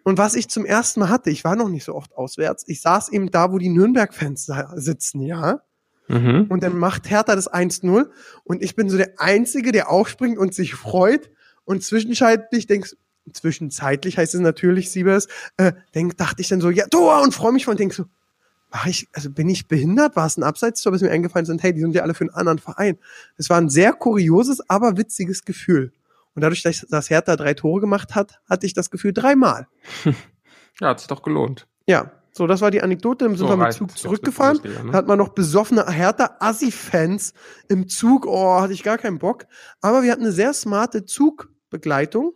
Und 0.04 0.16
was 0.16 0.36
ich 0.36 0.48
zum 0.48 0.64
ersten 0.64 1.00
Mal 1.00 1.10
hatte, 1.10 1.28
ich 1.28 1.44
war 1.44 1.54
noch 1.54 1.68
nicht 1.68 1.84
so 1.84 1.94
oft 1.94 2.16
auswärts, 2.16 2.64
ich 2.66 2.80
saß 2.80 3.10
eben 3.10 3.30
da, 3.30 3.52
wo 3.52 3.58
die 3.58 3.68
Nürnberg-Fans 3.68 4.50
sitzen, 4.76 5.20
ja. 5.20 5.60
mhm. 6.06 6.46
Und 6.48 6.62
dann 6.62 6.78
macht 6.78 7.10
Hertha 7.10 7.36
das 7.36 7.52
1-0 7.52 8.08
und 8.44 8.62
ich 8.62 8.74
bin 8.74 8.88
so 8.88 8.96
der 8.96 9.20
Einzige, 9.20 9.70
der 9.70 9.90
aufspringt 9.90 10.38
und 10.38 10.54
sich 10.54 10.76
freut 10.76 11.30
und 11.66 11.84
zwischenzeitlich 11.84 12.66
denkst, 12.66 12.96
zwischenzeitlich 13.34 14.16
heißt 14.16 14.34
es 14.34 14.40
natürlich, 14.40 14.90
Siebers, 14.90 15.28
äh, 15.58 15.72
denk, 15.94 16.16
dachte 16.16 16.40
ich 16.40 16.48
dann 16.48 16.62
so, 16.62 16.70
ja, 16.70 16.86
Tor 16.86 17.20
und 17.20 17.34
freue 17.34 17.52
mich 17.52 17.66
von 17.66 17.72
und 17.72 17.80
denk 17.80 17.92
so, 17.92 18.06
war 18.70 18.86
ich, 18.86 19.08
also 19.12 19.30
bin 19.30 19.48
ich 19.48 19.66
behindert? 19.68 20.14
War 20.16 20.26
es 20.26 20.36
ein 20.36 20.42
Abseits-Tor, 20.42 20.92
bis 20.92 21.02
mir 21.02 21.10
eingefallen 21.10 21.46
sind, 21.46 21.62
hey, 21.62 21.72
die 21.72 21.80
sind 21.80 21.94
ja 21.94 22.02
alle 22.02 22.14
für 22.14 22.24
einen 22.24 22.34
anderen 22.34 22.58
Verein. 22.58 22.98
Das 23.36 23.48
war 23.50 23.58
ein 23.58 23.68
sehr 23.70 23.92
kurioses, 23.92 24.60
aber 24.68 24.96
witziges 24.96 25.44
Gefühl. 25.44 25.92
Und 26.34 26.42
dadurch, 26.42 26.62
dass 26.62 27.10
Hertha 27.10 27.34
drei 27.36 27.54
Tore 27.54 27.80
gemacht 27.80 28.14
hat, 28.14 28.40
hatte 28.48 28.66
ich 28.66 28.74
das 28.74 28.90
Gefühl 28.90 29.12
dreimal. 29.12 29.66
Ja, 30.80 30.90
hat 30.90 31.00
sich 31.00 31.08
doch 31.08 31.22
gelohnt. 31.24 31.66
Ja, 31.88 32.12
so, 32.30 32.46
das 32.46 32.60
war 32.60 32.70
die 32.70 32.82
Anekdote. 32.82 33.24
Dann 33.24 33.36
sind 33.36 33.48
So 33.48 33.52
wir 33.52 33.56
mit 33.56 33.72
Zug 33.72 33.98
zurückgefahren. 33.98 34.60
ne? 34.62 34.92
Da 34.92 34.98
hat 34.98 35.08
man 35.08 35.18
noch 35.18 35.30
besoffene 35.30 35.84
Hertha-Assi-Fans 35.90 37.34
im 37.68 37.88
Zug. 37.88 38.26
Oh, 38.26 38.60
hatte 38.60 38.72
ich 38.72 38.84
gar 38.84 38.96
keinen 38.96 39.18
Bock. 39.18 39.46
Aber 39.80 40.04
wir 40.04 40.12
hatten 40.12 40.22
eine 40.22 40.30
sehr 40.30 40.52
smarte 40.54 41.04
Zugbegleitung. 41.04 42.32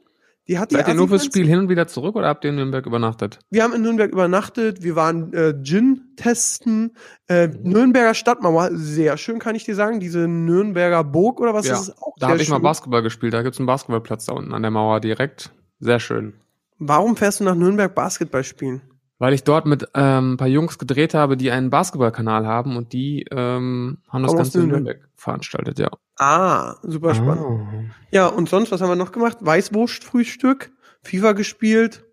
Die 0.52 0.58
hat 0.58 0.70
die 0.70 0.74
Seid 0.74 0.88
ihr 0.88 0.92
nur 0.92 1.08
fürs 1.08 1.24
Spiel 1.24 1.46
hin 1.46 1.60
und 1.60 1.68
wieder 1.70 1.86
zurück 1.86 2.14
oder 2.14 2.28
habt 2.28 2.44
ihr 2.44 2.50
in 2.50 2.56
Nürnberg 2.56 2.84
übernachtet? 2.84 3.38
Wir 3.48 3.62
haben 3.62 3.72
in 3.72 3.80
Nürnberg 3.80 4.12
übernachtet. 4.12 4.82
Wir 4.82 4.96
waren 4.96 5.32
äh, 5.32 5.54
Gin 5.62 6.12
testen. 6.16 6.94
Äh, 7.26 7.48
Nürnberger 7.62 8.12
Stadtmauer, 8.12 8.68
sehr 8.74 9.16
schön, 9.16 9.38
kann 9.38 9.54
ich 9.54 9.64
dir 9.64 9.74
sagen. 9.74 9.98
Diese 9.98 10.28
Nürnberger 10.28 11.04
Burg 11.04 11.40
oder 11.40 11.54
was 11.54 11.66
Ja, 11.66 11.72
das 11.72 11.88
ist 11.88 12.02
auch 12.02 12.16
Da 12.18 12.28
habe 12.28 12.42
ich 12.42 12.50
mal. 12.50 12.58
Basketball 12.58 13.00
gespielt, 13.00 13.32
da 13.32 13.40
gibt's 13.40 13.60
einen 13.60 13.66
Basketballplatz 13.66 14.26
da 14.26 14.34
unten 14.34 14.52
an 14.52 14.60
der 14.60 14.70
Mauer 14.70 15.00
direkt. 15.00 15.52
Sehr 15.80 16.00
schön. 16.00 16.34
Warum 16.78 17.16
fährst 17.16 17.40
du 17.40 17.44
nach 17.44 17.54
Nürnberg 17.54 17.94
Basketball 17.94 18.44
spielen? 18.44 18.82
Weil 19.18 19.32
ich 19.32 19.44
dort 19.44 19.64
mit 19.64 19.88
ähm, 19.94 20.34
ein 20.34 20.36
paar 20.36 20.48
Jungs 20.48 20.78
gedreht 20.78 21.14
habe, 21.14 21.38
die 21.38 21.50
einen 21.50 21.70
Basketballkanal 21.70 22.46
haben 22.46 22.76
und 22.76 22.92
die 22.92 23.24
ähm, 23.30 23.98
haben 24.10 24.22
das 24.22 24.36
Ganze 24.36 24.60
in 24.60 24.68
Nürnberg. 24.68 24.98
Nürnberg 24.98 25.11
veranstaltet, 25.22 25.78
ja. 25.78 25.90
Ah, 26.18 26.76
super 26.82 27.14
spannend. 27.14 27.92
Ja, 28.10 28.26
und 28.26 28.48
sonst, 28.48 28.70
was 28.70 28.80
haben 28.80 28.88
wir 28.88 28.96
noch 28.96 29.12
gemacht? 29.12 29.38
Weißwurstfrühstück, 29.40 30.72
FIFA 31.02 31.32
gespielt. 31.32 32.04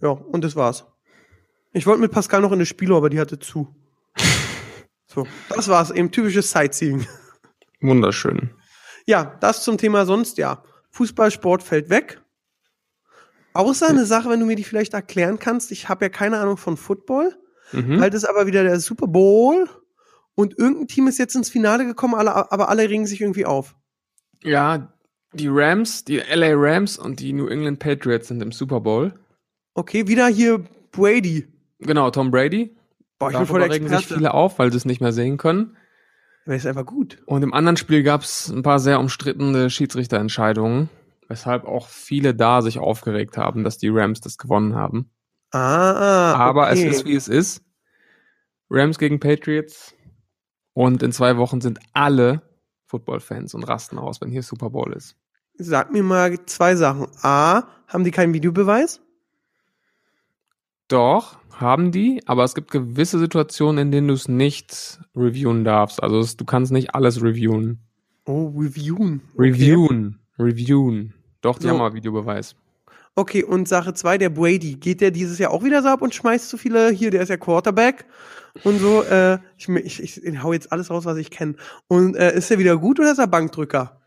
Ja, 0.00 0.10
und 0.10 0.44
das 0.44 0.54
war's. 0.56 0.84
Ich 1.72 1.86
wollte 1.86 2.00
mit 2.00 2.12
Pascal 2.12 2.42
noch 2.42 2.52
in 2.52 2.58
eine 2.58 2.66
Spielo, 2.66 2.96
aber 2.96 3.10
die 3.10 3.20
hatte 3.20 3.38
zu. 3.38 3.74
So, 5.08 5.26
das 5.48 5.68
war's. 5.68 5.90
Eben 5.90 6.10
typisches 6.10 6.50
Sightseeing. 6.50 7.06
Wunderschön. 7.80 8.50
Ja, 9.06 9.36
das 9.40 9.62
zum 9.64 9.78
Thema 9.78 10.04
sonst, 10.04 10.36
ja. 10.36 10.62
Fußballsport 10.90 11.62
fällt 11.62 11.88
weg. 11.88 12.20
Außer 13.54 13.88
eine 13.88 14.04
Sache, 14.04 14.28
wenn 14.28 14.40
du 14.40 14.46
mir 14.46 14.56
die 14.56 14.64
vielleicht 14.64 14.92
erklären 14.92 15.38
kannst. 15.38 15.72
Ich 15.72 15.88
habe 15.88 16.04
ja 16.04 16.08
keine 16.10 16.38
Ahnung 16.38 16.58
von 16.58 16.76
Football. 16.76 17.34
Mhm. 17.72 18.00
Halt 18.00 18.12
ist 18.12 18.28
aber 18.28 18.46
wieder 18.46 18.62
der 18.62 18.78
Super 18.78 19.06
Bowl. 19.06 19.66
Und 20.36 20.56
irgendein 20.58 20.86
Team 20.86 21.08
ist 21.08 21.18
jetzt 21.18 21.34
ins 21.34 21.48
Finale 21.48 21.86
gekommen, 21.86 22.14
alle, 22.14 22.52
aber 22.52 22.68
alle 22.68 22.88
regen 22.88 23.06
sich 23.06 23.20
irgendwie 23.20 23.46
auf. 23.46 23.74
Ja, 24.44 24.92
die 25.32 25.48
Rams, 25.48 26.04
die 26.04 26.18
LA 26.18 26.52
Rams 26.52 26.98
und 26.98 27.20
die 27.20 27.32
New 27.32 27.48
England 27.48 27.78
Patriots 27.78 28.28
sind 28.28 28.42
im 28.42 28.52
Super 28.52 28.80
Bowl. 28.80 29.18
Okay, 29.74 30.06
wieder 30.06 30.28
hier 30.28 30.64
Brady. 30.92 31.48
Genau, 31.80 32.10
Tom 32.10 32.30
Brady. 32.30 32.76
Boah, 33.18 33.30
ich 33.30 33.36
bin 33.36 33.46
voll 33.46 33.60
der 33.60 33.70
regen 33.70 33.88
sich 33.88 34.06
viele 34.06 34.34
auf, 34.34 34.58
weil 34.58 34.70
sie 34.70 34.76
es 34.76 34.84
nicht 34.84 35.00
mehr 35.00 35.12
sehen 35.12 35.38
können. 35.38 35.76
Er 36.44 36.54
ist 36.54 36.66
einfach 36.66 36.86
gut. 36.86 37.18
Und 37.26 37.42
im 37.42 37.54
anderen 37.54 37.76
Spiel 37.76 38.02
gab 38.02 38.20
es 38.20 38.48
ein 38.48 38.62
paar 38.62 38.78
sehr 38.78 39.00
umstrittene 39.00 39.70
Schiedsrichterentscheidungen, 39.70 40.90
weshalb 41.28 41.64
auch 41.64 41.88
viele 41.88 42.34
da 42.34 42.60
sich 42.62 42.78
aufgeregt 42.78 43.36
haben, 43.38 43.64
dass 43.64 43.78
die 43.78 43.88
Rams 43.88 44.20
das 44.20 44.38
gewonnen 44.38 44.76
haben. 44.76 45.10
Ah, 45.50 46.34
Aber 46.34 46.70
okay. 46.70 46.86
es 46.86 46.98
ist, 46.98 47.04
wie 47.06 47.14
es 47.14 47.28
ist. 47.28 47.62
Rams 48.68 48.98
gegen 48.98 49.18
Patriots. 49.18 49.94
Und 50.76 51.02
in 51.02 51.10
zwei 51.10 51.38
Wochen 51.38 51.62
sind 51.62 51.78
alle 51.94 52.42
Football-Fans 52.84 53.54
und 53.54 53.64
rasten 53.64 53.96
aus, 53.98 54.20
wenn 54.20 54.30
hier 54.30 54.42
Super 54.42 54.68
Bowl 54.68 54.92
ist. 54.92 55.16
Sag 55.54 55.90
mir 55.90 56.02
mal 56.02 56.44
zwei 56.44 56.76
Sachen. 56.76 57.06
A, 57.22 57.62
haben 57.88 58.04
die 58.04 58.10
keinen 58.10 58.34
Videobeweis? 58.34 59.00
Doch, 60.88 61.38
haben 61.58 61.92
die, 61.92 62.20
aber 62.26 62.44
es 62.44 62.54
gibt 62.54 62.70
gewisse 62.70 63.18
Situationen, 63.18 63.86
in 63.86 63.90
denen 63.90 64.08
du 64.08 64.12
es 64.14 64.28
nicht 64.28 65.00
reviewen 65.16 65.64
darfst. 65.64 66.02
Also 66.02 66.18
es, 66.18 66.36
du 66.36 66.44
kannst 66.44 66.72
nicht 66.72 66.94
alles 66.94 67.22
reviewen. 67.22 67.80
Oh, 68.26 68.48
reviewen. 68.48 69.22
Reviewen. 69.38 70.20
Reviewen. 70.38 71.14
Doch, 71.40 71.56
die 71.58 71.64
So. 71.64 71.70
haben 71.70 71.80
aber 71.80 71.94
Videobeweis. 71.94 72.54
Okay, 73.18 73.42
und 73.42 73.66
Sache 73.66 73.94
zwei, 73.94 74.18
der 74.18 74.28
Brady, 74.28 74.74
geht 74.74 75.00
der 75.00 75.10
dieses 75.10 75.38
Jahr 75.38 75.50
auch 75.50 75.64
wieder 75.64 75.82
so 75.82 75.88
ab 75.88 76.02
und 76.02 76.14
schmeißt 76.14 76.50
so 76.50 76.58
viele, 76.58 76.90
hier, 76.90 77.10
der 77.10 77.22
ist 77.22 77.30
ja 77.30 77.38
Quarterback 77.38 78.04
und 78.62 78.78
so, 78.78 79.02
äh, 79.02 79.38
ich, 79.56 79.68
ich, 79.68 80.22
ich 80.22 80.42
hau 80.42 80.52
jetzt 80.52 80.70
alles 80.70 80.90
raus, 80.90 81.06
was 81.06 81.16
ich 81.16 81.30
kenne. 81.30 81.54
Und 81.88 82.14
äh, 82.14 82.36
ist 82.36 82.50
er 82.50 82.58
wieder 82.58 82.76
gut 82.76 83.00
oder 83.00 83.10
ist 83.10 83.18
er 83.18 83.26
Bankdrücker? 83.26 84.00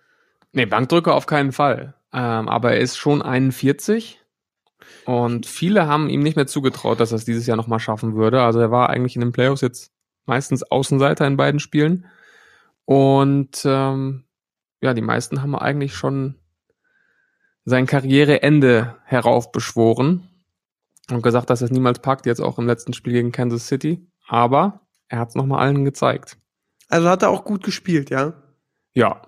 Nee, 0.51 0.67
Bankdrücker 0.67 1.15
auf 1.15 1.25
keinen 1.25 1.51
Fall. 1.51 1.95
Ähm, 2.13 2.47
aber 2.47 2.73
er 2.73 2.79
ist 2.79 2.97
schon 2.97 3.23
41 3.23 4.19
und 5.05 5.45
viele 5.47 5.87
haben 5.87 6.09
ihm 6.09 6.21
nicht 6.21 6.35
mehr 6.35 6.47
zugetraut, 6.47 6.99
dass 6.99 7.11
er 7.11 7.15
es 7.15 7.25
dieses 7.25 7.47
Jahr 7.47 7.57
nochmal 7.57 7.79
schaffen 7.79 8.15
würde. 8.15 8.41
Also 8.41 8.59
er 8.59 8.71
war 8.71 8.89
eigentlich 8.89 9.15
in 9.15 9.21
den 9.21 9.31
Playoffs 9.31 9.61
jetzt 9.61 9.91
meistens 10.27 10.63
Außenseiter 10.63 11.25
in 11.25 11.37
beiden 11.37 11.59
Spielen. 11.59 12.05
Und 12.85 13.63
ähm, 13.65 14.25
ja, 14.81 14.93
die 14.93 15.01
meisten 15.01 15.41
haben 15.41 15.55
eigentlich 15.55 15.95
schon 15.95 16.38
sein 17.69 17.85
Karriereende 17.85 18.95
heraufbeschworen 19.05 20.27
und 21.11 21.21
gesagt, 21.23 21.49
dass 21.49 21.61
er 21.61 21.65
es 21.65 21.71
niemals 21.71 21.99
packt, 21.99 22.25
jetzt 22.25 22.41
auch 22.41 22.57
im 22.59 22.67
letzten 22.67 22.93
Spiel 22.93 23.13
gegen 23.13 23.31
Kansas 23.31 23.67
City. 23.67 24.05
Aber 24.27 24.81
er 25.07 25.19
hat 25.19 25.29
es 25.29 25.35
nochmal 25.35 25.59
allen 25.61 25.85
gezeigt. 25.85 26.37
Also 26.89 27.07
hat 27.09 27.21
er 27.23 27.29
auch 27.29 27.45
gut 27.45 27.63
gespielt, 27.63 28.09
ja? 28.09 28.33
Ja, 28.93 29.21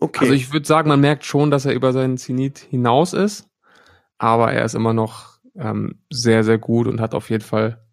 Okay. 0.00 0.20
Also 0.20 0.34
ich 0.34 0.52
würde 0.52 0.64
sagen, 0.66 0.88
man 0.88 1.00
merkt 1.00 1.24
schon, 1.24 1.50
dass 1.50 1.64
er 1.64 1.74
über 1.74 1.92
seinen 1.92 2.18
Zenit 2.18 2.58
hinaus 2.58 3.12
ist, 3.12 3.48
aber 4.16 4.52
er 4.52 4.64
ist 4.64 4.74
immer 4.76 4.92
noch 4.92 5.38
ähm, 5.56 6.00
sehr, 6.08 6.44
sehr 6.44 6.58
gut 6.58 6.86
und 6.86 7.00
hat 7.00 7.14
auf 7.14 7.30
jeden 7.30 7.42
Fall 7.42 7.84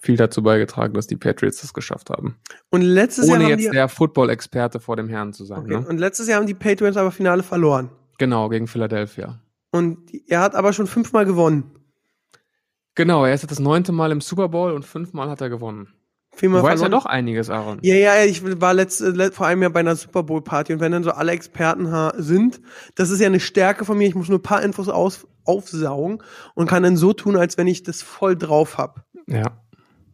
viel 0.00 0.16
dazu 0.16 0.42
beigetragen, 0.42 0.94
dass 0.94 1.06
die 1.06 1.16
Patriots 1.16 1.60
das 1.60 1.72
geschafft 1.72 2.10
haben. 2.10 2.36
und 2.70 2.82
letztes 2.82 3.26
Ohne 3.28 3.34
Jahr 3.34 3.42
haben 3.44 3.58
jetzt 3.60 3.68
die, 3.68 3.76
der 3.76 3.88
Football-Experte 3.88 4.80
vor 4.80 4.96
dem 4.96 5.08
Herrn 5.08 5.32
zu 5.32 5.44
sein. 5.44 5.60
okay, 5.60 5.76
Ne? 5.78 5.86
und 5.88 5.98
letztes 5.98 6.26
Jahr 6.26 6.40
haben 6.40 6.48
die 6.48 6.54
Patriots 6.54 6.96
aber 6.96 7.12
Finale 7.12 7.44
verloren. 7.44 7.90
Genau, 8.22 8.48
gegen 8.48 8.68
Philadelphia. 8.68 9.40
Und 9.72 9.98
er 10.28 10.42
hat 10.42 10.54
aber 10.54 10.72
schon 10.72 10.86
fünfmal 10.86 11.24
gewonnen. 11.24 11.72
Genau, 12.94 13.24
er 13.24 13.34
ist 13.34 13.42
jetzt 13.42 13.50
das 13.50 13.58
neunte 13.58 13.90
Mal 13.90 14.12
im 14.12 14.20
Super 14.20 14.48
Bowl 14.48 14.70
und 14.70 14.84
fünfmal 14.84 15.28
hat 15.28 15.40
er 15.40 15.48
gewonnen. 15.48 15.88
Viermal 16.30 16.60
Du 16.60 16.68
weißt 16.68 16.84
ja 16.84 16.88
doch 16.88 17.04
einiges, 17.04 17.50
Aaron. 17.50 17.80
Ja, 17.82 17.96
ja, 17.96 18.14
ja, 18.14 18.24
ich 18.24 18.60
war 18.60 18.74
letzt, 18.74 19.00
let, 19.00 19.34
vor 19.34 19.48
allem 19.48 19.60
ja 19.60 19.70
bei 19.70 19.80
einer 19.80 19.96
Super 19.96 20.22
Bowl 20.22 20.40
Party 20.40 20.72
und 20.72 20.78
wenn 20.78 20.92
dann 20.92 21.02
so 21.02 21.10
alle 21.10 21.32
Experten 21.32 21.92
sind, 22.22 22.60
das 22.94 23.10
ist 23.10 23.18
ja 23.18 23.26
eine 23.26 23.40
Stärke 23.40 23.84
von 23.84 23.98
mir. 23.98 24.06
Ich 24.06 24.14
muss 24.14 24.28
nur 24.28 24.38
ein 24.38 24.42
paar 24.42 24.62
Infos 24.62 24.88
aus, 24.88 25.26
aufsaugen 25.44 26.22
und 26.54 26.68
kann 26.68 26.84
dann 26.84 26.96
so 26.96 27.12
tun, 27.12 27.34
als 27.34 27.58
wenn 27.58 27.66
ich 27.66 27.82
das 27.82 28.02
voll 28.02 28.36
drauf 28.36 28.78
hab. 28.78 29.04
Ja. 29.26 29.60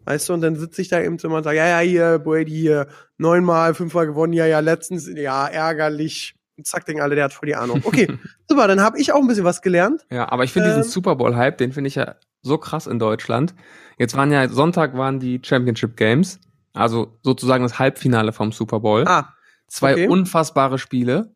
Weißt 0.07 0.31
du, 0.31 0.33
und 0.33 0.41
dann 0.41 0.57
sitze 0.57 0.81
ich 0.81 0.89
da 0.89 1.03
eben 1.03 1.19
so 1.19 1.29
und 1.29 1.43
sage, 1.43 1.59
ja, 1.59 1.69
ja, 1.69 1.79
hier, 1.81 2.19
Brady 2.21 2.53
hier, 2.53 2.87
neunmal, 3.19 3.75
fünfmal 3.75 4.07
gewonnen, 4.07 4.33
ja, 4.33 4.47
ja, 4.47 4.61
letztens, 4.61 5.07
ja, 5.15 5.47
ärgerlich. 5.47 6.38
Zack, 6.65 6.87
denken 6.87 7.03
alle, 7.03 7.15
der 7.15 7.25
hat 7.25 7.33
voll 7.33 7.47
die 7.47 7.55
Ahnung. 7.57 7.83
Okay, 7.85 8.09
super, 8.49 8.67
dann 8.69 8.81
habe 8.81 8.99
ich 9.01 9.13
auch 9.13 9.21
ein 9.21 9.27
bisschen 9.27 9.45
was 9.45 9.63
gelernt. 9.63 10.07
Ja, 10.11 10.31
aber 10.31 10.45
ich 10.45 10.53
finde 10.53 10.71
Ähm. 10.71 10.77
diesen 10.77 10.91
Super 10.91 11.17
Bowl-Hype, 11.17 11.59
den 11.59 11.73
finde 11.73 11.89
ich 11.89 11.95
ja 11.95 12.17
so 12.43 12.59
krass 12.59 12.87
in 12.87 12.99
Deutschland. 12.99 13.55
Jetzt 13.99 14.17
waren 14.17 14.31
ja, 14.33 14.49
Sonntag 14.49 14.97
waren 14.97 15.19
die 15.21 15.41
Championship 15.43 15.97
Games, 15.97 16.39
also 16.73 17.19
sozusagen 17.23 17.63
das 17.65 17.79
Halbfinale 17.79 18.33
vom 18.33 18.53
Super 18.53 18.81
Bowl. 18.81 19.07
Ah, 19.07 19.35
Zwei 19.67 19.93
okay. 19.93 20.09
unfassbare 20.09 20.79
Spiele. 20.79 21.35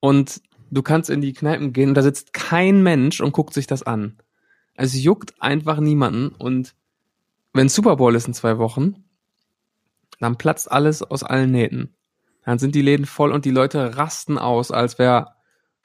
Und 0.00 0.42
du 0.70 0.82
kannst 0.82 1.08
in 1.08 1.20
die 1.20 1.32
Kneipen 1.32 1.72
gehen 1.72 1.90
und 1.90 1.94
da 1.94 2.02
sitzt 2.02 2.32
kein 2.32 2.82
Mensch 2.82 3.20
und 3.20 3.32
guckt 3.32 3.54
sich 3.54 3.66
das 3.66 3.82
an. 3.82 4.18
Es 4.74 5.00
juckt 5.00 5.40
einfach 5.40 5.78
niemanden. 5.78 6.28
Und 6.28 6.74
wenn 7.54 7.68
Super 7.68 7.96
Bowl 7.96 8.14
ist 8.14 8.26
in 8.26 8.34
zwei 8.34 8.58
Wochen, 8.58 9.04
dann 10.18 10.36
platzt 10.36 10.70
alles 10.70 11.02
aus 11.02 11.22
allen 11.22 11.50
Nähten. 11.52 11.94
Dann 12.44 12.58
sind 12.58 12.74
die 12.74 12.82
Läden 12.82 13.06
voll 13.06 13.32
und 13.32 13.44
die 13.44 13.50
Leute 13.50 13.96
rasten 13.96 14.38
aus, 14.38 14.70
als 14.70 14.98
wäre 14.98 15.28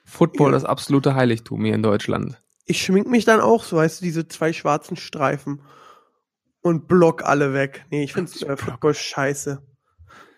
Football 0.05 0.47
Ja. 0.49 0.53
das 0.53 0.65
absolute 0.65 1.15
Heiligtum 1.15 1.63
hier 1.65 1.75
in 1.75 1.83
Deutschland. 1.83 2.41
ich 2.65 2.81
schmink 2.83 3.07
mich 3.07 3.23
dann 3.25 3.39
auch 3.39 3.63
so, 3.63 3.77
weißt 3.77 4.01
du, 4.01 4.05
diese 4.05 4.27
zwei 4.27 4.51
schwarzen 4.53 4.97
Streifen 4.97 5.61
und 6.61 6.87
block 6.87 7.23
alle 7.23 7.53
weg. 7.53 7.85
Nee, 7.91 8.03
ich 8.03 8.13
finde 8.13 8.31
äh, 8.47 8.57
Football 8.57 8.93
scheiße. 8.93 9.61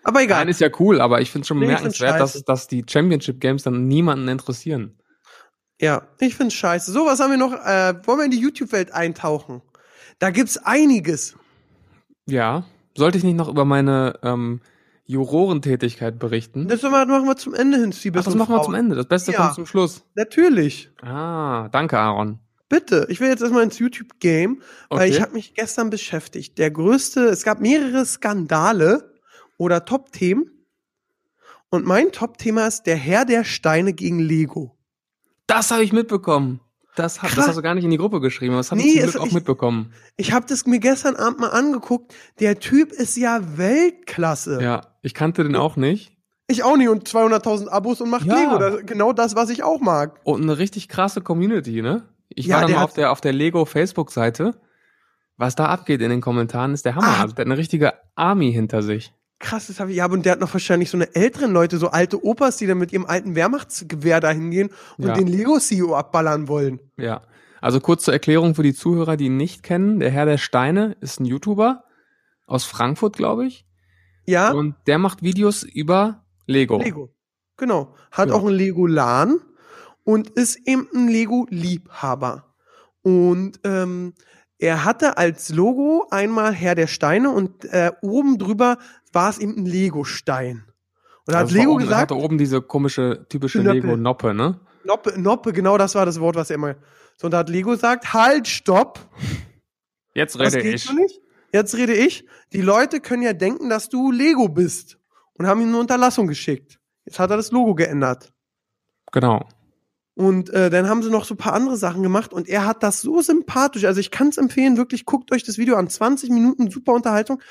Aber 0.04 0.22
egal. 0.22 0.40
Nein, 0.40 0.50
ist 0.50 0.62
ja 0.62 0.70
cool, 0.80 1.02
aber 1.02 1.22
ich 1.22 1.30
finde 1.32 1.44
es 1.44 1.48
schon 1.48 1.60
Nee, 1.60 1.66
find's 1.68 1.82
bemerkenswert, 1.98 2.20
dass, 2.20 2.44
dass 2.44 2.68
die 2.68 2.86
Championship 2.90 3.40
Games 3.42 3.64
dann 3.64 3.88
niemanden 3.88 4.28
interessieren. 4.28 4.98
Ja, 5.82 6.08
ich 6.20 6.36
find's 6.36 6.56
scheiße. 6.56 6.92
So, 6.92 7.06
was 7.06 7.20
haben 7.20 7.32
wir 7.32 7.38
noch? 7.38 7.54
Äh, 7.54 7.96
wollen 8.06 8.20
wir 8.20 8.26
in 8.26 8.32
die 8.32 8.40
YouTube-Welt 8.40 8.92
eintauchen? 8.94 9.62
Da 10.20 10.30
gibt's 10.32 10.58
einiges. 10.58 11.36
Ja. 12.26 12.66
Sollte 12.96 13.18
ich 13.18 13.24
nicht 13.24 13.36
noch 13.38 13.48
über 13.48 13.66
meine 13.66 14.20
ähm, 14.24 14.62
Jurorentätigkeit 15.10 16.20
berichten? 16.20 16.68
Das 16.68 16.84
machen 16.84 17.26
wir 17.26 17.36
zum 17.36 17.56
Ende 17.56 17.78
hin. 17.80 17.92
Ach, 18.16 18.24
das 18.24 18.36
machen 18.36 18.54
wir 18.54 18.62
zum 18.62 18.76
Ende. 18.76 18.96
Das 18.96 19.08
Beste 19.08 19.32
Ja. 19.32 19.40
kommt 19.42 19.56
zum 19.56 19.66
Schluss. 19.66 20.04
Natürlich. 20.14 20.92
Ah, 21.02 21.68
danke, 21.70 21.98
Aaron. 21.98 22.38
Bitte. 22.70 23.08
Ich 23.10 23.20
will 23.20 23.28
jetzt 23.30 23.42
erstmal 23.42 23.64
ins 23.64 23.80
YouTube-Game, 23.80 24.62
weil 24.90 25.00
Okay. 25.00 25.10
ich 25.10 25.20
habe 25.22 25.34
mich 25.34 25.56
gestern 25.56 25.90
beschäftigt. 25.90 26.60
Der 26.60 26.70
größte, 26.70 27.22
es 27.26 27.44
gab 27.44 27.60
mehrere 27.60 28.06
Skandale 28.06 29.16
oder 29.58 29.84
Top-Themen. 29.84 30.52
Und 31.72 31.88
mein 31.88 32.12
Top-Thema 32.12 32.68
ist 32.68 32.84
der 32.84 32.96
Herr 32.96 33.26
der 33.26 33.44
Steine 33.44 33.94
gegen 33.94 34.20
Lego. 34.20 34.78
Das 35.48 35.72
habe 35.72 35.82
ich 35.84 35.92
mitbekommen. 35.92 36.60
Das, 37.00 37.22
hab, 37.22 37.34
das 37.34 37.48
hast 37.48 37.58
du 37.58 37.62
gar 37.62 37.76
nicht 37.76 37.84
in 37.86 37.92
die 37.92 37.98
Gruppe 37.98 38.20
geschrieben, 38.20 38.54
aber 38.54 38.60
das 38.60 38.72
habe 38.72 38.82
Nee, 38.82 38.88
ich 38.90 38.94
zum 39.00 39.06
es- 39.06 39.12
Glück 39.14 39.22
auch 39.24 39.28
ich- 39.28 39.34
mitbekommen. 39.34 39.94
Ich 40.18 40.32
habe 40.34 40.46
das 40.48 40.66
mir 40.66 40.80
gestern 40.80 41.16
Abend 41.16 41.40
mal 41.40 41.50
angeguckt. 41.50 42.14
Der 42.40 42.60
Typ 42.60 42.92
ist 42.92 43.16
ja 43.18 43.40
Weltklasse. 43.58 44.60
Ja, 44.62 44.82
ich 45.02 45.14
kannte 45.14 45.44
den 45.44 45.56
auch 45.56 45.76
nicht. 45.76 46.16
Ich 46.48 46.64
auch 46.64 46.78
nicht 46.78 46.90
und 46.90 47.08
200.000 47.08 47.68
Abos 47.70 48.02
und 48.02 48.10
macht 48.10 48.26
Ja. 48.26 48.36
Lego. 48.36 48.58
Das, 48.58 48.86
genau 48.86 49.14
das, 49.14 49.36
was 49.36 49.50
ich 49.50 49.64
auch 49.64 49.80
mag. 49.80 50.20
Und 50.24 50.42
eine 50.42 50.58
richtig 50.58 50.88
krasse 50.90 51.22
Community, 51.22 51.82
ne? 51.82 52.04
Ich 52.30 52.48
Ja, 52.48 52.56
war 52.56 52.62
dann 52.64 52.72
mal 52.74 52.84
auf 52.84 52.94
der, 52.94 53.12
auf 53.12 53.22
der 53.22 53.34
Lego 53.34 53.66
Facebook-Seite. 53.66 54.56
Was 55.38 55.56
da 55.56 55.66
abgeht 55.68 56.02
in 56.02 56.10
den 56.10 56.22
Kommentaren, 56.22 56.74
ist 56.74 56.86
der 56.86 56.96
Hammer. 56.96 57.08
Ah. 57.08 57.22
Also 57.22 57.34
der 57.36 57.46
hat 57.46 57.48
eine 57.52 57.58
richtige 57.58 57.94
Army 58.16 58.52
hinter 58.52 58.82
sich. 58.82 59.14
Krass, 59.40 59.68
das 59.68 59.80
habe 59.80 59.92
ich. 59.92 59.98
Ja, 59.98 60.06
und 60.08 60.26
der 60.26 60.34
hat 60.34 60.40
noch 60.42 60.54
wahrscheinlich 60.54 60.90
so 60.90 60.98
eine 60.98 61.16
älteren 61.16 61.52
Leute, 61.54 61.78
so 61.78 61.88
alte 61.90 62.24
Opas, 62.24 62.58
die 62.58 62.68
dann 62.68 62.78
mit 62.78 62.92
ihrem 62.92 63.06
alten 63.06 63.36
Wehrmachtsgewehr 63.36 64.20
da 64.20 64.32
hingehen 64.32 64.70
und 64.98 65.08
Ja. 65.08 65.14
den 65.14 65.28
Lego-CEO 65.28 65.96
abballern 65.96 66.48
wollen. 66.50 66.80
Ja. 66.98 67.22
Also 67.62 67.80
kurz 67.80 68.04
zur 68.04 68.14
Erklärung 68.14 68.56
für 68.56 68.64
die 68.64 68.74
Zuhörer, 68.74 69.18
die 69.18 69.26
ihn 69.26 69.38
nicht 69.38 69.64
kennen. 69.64 70.00
Der 70.00 70.12
Herr 70.12 70.26
der 70.26 70.38
Steine 70.38 70.96
ist 71.02 71.20
ein 71.20 71.26
YouTuber 71.26 71.84
aus 72.48 72.66
Frankfurt, 72.66 73.16
glaube 73.16 73.46
ich. 73.48 73.66
Ja, 74.26 74.52
Und 74.52 74.76
der 74.88 74.98
macht 74.98 75.24
Videos 75.24 75.64
über 75.64 76.24
Lego. 76.46 76.78
Lego. 76.82 77.14
Genau. 77.58 77.96
Hat 78.12 78.30
Ja. 78.30 78.36
auch 78.36 78.46
ein 78.46 78.54
Lego-Lan 78.54 79.40
und 80.04 80.30
ist 80.32 80.58
eben 80.68 80.88
ein 80.94 81.08
Lego-Liebhaber. 81.08 82.46
Und 83.02 83.60
ähm, 83.64 84.14
er 84.60 84.84
hatte 84.84 85.18
als 85.18 85.50
Logo 85.50 86.06
einmal 86.12 86.54
Herr 86.54 86.76
der 86.76 86.88
Steine 86.88 87.32
und 87.32 87.66
äh, 87.66 87.92
oben 88.02 88.38
drüber 88.38 88.78
war 89.14 89.30
es 89.30 89.40
eben 89.40 89.56
ein 89.58 89.66
Lego-Stein. 89.66 90.66
Und 91.26 91.34
da 91.34 91.40
hat 91.40 91.46
Also 91.46 91.56
war 91.56 91.62
Lego 91.62 91.72
oben, 91.72 91.82
es 91.82 91.88
gesagt, 91.88 92.12
hatte 92.12 92.16
oben 92.16 92.38
diese 92.38 92.62
komische, 92.62 93.26
typische. 93.30 93.62
Lego-Noppe, 93.62 94.34
ne? 94.34 94.60
Noppe, 94.84 95.20
Noppe, 95.20 95.54
genau 95.54 95.78
das 95.78 95.96
war 95.96 96.06
das 96.06 96.20
Wort, 96.20 96.36
was 96.36 96.50
er 96.50 96.56
immer. 96.56 96.76
So, 97.16 97.28
und 97.28 97.32
da 97.32 97.40
hat 97.40 97.50
Lego 97.50 97.72
gesagt, 97.72 98.14
halt, 98.14 98.48
stopp. 98.48 99.00
Jetzt 100.14 100.38
rede 100.38 100.60
ich. 100.60 100.90
Jetzt 101.54 101.76
rede 101.76 101.94
ich. 101.94 102.26
Die 102.52 102.62
Leute 102.62 103.00
können 103.00 103.24
ja 103.24 103.34
denken, 103.34 103.70
dass 103.70 103.90
du 103.90 104.12
Lego 104.12 104.50
bist. 104.50 104.98
Und 105.34 105.48
haben 105.48 105.62
ihm 105.62 105.70
eine 105.70 105.80
Unterlassung 105.80 106.28
geschickt. 106.28 106.80
Jetzt 107.06 107.18
hat 107.18 107.32
er 107.32 107.38
das 107.38 107.52
Logo 107.52 107.74
geändert. 107.76 108.34
Genau. 109.14 109.48
Und 110.20 110.50
äh, 110.50 110.70
dann 110.70 110.90
haben 110.90 111.02
sie 111.02 111.10
noch 111.10 111.24
so 111.24 111.34
ein 111.34 111.38
paar 111.38 111.54
andere 111.54 111.78
Sachen 111.78 112.04
gemacht 112.04 112.34
und 112.34 112.50
er 112.50 112.66
hat 112.66 112.84
das 112.84 113.00
so 113.00 113.22
sympathisch. 113.22 113.86
Also 113.86 114.02
ich 114.02 114.12
kann 114.12 114.28
es 114.28 114.38
empfehlen, 114.38 114.76
wirklich 114.76 115.06
guckt 115.06 115.32
euch 115.32 115.44
das 115.44 115.58
Video 115.58 115.78
an. 115.78 115.88
20 115.88 116.30
Minuten, 116.30 116.70
super 116.70 116.92
Unterhaltung. 116.92 117.42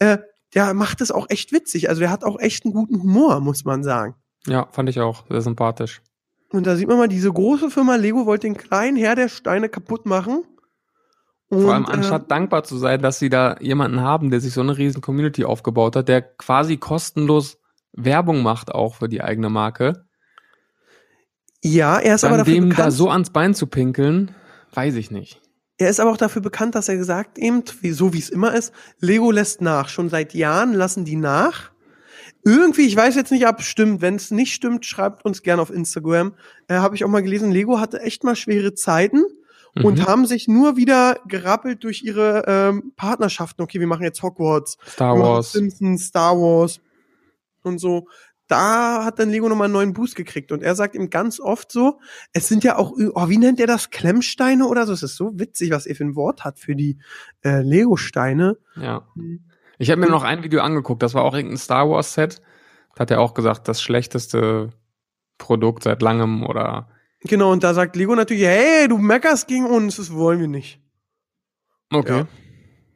Äh, 0.00 0.18
der 0.52 0.74
macht 0.74 1.00
es 1.00 1.12
auch 1.12 1.30
echt 1.30 1.52
witzig. 1.52 1.88
Also 1.88 2.00
der 2.00 2.10
hat 2.10 2.24
auch 2.24 2.40
echt 2.40 2.64
einen 2.64 2.74
guten 2.74 3.00
Humor, 3.00 3.38
muss 3.38 3.64
man 3.64 3.84
sagen. 3.84 4.16
Ja, 4.44 4.66
fand 4.72 4.88
ich 4.88 4.98
auch. 4.98 5.24
Sehr 5.30 5.40
sympathisch. 5.40 6.02
Und 6.50 6.66
da 6.66 6.74
sieht 6.74 6.88
man 6.88 6.98
mal, 6.98 7.06
diese 7.06 7.32
große 7.32 7.70
Firma 7.70 7.94
Lego 7.94 8.26
wollte 8.26 8.48
den 8.48 8.56
kleinen 8.56 8.96
Herr 8.96 9.14
der 9.14 9.28
Steine 9.28 9.68
kaputt 9.68 10.04
machen. 10.04 10.42
Und, 11.46 11.62
Vor 11.62 11.74
allem 11.74 11.84
äh, 11.84 11.92
anstatt 11.92 12.28
dankbar 12.28 12.64
zu 12.64 12.76
sein, 12.76 13.02
dass 13.02 13.20
sie 13.20 13.28
da 13.28 13.56
jemanden 13.60 14.00
haben, 14.00 14.30
der 14.32 14.40
sich 14.40 14.52
so 14.52 14.62
eine 14.62 14.76
riesen 14.76 15.00
Community 15.00 15.44
aufgebaut 15.44 15.94
hat, 15.94 16.08
der 16.08 16.22
quasi 16.22 16.76
kostenlos 16.76 17.58
Werbung 17.92 18.42
macht 18.42 18.74
auch 18.74 18.96
für 18.96 19.08
die 19.08 19.22
eigene 19.22 19.48
Marke, 19.48 20.05
ja, 21.62 21.98
er 21.98 22.14
ist 22.14 22.24
aber 22.24 22.36
dann 22.36 22.46
dafür 22.46 22.54
dem 22.54 22.68
bekannt. 22.70 22.86
da 22.86 22.90
so 22.90 23.10
ans 23.10 23.30
Bein 23.30 23.54
zu 23.54 23.66
pinkeln, 23.66 24.34
weiß 24.74 24.94
ich 24.94 25.10
nicht. 25.10 25.40
Er 25.78 25.90
ist 25.90 26.00
aber 26.00 26.10
auch 26.10 26.16
dafür 26.16 26.40
bekannt, 26.42 26.74
dass 26.74 26.88
er 26.88 26.96
gesagt 26.96 27.38
eben, 27.38 27.62
wie, 27.82 27.90
so 27.90 28.12
wie 28.14 28.18
es 28.18 28.30
immer 28.30 28.54
ist, 28.54 28.72
Lego 29.00 29.30
lässt 29.30 29.60
nach. 29.60 29.88
Schon 29.88 30.08
seit 30.08 30.32
Jahren 30.32 30.72
lassen 30.72 31.04
die 31.04 31.16
nach. 31.16 31.70
Irgendwie, 32.44 32.86
ich 32.86 32.96
weiß 32.96 33.14
jetzt 33.16 33.30
nicht, 33.32 33.46
ob 33.48 33.58
es 33.60 33.66
stimmt. 33.66 34.00
Wenn 34.00 34.14
es 34.14 34.30
nicht 34.30 34.54
stimmt, 34.54 34.86
schreibt 34.86 35.24
uns 35.24 35.42
gerne 35.42 35.60
auf 35.60 35.70
Instagram. 35.70 36.34
Äh, 36.68 36.76
Habe 36.76 36.94
ich 36.94 37.04
auch 37.04 37.08
mal 37.08 37.22
gelesen, 37.22 37.50
Lego 37.50 37.78
hatte 37.80 38.00
echt 38.00 38.24
mal 38.24 38.36
schwere 38.36 38.72
Zeiten 38.74 39.24
und 39.82 39.98
Mhm. 39.98 40.06
haben 40.06 40.26
sich 40.26 40.48
nur 40.48 40.76
wieder 40.76 41.18
gerappelt 41.28 41.84
durch 41.84 42.02
ihre 42.02 42.44
ähm, 42.46 42.92
Partnerschaften. 42.96 43.60
Okay, 43.62 43.78
wir 43.80 43.86
machen 43.86 44.04
jetzt 44.04 44.22
Hogwarts, 44.22 44.78
Star 44.88 45.18
Wars. 45.18 45.52
Simpsons, 45.52 46.06
Star 46.06 46.34
Wars 46.36 46.80
und 47.62 47.78
so. 47.78 48.06
Da 48.48 49.04
hat 49.04 49.18
dann 49.18 49.30
Lego 49.30 49.48
nochmal 49.48 49.64
einen 49.66 49.72
neuen 49.74 49.92
Boost 49.92 50.14
gekriegt. 50.14 50.52
Und 50.52 50.62
er 50.62 50.74
sagt 50.76 50.94
ihm 50.94 51.10
ganz 51.10 51.40
oft 51.40 51.72
so, 51.72 51.98
es 52.32 52.46
sind 52.46 52.62
ja 52.62 52.76
auch, 52.76 52.92
oh, 52.92 53.28
wie 53.28 53.38
nennt 53.38 53.58
er 53.58 53.66
das? 53.66 53.90
Klemmsteine 53.90 54.66
oder 54.66 54.86
so? 54.86 54.92
Es 54.92 55.02
ist 55.02 55.16
so 55.16 55.32
witzig, 55.38 55.70
was 55.72 55.86
er 55.86 55.96
für 55.96 56.04
ein 56.04 56.14
Wort 56.14 56.44
hat 56.44 56.58
für 56.60 56.76
die 56.76 56.98
äh, 57.44 57.60
Lego-Steine. 57.62 58.56
Ja. 58.76 59.06
Ich 59.78 59.90
habe 59.90 60.00
mir 60.00 60.08
noch 60.08 60.22
ein 60.22 60.42
Video 60.44 60.60
angeguckt, 60.60 61.02
das 61.02 61.14
war 61.14 61.24
auch 61.24 61.34
irgendein 61.34 61.58
Star 61.58 61.90
Wars 61.90 62.14
Set. 62.14 62.40
Da 62.94 63.00
hat 63.00 63.10
er 63.10 63.20
auch 63.20 63.34
gesagt, 63.34 63.68
das 63.68 63.82
schlechteste 63.82 64.70
Produkt 65.38 65.82
seit 65.82 66.00
langem 66.00 66.44
oder 66.46 66.88
Genau, 67.22 67.50
und 67.50 67.64
da 67.64 67.74
sagt 67.74 67.96
Lego 67.96 68.14
natürlich, 68.14 68.44
hey, 68.44 68.86
du 68.88 68.98
meckerst 68.98 69.48
gegen 69.48 69.66
uns, 69.66 69.96
das 69.96 70.12
wollen 70.12 70.38
wir 70.38 70.48
nicht. 70.48 70.80
Okay. 71.92 72.24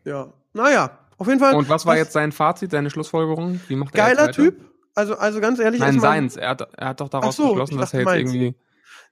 Ja. 0.04 0.32
Naja, 0.52 0.98
auf 1.18 1.26
jeden 1.26 1.40
Fall. 1.40 1.54
Und 1.54 1.68
was 1.68 1.84
war 1.86 1.94
das- 1.94 2.04
jetzt 2.04 2.12
sein 2.12 2.30
Fazit, 2.32 2.70
seine 2.70 2.90
Schlussfolgerung? 2.90 3.60
Wie 3.68 3.76
macht 3.76 3.94
er 3.96 4.06
Geiler? 4.06 4.30
Typ. 4.32 4.69
Also, 4.94 5.16
also 5.16 5.40
ganz 5.40 5.58
ehrlich, 5.58 5.80
Nein, 5.80 6.00
seins. 6.00 6.36
Er 6.36 6.50
hat, 6.50 6.68
er 6.76 6.88
hat 6.88 7.00
doch 7.00 7.08
daraus 7.08 7.36
so, 7.36 7.50
geschlossen, 7.50 7.78
dass 7.78 7.94
er 7.94 8.00
jetzt 8.00 8.06
meins. 8.06 8.32
irgendwie. 8.32 8.54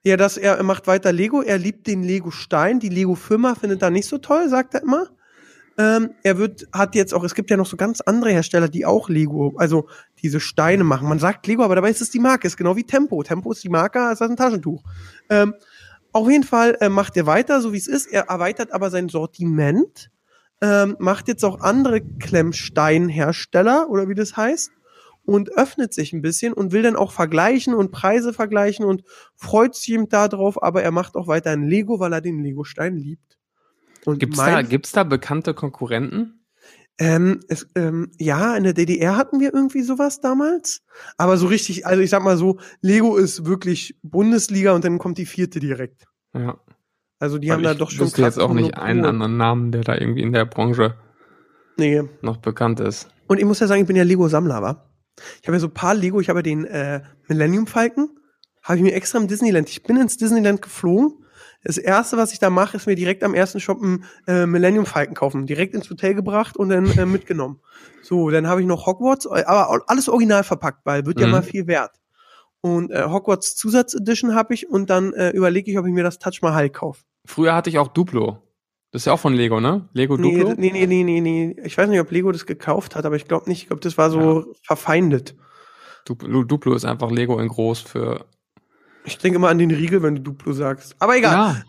Ja, 0.03 0.17
dass 0.17 0.37
er, 0.37 0.57
er 0.57 0.63
macht 0.63 0.87
weiter 0.87 1.11
Lego. 1.11 1.41
Er 1.41 1.57
liebt 1.57 1.87
den 1.87 2.03
Lego-Stein. 2.03 2.79
Die 2.79 2.89
Lego-Firma 2.89 3.55
findet 3.55 3.81
er 3.81 3.89
nicht 3.89 4.07
so 4.07 4.17
toll, 4.17 4.47
sagt 4.49 4.73
er 4.73 4.83
immer. 4.83 5.07
Ähm, 5.77 6.11
er 6.23 6.37
wird, 6.37 6.67
hat 6.73 6.95
jetzt 6.95 7.13
auch, 7.13 7.23
es 7.23 7.35
gibt 7.35 7.49
ja 7.49 7.57
noch 7.57 7.65
so 7.65 7.77
ganz 7.77 8.01
andere 8.01 8.31
Hersteller, 8.31 8.67
die 8.67 8.85
auch 8.85 9.07
Lego, 9.09 9.53
also 9.57 9.87
diese 10.21 10.39
Steine 10.39 10.83
machen. 10.83 11.07
Man 11.07 11.19
sagt 11.19 11.47
Lego, 11.47 11.63
aber 11.63 11.75
dabei 11.75 11.89
ist 11.89 12.01
es 12.01 12.11
die 12.11 12.19
Marke. 12.19 12.47
Ist 12.47 12.57
genau 12.57 12.75
wie 12.75 12.83
Tempo. 12.83 13.23
Tempo 13.23 13.51
ist 13.51 13.63
die 13.63 13.69
Marke, 13.69 13.99
ist 14.11 14.19
das 14.19 14.29
ein 14.29 14.35
Taschentuch. 14.35 14.83
Ähm, 15.29 15.53
auf 16.11 16.29
jeden 16.29 16.43
Fall 16.43 16.77
äh, 16.81 16.89
macht 16.89 17.15
er 17.17 17.25
weiter, 17.25 17.61
so 17.61 17.71
wie 17.71 17.77
es 17.77 17.87
ist. 17.87 18.07
Er 18.07 18.23
erweitert 18.23 18.73
aber 18.73 18.89
sein 18.89 19.09
Sortiment. 19.09 20.09
Ähm, 20.61 20.97
macht 20.99 21.29
jetzt 21.29 21.45
auch 21.45 21.61
andere 21.61 22.01
Klemmsteinhersteller 22.01 23.89
oder 23.89 24.09
wie 24.09 24.15
das 24.15 24.35
heißt 24.35 24.71
und 25.29 25.51
öffnet 25.57 25.93
sich 25.93 26.13
ein 26.13 26.21
bisschen 26.21 26.53
und 26.53 26.71
will 26.71 26.81
dann 26.81 26.95
auch 26.95 27.11
vergleichen 27.11 27.73
und 27.73 27.91
Preise 27.91 28.33
vergleichen 28.33 28.85
und 28.85 29.03
freut 29.35 29.75
sich 29.75 29.93
eben 29.93 30.09
darauf, 30.09 30.61
aber 30.61 30.83
er 30.83 30.91
macht 30.91 31.15
auch 31.15 31.27
weiterhin 31.27 31.67
Lego, 31.67 31.99
weil 31.99 32.13
er 32.13 32.21
den 32.21 32.43
Lego-Stein 32.43 32.97
liebt. 32.97 33.37
Und 34.05 34.19
Gibt's 34.19 34.37
da, 34.37 34.61
gibt's 34.61 34.91
da 34.91 35.03
bekannte 35.03 35.53
Konkurrenten? 35.53 36.35
ähm, 37.01 37.39
es, 37.47 37.65
ähm, 37.75 38.11
ja, 38.19 38.57
in 38.57 38.63
der 38.65 38.73
DDR 38.73 39.15
hatten 39.15 39.39
wir 39.39 39.53
irgendwie 39.53 39.81
sowas 39.83 40.19
damals. 40.19 40.81
Aber 41.17 41.37
so 41.37 41.47
richtig, 41.47 41.85
also 41.87 42.01
ich 42.01 42.09
sag 42.09 42.23
mal 42.23 42.35
so, 42.37 42.59
Lego 42.81 43.15
ist 43.15 43.45
wirklich 43.45 43.97
Bundesliga 44.03 44.73
und 44.73 44.83
dann 44.83 44.97
kommt 44.97 45.17
die 45.17 45.25
vierte 45.25 45.59
direkt. 45.61 46.07
Ja. 46.33 46.59
Also 47.17 47.37
die 47.37 47.47
Weil 47.47 47.55
haben 47.55 47.63
da 47.63 47.71
ich 47.71 47.77
doch 47.77 47.89
schon 47.91 48.05
wüsste 48.05 48.21
jetzt 48.21 48.37
auch 48.39 48.53
nicht 48.53 48.77
einen 48.77 49.05
anderen 49.05 49.37
Namen, 49.37 49.71
der 49.71 49.83
da 49.83 49.95
irgendwie 49.97 50.21
in 50.21 50.33
der 50.33 50.45
Branche 50.45 50.95
Nee. 51.77 52.03
noch 52.21 52.37
bekannt 52.37 52.81
ist. 52.81 53.07
Und 53.27 53.39
ich 53.39 53.45
muss 53.45 53.59
ja 53.61 53.67
sagen, 53.67 53.81
ich 53.81 53.87
bin 53.87 53.95
ja 53.95 54.03
Lego-Sammler, 54.03 54.61
wa? 54.61 54.88
Ich 55.41 55.47
habe 55.47 55.57
ja 55.57 55.59
so 55.59 55.67
ein 55.67 55.73
paar 55.73 55.95
Lego, 55.95 56.19
ich 56.19 56.29
habe 56.29 56.39
ja 56.39 56.43
den 56.43 56.65
äh, 56.65 57.01
Millennium 57.27 57.67
Falcon, 57.67 58.09
habe 58.63 58.77
ich 58.77 58.83
mir 58.83 58.93
extra 58.93 59.17
im 59.17 59.27
Disneyland, 59.27 59.69
ich 59.69 59.83
bin 59.83 59.97
ins 59.97 60.17
Disneyland 60.17 60.61
geflogen. 60.61 61.25
Das 61.63 61.77
erste, 61.77 62.15
was 62.15 62.31
ich 62.31 62.39
da 62.39 62.49
mache, 62.49 62.77
ist 62.77 62.87
mir 62.87 62.95
direkt 62.95 63.21
am 63.23 63.33
ersten 63.33 63.59
Shop 63.59 63.81
einen 63.81 64.05
äh, 64.27 64.45
Millennium 64.45 64.85
Falcon 64.85 65.13
kaufen. 65.13 65.45
Direkt 65.45 65.73
ins 65.75 65.89
Hotel 65.89 66.13
gebracht 66.13 66.55
und 66.55 66.69
dann 66.69 66.89
äh, 66.97 67.05
mitgenommen. 67.05 67.59
So, 68.01 68.29
dann 68.29 68.47
habe 68.47 68.61
ich 68.61 68.67
noch 68.67 68.85
Hogwarts, 68.85 69.25
äh, 69.25 69.43
aber 69.45 69.83
alles 69.87 70.07
original 70.07 70.43
verpackt, 70.43 70.85
weil 70.85 71.05
wird 71.05 71.19
ja 71.19 71.27
Mhm. 71.27 71.31
mal 71.31 71.43
viel 71.43 71.67
wert. 71.67 71.99
Und 72.61 72.91
äh, 72.91 73.03
Hogwarts 73.03 73.55
Zusatzedition 73.55 74.35
habe 74.35 74.53
ich 74.53 74.69
und 74.69 74.89
dann 74.89 75.13
äh, 75.13 75.31
überlege 75.31 75.69
ich, 75.71 75.77
ob 75.77 75.85
ich 75.85 75.93
mir 75.93 76.03
das 76.03 76.19
Touch 76.19 76.41
Mahal 76.41 76.69
kaufe. 76.69 77.03
Früher 77.25 77.53
hatte 77.53 77.69
ich 77.69 77.77
auch 77.77 77.89
Duplo. 77.89 78.41
Das 78.91 79.03
ist 79.03 79.05
ja 79.05 79.13
auch 79.13 79.19
von 79.19 79.33
Lego, 79.33 79.59
ne? 79.59 79.87
Lego 79.93 80.17
Nee, 80.17 80.37
Duplo? 80.39 80.55
nee, 80.57 80.71
nee, 80.71 80.87
nee, 80.87 81.03
nee, 81.03 81.21
nee. 81.21 81.55
Ich 81.63 81.77
weiß 81.77 81.89
nicht, 81.89 81.99
ob 81.99 82.09
Lego 82.11 82.31
das 82.31 82.45
gekauft 82.47 82.95
hat, 82.95 83.05
aber 83.05 83.15
ich 83.15 83.25
glaube 83.27 83.47
nicht. 83.49 83.61
Ich 83.61 83.67
glaube, 83.67 83.81
das 83.81 83.97
war 83.97 84.09
so 84.09 84.53
verfeindet. 84.63 85.35
Duplo, 86.05 86.43
Duplo 86.43 86.73
ist 86.73 86.85
einfach 86.85 87.11
Lego 87.11 87.39
in 87.39 87.49
groß 87.49 87.81
für. 87.81 88.25
Ich 89.05 89.17
denke 89.19 89.35
immer 89.37 89.49
an 89.49 89.59
den 89.59 89.69
Riegel, 89.71 90.01
wenn 90.01 90.15
du 90.15 90.21
Duplo 90.21 90.53
sagst. 90.53 90.95
Aber 90.99 91.15
egal. 91.15 91.33
Ja. 91.33 91.63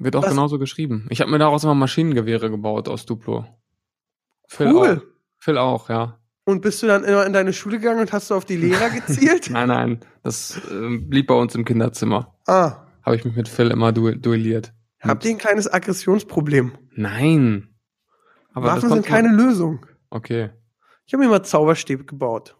Wird 0.00 0.16
auch 0.16 0.22
Was- 0.24 0.30
genauso 0.30 0.58
geschrieben. 0.58 1.06
Ich 1.10 1.20
habe 1.20 1.30
mir 1.30 1.38
daraus 1.38 1.62
immer 1.64 1.74
Maschinengewehre 1.74 2.50
gebaut 2.50 2.88
aus 2.88 3.06
Duplo. 3.06 3.44
Phil 4.48 4.72
cool. 4.72 4.96
auch. 5.00 5.02
Phil 5.38 5.58
auch, 5.58 5.88
ja. 5.88 6.18
Und 6.44 6.62
bist 6.62 6.82
du 6.82 6.86
dann 6.86 7.04
immer 7.04 7.24
in 7.26 7.32
deine 7.32 7.52
Schule 7.52 7.78
gegangen 7.78 8.00
und 8.00 8.12
hast 8.12 8.30
du 8.30 8.34
auf 8.34 8.44
die 8.44 8.56
Lehrer 8.56 8.90
gezielt? 9.06 9.50
Nein, 9.50 9.68
nein. 9.68 10.00
Das 10.24 10.60
ähm, 10.70 11.08
blieb 11.08 11.26
bei 11.28 11.34
uns 11.34 11.54
im 11.54 11.64
Kinderzimmer. 11.64 12.34
ah, 12.46 12.86
Habe 13.02 13.16
ich 13.16 13.24
mich 13.24 13.36
mit 13.36 13.48
Phil 13.48 13.70
immer 13.70 13.92
du 13.92 14.10
duelliert. 14.12 14.72
Habt 15.00 15.24
ihr 15.24 15.30
ein 15.30 15.38
kleines 15.38 15.72
Aggressionsproblem? 15.72 16.72
Nein. 16.92 17.74
Aber 18.52 18.68
Waffen 18.68 18.88
sind 18.88 19.06
keine 19.06 19.28
Lösung. 19.28 19.86
Okay. 20.10 20.50
Ich 21.06 21.12
habe 21.12 21.24
mir 21.24 21.30
mal 21.30 21.42
Zauberstäbe 21.42 22.04
gebaut. 22.04 22.56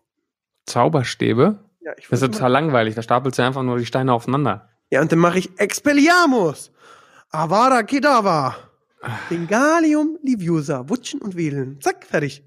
Zauberstäbe? 0.66 1.64
Ja, 1.80 1.92
ich 1.96 2.08
Das 2.08 2.20
ist 2.20 2.22
ja 2.22 2.28
total 2.28 2.50
mal, 2.50 2.60
langweilig. 2.60 2.94
Da 2.94 3.02
stapelst 3.02 3.38
du 3.38 3.42
einfach 3.42 3.62
nur 3.62 3.78
die 3.78 3.86
Steine 3.86 4.12
aufeinander. 4.12 4.68
ja 4.90 5.00
und 5.00 5.10
dann 5.10 5.18
mache 5.18 5.38
ich 5.38 5.58
Expelliarmus. 5.58 6.72
Avada 7.30 7.82
Kedavra. 7.82 8.56
Bengalium 9.28 10.18
Liviosa. 10.22 10.88
Wutschen 10.88 11.20
und 11.20 11.36
Wählen. 11.36 11.80
Zack, 11.80 12.04
fertig. 12.04 12.44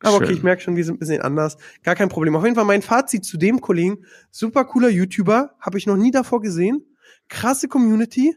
Aber 0.00 0.16
okay, 0.16 0.26
Schön. 0.26 0.36
ich 0.36 0.42
merke 0.42 0.62
schon, 0.62 0.76
wir 0.76 0.84
sind 0.84 0.96
ein 0.96 0.98
bisschen 1.00 1.22
anders. 1.22 1.56
Gar 1.82 1.96
kein 1.96 2.08
Problem. 2.08 2.36
Auf 2.36 2.44
jeden 2.44 2.54
Fall 2.54 2.64
mein 2.64 2.82
Fazit 2.82 3.24
zu 3.24 3.36
dem 3.36 3.60
Kollegen. 3.60 4.04
Super 4.30 4.64
cooler 4.64 4.88
YouTuber. 4.88 5.54
Habe 5.60 5.78
ich 5.78 5.86
noch 5.86 5.96
nie 5.96 6.10
davor 6.10 6.40
gesehen. 6.40 6.84
Krasse 7.28 7.68
Community. 7.68 8.36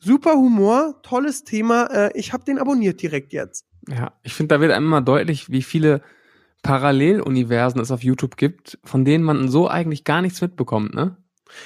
Super 0.00 0.34
Humor. 0.34 1.00
Tolles 1.02 1.44
Thema. 1.44 1.84
Äh, 1.86 2.18
ich 2.18 2.32
habe 2.32 2.44
den 2.44 2.58
abonniert 2.58 3.02
direkt 3.02 3.32
jetzt. 3.32 3.66
Ja, 3.88 4.12
ich 4.22 4.34
finde, 4.34 4.54
da 4.54 4.60
wird 4.60 4.72
einem 4.72 5.04
deutlich, 5.04 5.50
wie 5.50 5.62
viele 5.62 6.02
Paralleluniversen 6.62 7.80
es 7.80 7.90
auf 7.90 8.02
YouTube 8.02 8.36
gibt, 8.36 8.78
von 8.84 9.04
denen 9.04 9.24
man 9.24 9.48
so 9.48 9.68
eigentlich 9.68 10.04
gar 10.04 10.22
nichts 10.22 10.40
mitbekommt, 10.40 10.94
ne? 10.94 11.16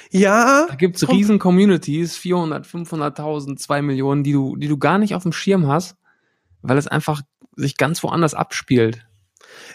Ja. 0.09 0.65
Da 0.67 0.75
gibt's 0.75 1.07
riesen 1.07 1.37
Communities, 1.37 2.17
400, 2.17 2.65
500.000, 2.65 3.57
2 3.57 3.81
Millionen, 3.81 4.23
die 4.23 4.31
du, 4.31 4.55
die 4.55 4.67
du 4.67 4.77
gar 4.77 4.97
nicht 4.97 5.15
auf 5.15 5.23
dem 5.23 5.31
Schirm 5.31 5.67
hast, 5.67 5.95
weil 6.61 6.77
es 6.77 6.87
einfach 6.87 7.21
sich 7.55 7.77
ganz 7.77 8.01
woanders 8.03 8.33
abspielt. 8.33 9.05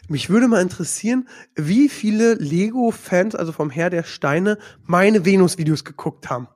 Mich 0.08 0.28
würde 0.28 0.48
mal 0.48 0.62
interessieren, 0.62 1.28
wie 1.54 1.88
viele 1.88 2.34
Lego-Fans, 2.34 3.34
also 3.34 3.52
vom 3.52 3.70
Herr 3.70 3.88
der 3.88 4.02
Steine, 4.02 4.58
meine 4.82 5.24
Venus-Videos 5.24 5.84
geguckt 5.84 6.28
haben. 6.28 6.48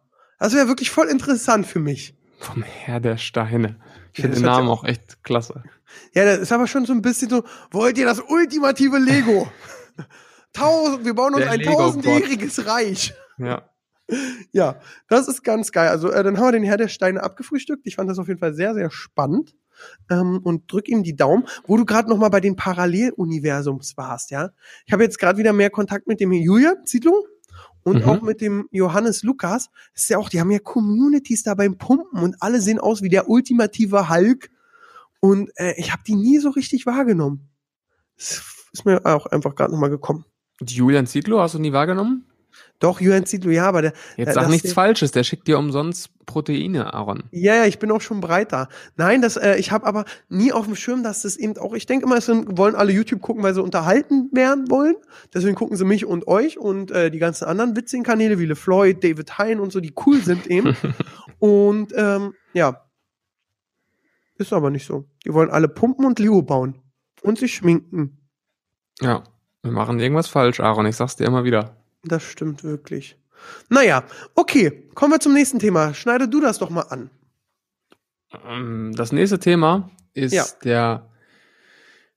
Das 0.44 0.52
wäre 0.52 0.68
wirklich 0.68 0.90
voll 0.90 1.08
interessant 1.08 1.66
für 1.66 1.78
mich. 1.80 2.14
Vom 2.38 2.62
Herr 2.62 3.00
der 3.00 3.16
Steine. 3.16 3.76
Ich 4.12 4.18
Ja, 4.18 4.22
finde 4.24 4.28
das 4.32 4.40
den 4.40 4.44
Namen 4.44 4.68
auch- 4.68 4.84
echt 4.84 5.24
klasse. 5.24 5.62
Ja, 6.12 6.26
das 6.26 6.38
ist 6.38 6.52
aber 6.52 6.66
schon 6.66 6.84
so 6.84 6.92
ein 6.92 7.00
bisschen 7.00 7.30
so, 7.30 7.44
wollt 7.70 7.96
ihr 7.96 8.04
das 8.04 8.20
ultimative 8.20 8.98
Lego? 8.98 9.50
Tausend, 10.52 11.06
wir 11.06 11.14
bauen 11.14 11.32
uns 11.34 11.44
Der 11.44 11.52
ein 11.52 11.62
tausendjähriges 11.62 12.66
Reich. 12.66 13.14
Ja. 13.38 13.68
Ja, 14.52 14.80
das 15.08 15.28
ist 15.28 15.42
ganz 15.44 15.72
geil. 15.72 15.88
Also 15.88 16.10
äh, 16.10 16.22
dann 16.22 16.36
haben 16.36 16.44
wir 16.48 16.52
den 16.52 16.62
Herr 16.62 16.76
der 16.76 16.88
Steine 16.88 17.22
abgefrühstückt. 17.22 17.86
Ich 17.86 17.94
fand 17.96 18.10
das 18.10 18.18
auf 18.18 18.28
jeden 18.28 18.38
Fall 18.38 18.52
sehr, 18.52 18.74
sehr 18.74 18.90
spannend. 18.90 19.54
Ähm, 20.10 20.40
und 20.44 20.70
drück 20.70 20.90
ihm 20.90 21.02
die 21.02 21.16
Daumen, 21.16 21.46
wo 21.66 21.78
du 21.78 21.86
gerade 21.86 22.10
noch 22.10 22.18
mal 22.18 22.28
bei 22.28 22.40
den 22.40 22.54
Paralleluniversums 22.54 23.96
warst, 23.96 24.30
ja. 24.30 24.50
Ich 24.84 24.92
habe 24.92 25.02
jetzt 25.04 25.18
gerade 25.18 25.38
wieder 25.38 25.54
mehr 25.54 25.70
Kontakt 25.70 26.06
mit 26.06 26.20
dem 26.20 26.32
Julian 26.32 26.84
Ziedlung 26.84 27.14
und 27.84 28.02
Mhm. 28.02 28.08
auch 28.08 28.22
mit 28.22 28.40
dem 28.40 28.68
Johannes 28.72 29.22
Lukas. 29.22 29.70
Ist 29.94 30.08
ja 30.10 30.18
auch, 30.18 30.28
die 30.28 30.40
haben 30.40 30.50
ja 30.50 30.58
Communities 30.58 31.42
da 31.44 31.54
beim 31.54 31.78
Pumpen 31.78 32.20
und 32.20 32.36
alle 32.42 32.60
sehen 32.60 32.80
aus 32.80 33.02
wie 33.02 33.08
der 33.08 33.28
ultimative 33.28 34.08
Hulk. 34.10 34.50
Und 35.20 35.50
äh, 35.56 35.74
ich 35.76 35.92
habe 35.92 36.02
die 36.06 36.16
nie 36.16 36.38
so 36.38 36.50
richtig 36.50 36.86
wahrgenommen. 36.86 37.48
Das 38.16 38.42
ist 38.72 38.84
mir 38.84 39.04
auch 39.06 39.26
einfach 39.26 39.54
gerade 39.54 39.72
noch 39.72 39.78
mal 39.80 39.88
gekommen. 39.88 40.24
Die 40.60 40.74
Julian 40.74 41.06
Zietlow 41.06 41.40
hast 41.40 41.54
du 41.54 41.58
nie 41.58 41.72
wahrgenommen? 41.72 42.26
Doch, 42.84 43.00
Julian 43.00 43.24
Ziedlow, 43.24 43.50
ja, 43.50 43.66
aber 43.66 43.80
der, 43.80 43.92
Jetzt 44.18 44.28
Ja, 44.28 44.34
sag 44.34 44.48
nichts 44.50 44.66
hier- 44.68 44.74
Falsches, 44.74 45.10
der 45.10 45.24
schickt 45.24 45.48
dir 45.48 45.58
umsonst 45.58 46.10
Proteine, 46.26 46.92
Aaron. 46.92 47.22
Ja, 47.30 47.54
ja, 47.54 47.64
ich 47.64 47.78
bin 47.78 47.90
auch 47.90 48.02
schon 48.02 48.20
breiter. 48.20 48.68
Nein, 48.96 49.22
das, 49.22 49.38
äh, 49.38 49.56
ich 49.56 49.72
habe 49.72 49.86
aber 49.86 50.04
nie 50.28 50.52
auf 50.52 50.66
dem 50.66 50.76
Schirm, 50.76 51.02
dass 51.02 51.22
das 51.22 51.36
eben 51.36 51.56
auch, 51.56 51.72
ich 51.72 51.86
denke 51.86 52.04
immer, 52.04 52.18
es 52.18 52.26
sind, 52.26 52.58
wollen 52.58 52.74
alle 52.74 52.92
YouTube 52.92 53.22
gucken, 53.22 53.42
weil 53.42 53.54
sie 53.54 53.62
unterhalten 53.62 54.28
werden 54.32 54.70
wollen. 54.70 54.96
Deswegen 55.32 55.54
gucken 55.54 55.76
sie 55.78 55.86
mich 55.86 56.04
und 56.04 56.28
euch 56.28 56.58
und 56.58 56.90
äh, 56.90 57.10
die 57.10 57.18
ganzen 57.18 57.46
anderen 57.46 57.74
witzigen 57.74 58.04
Kanäle 58.04 58.38
wie 58.38 58.44
LeFloid, 58.46 59.02
David 59.02 59.38
Hein 59.38 59.60
und 59.60 59.72
so, 59.72 59.80
die 59.80 59.94
cool 60.04 60.20
sind 60.20 60.46
eben. 60.48 60.76
und 61.38 61.92
ähm, 61.96 62.34
ja. 62.52 62.84
Ist 64.36 64.52
aber 64.52 64.70
nicht 64.70 64.86
so. 64.86 65.06
Die 65.24 65.32
wollen 65.32 65.48
alle 65.50 65.68
pumpen 65.68 66.04
und 66.04 66.18
Leo 66.18 66.42
bauen. 66.42 66.82
Und 67.22 67.38
sich 67.38 67.54
schminken. 67.54 68.18
Ja, 69.00 69.24
wir 69.62 69.72
machen 69.72 69.98
irgendwas 70.00 70.28
falsch, 70.28 70.60
Aaron. 70.60 70.84
Ich 70.86 70.96
sag's 70.96 71.16
dir 71.16 71.24
immer 71.24 71.44
wieder. 71.44 71.76
Das 72.06 72.22
stimmt 72.22 72.64
wirklich. 72.64 73.16
Naja, 73.68 74.04
okay, 74.34 74.88
kommen 74.94 75.12
wir 75.12 75.20
zum 75.20 75.32
nächsten 75.34 75.58
Thema. 75.58 75.94
Schneide 75.94 76.28
du 76.28 76.40
das 76.40 76.58
doch 76.58 76.70
mal 76.70 76.82
an. 76.82 77.10
Ähm, 78.46 78.92
Das 78.96 79.12
nächste 79.12 79.38
Thema 79.38 79.90
ist 80.12 80.32
Ja. 80.32 80.44
der 80.64 81.10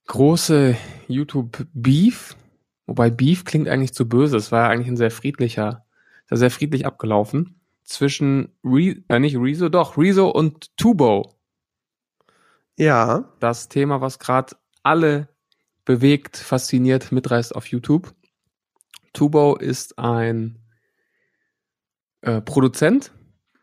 große 0.06 0.76
YouTube 1.06 1.66
Beef. 1.72 2.36
Wobei 2.86 3.10
Beef 3.10 3.44
klingt 3.44 3.68
eigentlich 3.68 3.92
zu 3.92 4.08
böse. 4.08 4.36
Es 4.36 4.50
war 4.52 4.64
ja 4.64 4.68
eigentlich 4.70 4.88
ein 4.88 4.96
sehr 4.96 5.10
friedlicher, 5.10 5.84
sehr 6.30 6.50
friedlich 6.50 6.86
abgelaufen. 6.86 7.60
Zwischen 7.84 8.52
Re 8.64 9.02
äh, 9.08 9.18
nicht 9.18 9.36
Rezo, 9.36 9.68
doch, 9.68 9.96
Rezo 9.98 10.28
und 10.30 10.76
Tubo. 10.76 11.34
Ja, 12.76 13.32
Das 13.40 13.68
Thema, 13.68 14.00
was 14.00 14.18
gerade 14.18 14.56
alle 14.82 15.28
bewegt, 15.84 16.36
fasziniert, 16.36 17.12
mitreißt 17.12 17.54
auf 17.56 17.66
YouTube. 17.66 18.14
Tubo 19.18 19.56
ist 19.56 19.98
ein 19.98 20.58
äh, 22.22 22.40
Produzent, 22.40 23.12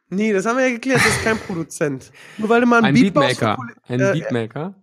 nee, 0.09 0.33
das 0.33 0.45
haben 0.45 0.57
wir 0.57 0.67
ja 0.67 0.73
geklärt, 0.73 0.99
das 0.99 1.07
ist 1.07 1.23
kein 1.23 1.37
Produzent. 1.37 2.11
Nur 2.37 2.49
weil 2.49 2.61
du 2.61 2.67
mal 2.67 2.83
einen 2.83 2.97
ein 2.97 3.01
Beatmaker, 3.01 3.57
ein 3.87 3.99
äh, 3.99 4.11
Beatmaker. 4.13 4.75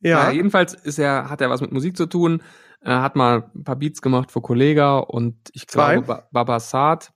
Ja, 0.00 0.24
Naja, 0.24 0.32
jedenfalls 0.32 0.74
ist 0.74 0.98
er, 0.98 1.28
hat 1.30 1.40
er 1.40 1.50
was 1.50 1.60
mit 1.60 1.72
Musik 1.72 1.96
zu 1.96 2.06
tun, 2.06 2.42
äh, 2.80 2.90
hat 2.90 3.16
mal 3.16 3.50
ein 3.54 3.64
paar 3.64 3.76
Beats 3.76 4.00
gemacht 4.00 4.30
für 4.30 4.40
Kollega 4.40 4.98
und 4.98 5.36
ich 5.52 5.66
Zwei. 5.68 5.94
glaube 5.94 6.06
ba 6.06 6.28
Baba 6.32 6.60
Saad. 6.60 7.12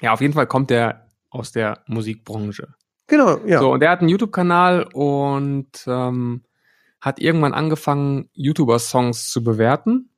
Ja, 0.00 0.12
auf 0.12 0.20
jeden 0.20 0.34
Fall 0.34 0.46
kommt 0.46 0.70
er 0.70 1.08
aus 1.30 1.52
der 1.52 1.82
Musikbranche. 1.86 2.74
genau, 3.06 3.38
ja. 3.44 3.58
So, 3.58 3.72
und 3.72 3.82
er 3.82 3.90
hat 3.90 4.00
einen 4.00 4.08
YouTube-Kanal 4.08 4.88
und 4.92 5.84
ähm, 5.86 6.44
hat 7.00 7.20
irgendwann 7.20 7.54
angefangen, 7.54 8.28
YouTuber-Songs 8.34 9.30
zu 9.30 9.42
bewerten. 9.44 10.10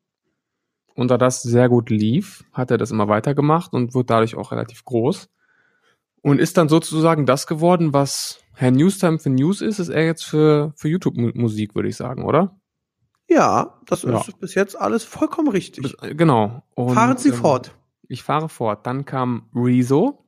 Und 0.97 1.11
da 1.11 1.19
das 1.19 1.43
sehr 1.43 1.69
gut 1.69 1.91
lief, 1.91 2.45
hat 2.53 2.71
er 2.71 2.79
das 2.79 2.91
immer 2.91 3.07
weitergemacht 3.09 3.73
und 3.75 3.95
wurde 3.95 4.07
dadurch 4.07 4.35
auch 4.37 4.51
relativ 4.51 4.85
groß. 4.85 5.29
Und 6.23 6.41
ist 6.41 6.57
dann 6.57 6.69
sozusagen 6.69 7.27
das 7.27 7.47
geworden, 7.47 7.93
was 7.93 8.41
Herr 8.55 8.71
Newstime 8.71 9.19
für 9.19 9.31
News 9.31 9.61
ist, 9.61 9.79
ist 9.79 9.91
er 9.91 10.05
jetzt 10.05 10.25
für, 10.25 10.73
für 10.77 10.89
YouTube-Musik, 10.89 11.75
würde 11.75 11.89
ich 11.91 11.97
sagen, 11.97 12.25
oder? 12.25 12.59
Ja, 13.29 13.79
das 13.87 14.03
Ja. 14.03 14.19
ist 14.21 14.41
bis 14.41 14.55
jetzt 14.55 14.75
alles 14.81 15.05
vollkommen 15.05 15.49
richtig. 15.49 15.83
Bis- 15.83 15.95
äh, 16.11 16.15
Genau. 16.15 16.63
Und, 16.75 16.95
Fahren 16.95 17.17
Sie 17.19 17.29
ähm, 17.29 17.35
fort. 17.35 17.77
Ich 18.09 18.23
fahre 18.23 18.49
fort. 18.49 18.87
Dann 18.87 19.05
kam 19.05 19.49
Rezo. 19.55 20.25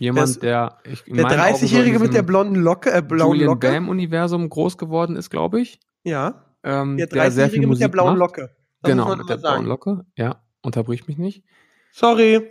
Jemand, 0.00 0.22
Das- 0.28 0.38
der 0.38 0.78
ich 0.84 1.04
Der 1.04 1.14
meinen 1.24 1.40
Augen 1.40 1.54
so 1.56 1.64
in 1.66 1.68
30-Jährige 1.68 1.98
mit 1.98 2.14
der 2.14 2.22
blonden 2.22 2.56
Locke, 2.56 2.90
äh, 2.92 3.02
blauen 3.02 3.32
Julian 3.34 3.46
Locke. 3.48 3.68
Bam-Universum 3.68 4.48
groß 4.48 4.78
geworden 4.78 5.16
ist, 5.16 5.28
glaube 5.30 5.60
ich. 5.60 5.78
Ja, 6.04 6.46
Ähm, 6.64 6.96
der 6.96 7.06
der 7.08 7.30
sehr 7.30 7.46
30-Jährige 7.46 7.60
viel 7.62 7.66
mit 7.68 7.80
der 7.80 7.88
blauen 7.88 8.18
macht. 8.18 8.18
Locke. 8.38 8.56
Das 8.82 8.90
genau, 8.90 9.14
mit 9.14 9.28
der 9.28 9.36
blauen. 9.36 9.66
Locke. 9.66 10.04
Ja, 10.16 10.42
unterbrich 10.60 11.06
mich 11.06 11.18
nicht. 11.18 11.44
Sorry. 11.92 12.48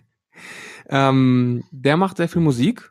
ähm, 0.88 1.64
der 1.70 1.96
macht 1.96 2.18
sehr 2.18 2.28
viel 2.28 2.42
Musik. 2.42 2.90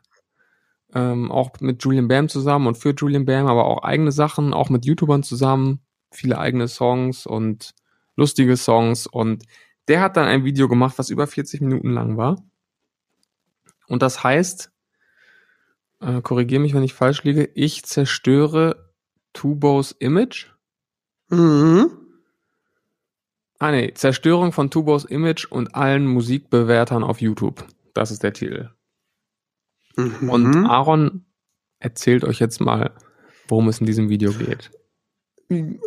Ähm, 0.92 1.30
auch 1.30 1.50
mit 1.60 1.82
Julian 1.82 2.08
Bam 2.08 2.28
zusammen 2.28 2.66
und 2.68 2.76
für 2.76 2.94
Julian 2.94 3.24
Bam, 3.24 3.46
aber 3.46 3.64
auch 3.64 3.82
eigene 3.82 4.12
Sachen, 4.12 4.54
auch 4.54 4.70
mit 4.70 4.84
YouTubern 4.84 5.22
zusammen. 5.22 5.80
Viele 6.10 6.38
eigene 6.38 6.68
Songs 6.68 7.26
und 7.26 7.74
lustige 8.16 8.56
Songs. 8.56 9.06
Und 9.06 9.44
der 9.88 10.00
hat 10.00 10.16
dann 10.16 10.26
ein 10.26 10.44
Video 10.44 10.68
gemacht, 10.68 10.98
was 10.98 11.10
über 11.10 11.26
40 11.26 11.60
Minuten 11.60 11.90
lang 11.90 12.16
war. 12.16 12.42
Und 13.86 14.02
das 14.02 14.22
heißt, 14.24 14.72
äh, 16.00 16.22
korrigiere 16.22 16.62
mich, 16.62 16.74
wenn 16.74 16.82
ich 16.82 16.94
falsch 16.94 17.24
liege, 17.24 17.50
ich 17.54 17.84
zerstöre 17.84 18.90
Tubos 19.32 19.92
Image. 19.92 20.46
Mhm. 21.28 22.03
Ah 23.64 23.70
nee, 23.70 23.94
Zerstörung 23.94 24.52
von 24.52 24.68
Tubos 24.68 25.06
Image 25.06 25.46
und 25.46 25.74
allen 25.74 26.06
Musikbewertern 26.06 27.02
auf 27.02 27.22
YouTube. 27.22 27.64
Das 27.94 28.10
ist 28.10 28.22
der 28.22 28.34
Titel. 28.34 28.68
Mhm. 29.96 30.28
Und 30.28 30.66
Aaron 30.66 31.24
erzählt 31.78 32.24
euch 32.24 32.40
jetzt 32.40 32.60
mal, 32.60 32.90
worum 33.48 33.68
es 33.68 33.80
in 33.80 33.86
diesem 33.86 34.10
Video 34.10 34.32
geht. 34.32 34.70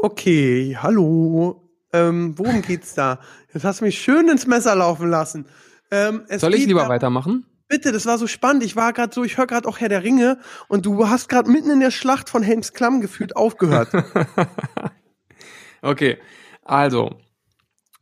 Okay, 0.02 0.76
hallo. 0.82 1.70
Ähm, 1.94 2.36
worum 2.40 2.64
geht's 2.64 2.96
da? 2.96 3.20
Jetzt 3.54 3.64
hast 3.64 3.82
du 3.82 3.86
mich 3.86 4.02
schön 4.02 4.28
ins 4.28 4.48
Messer 4.48 4.76
laufen 4.76 5.12
lassen. 5.12 5.46
Ähm, 5.92 6.24
Soll 6.36 6.56
ich 6.56 6.66
lieber 6.66 6.90
weitermachen? 6.90 7.46
Bitte, 7.68 7.92
das 7.92 8.08
war 8.08 8.18
so 8.18 8.26
spannend. 8.26 8.64
Ich 8.64 8.76
war 8.76 8.92
gerade 8.92 9.14
so, 9.14 9.24
ich 9.24 9.38
höre 9.38 9.46
gerade 9.46 9.70
auch 9.70 9.80
Herr 9.80 9.90
der 9.90 10.04
Ringe 10.04 10.40
und 10.68 10.88
du 10.88 11.10
hast 11.10 11.30
gerade 11.30 11.52
mitten 11.52 11.70
in 11.70 11.80
der 11.80 11.92
Schlacht 11.92 12.28
von 12.28 12.42
Helms 12.42 12.74
Klamm 12.74 13.02
gefühlt 13.02 13.36
aufgehört. 13.36 13.90
okay, 15.84 16.18
also, 16.64 17.20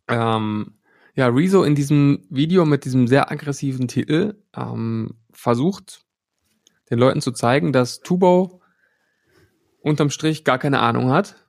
ähm, 0.08 0.76
ja, 1.16 1.28
Rezo 1.28 1.64
in 1.64 1.76
diesem 1.76 2.26
Video 2.30 2.66
mit 2.66 2.86
diesem 2.86 3.08
sehr 3.08 3.32
aggressiven 3.32 3.88
Titel 3.88 4.36
ähm, 4.56 5.16
versucht, 5.32 6.06
den 6.90 7.00
Leuten 7.00 7.22
zu 7.22 7.32
zeigen, 7.32 7.72
dass 7.72 8.02
Tubo 8.02 8.62
unterm 9.82 10.10
Strich 10.10 10.44
gar 10.44 10.58
keine 10.58 10.80
Ahnung 10.80 11.12
hat 11.12 11.48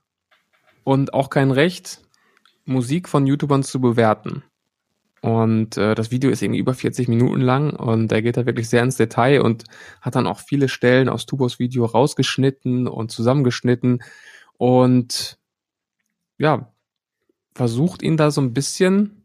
und 0.85 1.14
auch 1.14 1.31
kein 1.31 1.51
Recht, 1.51 2.03
Musik 2.64 3.09
von 3.09 3.27
YouTubern 3.27 3.62
zu 3.62 3.81
bewerten. 3.81 4.42
Und 5.23 5.77
äh, 5.77 5.95
das 5.95 6.11
Video 6.11 6.31
ist 6.31 6.42
irgendwie 6.42 6.61
über 6.61 6.75
40 6.75 7.09
Minuten 7.09 7.40
lang 7.40 7.75
und 7.75 8.12
er 8.12 8.23
geht 8.23 8.37
da 8.37 8.47
wirklich 8.47 8.69
sehr 8.69 8.83
ins 8.83 8.97
Detail 8.97 9.40
und 9.40 9.64
hat 10.01 10.14
dann 10.14 10.27
auch 10.27 10.38
viele 10.38 10.69
Stellen 10.69 11.09
aus 11.09 11.27
Tubos 11.27 11.59
Video 11.59 11.85
rausgeschnitten 11.85 12.87
und 12.87 13.11
zusammengeschnitten 13.11 14.03
und 14.59 15.38
ja, 16.38 16.73
versucht 17.57 18.03
ihn 18.03 18.16
da 18.16 18.31
so 18.31 18.40
ein 18.40 18.53
bisschen 18.53 19.25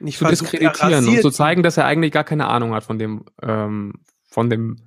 Ich 0.00 0.18
zu 0.18 0.24
er 0.24 0.30
diskreditieren 0.30 1.06
und 1.06 1.20
zu 1.20 1.30
zeigen, 1.30 1.62
dass 1.62 1.76
er 1.76 1.84
eigentlich 1.84 2.10
gar 2.10 2.24
keine 2.24 2.48
Ahnung 2.48 2.74
hat 2.74 2.84
von 2.84 2.98
dem, 2.98 3.24
ähm, 3.42 3.94
von 4.28 4.48
dem, 4.50 4.78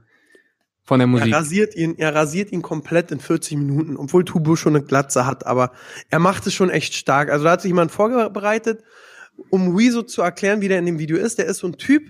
von 0.84 0.99
der 0.99 1.08
Musik. 1.08 1.32
Er 1.32 1.38
rasiert 1.38 1.75
ihn, 1.75 1.95
er 1.97 2.15
rasiert 2.15 2.52
ihn 2.52 2.63
komplett 2.63 3.12
in 3.12 3.19
40 3.19 3.58
Minuten, 3.58 3.95
obwohl 3.95 4.25
Tubo 4.25 4.56
schon 4.56 4.75
eine 4.75 4.84
Glatze 4.84 5.25
hat, 5.25 5.45
aber 5.45 5.71
er 6.10 6.19
macht 6.19 6.47
es 6.47 6.54
schon 6.54 6.71
echt 6.71 6.95
stark. 6.95 7.30
Also 7.30 7.45
da 7.45 7.52
hat 7.52 7.62
sich 7.62 7.69
jemand 7.69 7.91
vorbereitet, 7.91 8.84
um 9.52 9.75
Rezo 9.75 10.02
zu 10.02 10.23
erklären, 10.23 10.62
wie 10.62 10.67
der 10.67 10.80
in 10.80 10.88
dem 10.88 10.99
Video 10.99 11.17
ist. 11.17 11.38
Der 11.38 11.45
ist 11.45 11.60
so 11.60 11.67
ein 11.67 11.78
Typ, 11.78 12.04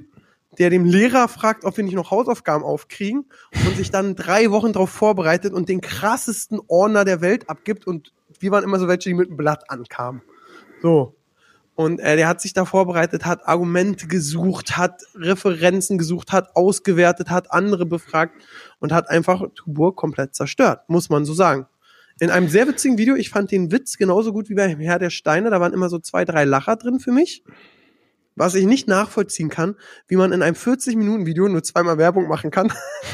der 0.58 0.70
dem 0.70 0.86
Lehrer 0.86 1.28
fragt, 1.28 1.66
ob 1.66 1.76
wir 1.76 1.84
nicht 1.84 1.94
noch 1.94 2.10
Hausaufgaben 2.10 2.64
aufkriegen 2.64 3.26
und 3.68 3.76
sich 3.76 3.92
dann 3.92 4.16
drei 4.16 4.50
Wochen 4.50 4.72
darauf 4.72 4.90
vorbereitet 4.90 5.54
und 5.54 5.68
den 5.68 5.82
krassesten 5.82 6.62
Ordner 6.68 7.04
der 7.04 7.20
Welt 7.20 7.50
abgibt 7.50 7.86
und 7.86 8.14
wir 8.40 8.52
waren 8.52 8.64
immer 8.64 8.80
so 8.80 8.88
welche, 8.88 9.10
die 9.10 9.14
mit 9.14 9.28
einem 9.28 9.38
Blatt 9.38 9.70
ankamen. 9.70 10.22
So. 10.82 11.16
Und 11.76 12.00
äh, 12.00 12.18
der 12.18 12.28
hat 12.28 12.42
sich 12.42 12.52
da 12.52 12.66
vorbereitet, 12.66 13.26
hat 13.26 13.48
Argumente 13.48 14.08
gesucht, 14.08 14.76
hat 14.76 15.02
Referenzen 15.16 15.98
gesucht, 15.98 16.34
hat 16.34 16.56
ausgewertet, 16.56 17.30
hat 17.30 17.54
andere 17.54 17.86
befragt 17.86 18.36
und 18.80 18.92
hat 18.92 19.10
einfach 19.10 19.42
Tubur 19.56 19.96
komplett 19.96 20.36
zerstört, 20.36 20.90
muss 20.90 21.10
man 21.10 21.24
so 21.24 21.34
sagen. 21.34 21.68
In 22.20 22.32
einem 22.32 22.50
sehr 22.50 22.68
witzigen 22.68 22.98
Video, 22.98 23.16
ich 23.16 23.30
fand 23.30 23.52
den 23.52 23.72
Witz 23.72 23.98
genauso 23.98 24.34
gut 24.34 24.50
wie 24.50 24.56
bei 24.56 24.76
Herr 24.76 25.00
der 25.00 25.10
Steine, 25.10 25.50
da 25.52 25.62
waren 25.62 25.72
immer 25.72 25.88
so 25.88 26.00
zwei, 26.00 26.26
drei 26.26 26.44
Lacher 26.44 26.76
drin 26.76 27.00
für 27.00 27.14
mich. 27.14 27.46
Was 28.36 28.56
ich 28.56 28.66
nicht 28.66 28.90
nachvollziehen 28.90 29.50
kann, 29.50 29.76
wie 30.08 30.18
man 30.18 30.34
in 30.34 30.42
einem 30.42 30.56
40-Minuten-Video 30.56 31.48
nur 31.48 31.64
zweimal 31.64 31.98
Werbung 31.98 32.28
machen 32.28 32.52
kann. 32.52 32.74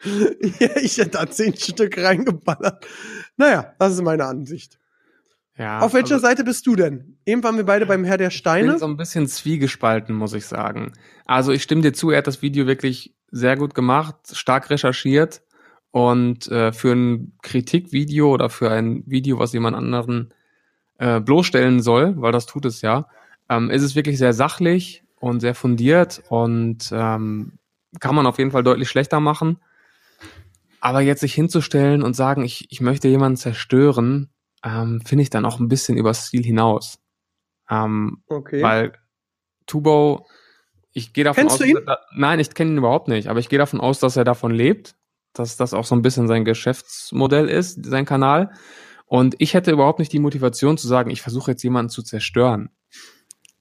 ja, 0.60 0.76
ich 0.76 0.98
hätte 0.98 1.10
da 1.10 1.30
zehn 1.30 1.56
Stück 1.56 1.98
reingeballert. 1.98 2.86
Naja, 3.36 3.74
das 3.78 3.94
ist 3.94 4.02
meine 4.02 4.24
Ansicht. 4.24 4.78
Ja, 5.58 5.80
Auf 5.80 5.92
welcher 5.92 6.14
also 6.14 6.26
Seite 6.26 6.44
bist 6.44 6.66
du 6.68 6.76
denn? 6.76 7.18
Eben 7.26 7.42
waren 7.42 7.56
wir 7.56 7.64
beide 7.64 7.84
beim 7.84 8.04
Herr 8.04 8.16
der 8.16 8.28
ich 8.28 8.34
bin 8.34 8.38
Steine. 8.38 8.78
so 8.78 8.86
ein 8.86 8.96
bisschen 8.96 9.26
zwiegespalten, 9.26 10.14
muss 10.14 10.32
ich 10.32 10.46
sagen. 10.46 10.92
Also 11.26 11.50
ich 11.52 11.64
stimme 11.64 11.82
dir 11.82 11.92
zu, 11.92 12.10
er 12.10 12.18
hat 12.18 12.28
das 12.28 12.42
Video 12.42 12.66
wirklich 12.66 13.14
sehr 13.32 13.56
gut 13.56 13.74
gemacht, 13.74 14.16
stark 14.32 14.70
recherchiert 14.70 15.42
und 15.90 16.46
äh, 16.48 16.72
für 16.72 16.92
ein 16.92 17.32
Kritikvideo 17.42 18.32
oder 18.32 18.50
für 18.50 18.70
ein 18.70 19.02
Video, 19.06 19.40
was 19.40 19.52
jemand 19.52 19.76
anderen 19.76 20.32
äh, 20.98 21.20
bloßstellen 21.20 21.82
soll, 21.82 22.14
weil 22.20 22.30
das 22.30 22.46
tut 22.46 22.64
es 22.64 22.80
ja, 22.80 23.08
ähm, 23.48 23.68
ist 23.70 23.82
es 23.82 23.96
wirklich 23.96 24.18
sehr 24.18 24.32
sachlich 24.32 25.02
und 25.18 25.40
sehr 25.40 25.56
fundiert 25.56 26.22
und 26.28 26.90
ähm, 26.92 27.58
kann 27.98 28.14
man 28.14 28.26
auf 28.26 28.38
jeden 28.38 28.52
Fall 28.52 28.62
deutlich 28.62 28.88
schlechter 28.88 29.18
machen. 29.18 29.58
Aber 30.80 31.00
jetzt 31.00 31.20
sich 31.20 31.34
hinzustellen 31.34 32.04
und 32.04 32.14
sagen, 32.14 32.44
ich, 32.44 32.70
ich 32.70 32.80
möchte 32.80 33.08
jemanden 33.08 33.36
zerstören, 33.36 34.30
ähm, 34.64 35.00
finde 35.04 35.22
ich 35.22 35.30
dann 35.30 35.44
auch 35.44 35.58
ein 35.60 35.68
bisschen 35.68 35.96
übers 35.96 36.30
Ziel 36.30 36.44
hinaus. 36.44 36.98
Ähm, 37.70 38.22
Okay. 38.28 38.62
weil 38.62 38.92
Tubo, 39.66 40.26
ich 40.92 41.12
gehe 41.12 41.24
davon 41.24 41.42
Kennst 41.42 41.54
aus, 41.54 41.58
du 41.58 41.64
ihn? 41.66 41.78
da, 41.86 41.98
nein, 42.14 42.40
ich 42.40 42.54
kenne 42.54 42.70
ihn 42.72 42.78
überhaupt 42.78 43.08
nicht, 43.08 43.28
aber 43.28 43.40
ich 43.40 43.48
gehe 43.48 43.58
davon 43.58 43.80
aus, 43.80 44.00
dass 44.00 44.16
er 44.16 44.24
davon 44.24 44.50
lebt, 44.52 44.96
dass 45.34 45.56
das 45.56 45.74
auch 45.74 45.84
so 45.84 45.94
ein 45.94 46.02
bisschen 46.02 46.26
sein 46.26 46.44
Geschäftsmodell 46.44 47.48
ist, 47.48 47.84
sein 47.84 48.04
Kanal. 48.06 48.50
Und 49.06 49.36
ich 49.38 49.54
hätte 49.54 49.70
überhaupt 49.70 49.98
nicht 50.00 50.12
die 50.12 50.18
Motivation 50.18 50.76
zu 50.78 50.88
sagen, 50.88 51.10
ich 51.10 51.22
versuche 51.22 51.52
jetzt 51.52 51.62
jemanden 51.62 51.90
zu 51.90 52.02
zerstören. 52.02 52.70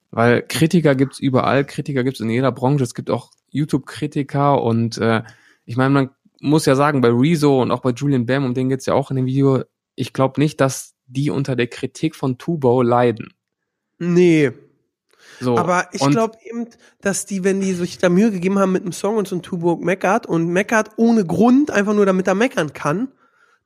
Weil 0.10 0.42
Kritiker 0.42 0.96
gibt's 0.96 1.20
überall, 1.20 1.66
Kritiker 1.66 2.04
gibt's 2.04 2.22
in 2.22 2.30
jeder 2.30 2.52
Branche, 2.52 2.84
es 2.84 2.94
gibt 2.96 3.10
auch 3.10 3.32
YouTube-Kritiker 3.50 4.62
und 4.62 4.98
äh, 4.98 5.24
ich 5.66 5.76
meine, 5.78 5.90
man 5.94 6.10
muss 6.40 6.66
ja 6.66 6.76
sagen, 6.76 7.02
bei 7.02 7.10
Rezo 7.10 7.62
und 7.62 7.72
auch 7.72 7.82
bei 7.82 7.92
Julian 7.92 8.26
Bam, 8.26 8.46
um 8.46 8.54
den 8.54 8.70
geht's 8.70 8.86
ja 8.86 8.94
auch 8.94 9.10
in 9.12 9.18
dem 9.18 9.26
Video, 9.26 9.64
ich 9.98 10.14
glaube 10.14 10.40
nicht, 10.40 10.62
dass 10.62 10.94
die 11.08 11.30
unter 11.30 11.58
der 11.58 11.68
Kritik 11.68 12.16
von 12.16 12.38
Tubo 12.38 12.82
leiden. 12.82 13.34
Nee. 13.98 14.54
So. 15.40 15.58
Aber 15.58 15.90
ich 15.92 16.08
glaube 16.08 16.38
eben, 16.46 16.68
dass 17.02 17.26
die, 17.26 17.44
wenn 17.44 17.60
die 17.60 17.74
sich 17.74 17.98
da 17.98 18.10
Mühe 18.10 18.32
gegeben 18.32 18.60
haben 18.60 18.72
mit 18.72 18.84
einem 18.84 18.92
Song 18.92 19.18
und 19.18 19.28
so 19.28 19.36
ein 19.36 19.42
Tuburg 19.42 19.82
meckert 19.82 20.26
und 20.26 20.48
meckert 20.48 20.92
ohne 20.98 21.26
Grund, 21.26 21.72
einfach 21.72 21.94
nur 21.94 22.06
damit 22.06 22.28
er 22.28 22.36
meckern 22.36 22.74
kann, 22.74 23.10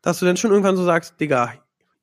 dass 0.02 0.20
du 0.20 0.26
dann 0.26 0.38
schon 0.38 0.52
irgendwann 0.52 0.78
so 0.78 0.84
sagst, 0.84 1.20
Digga, 1.20 1.54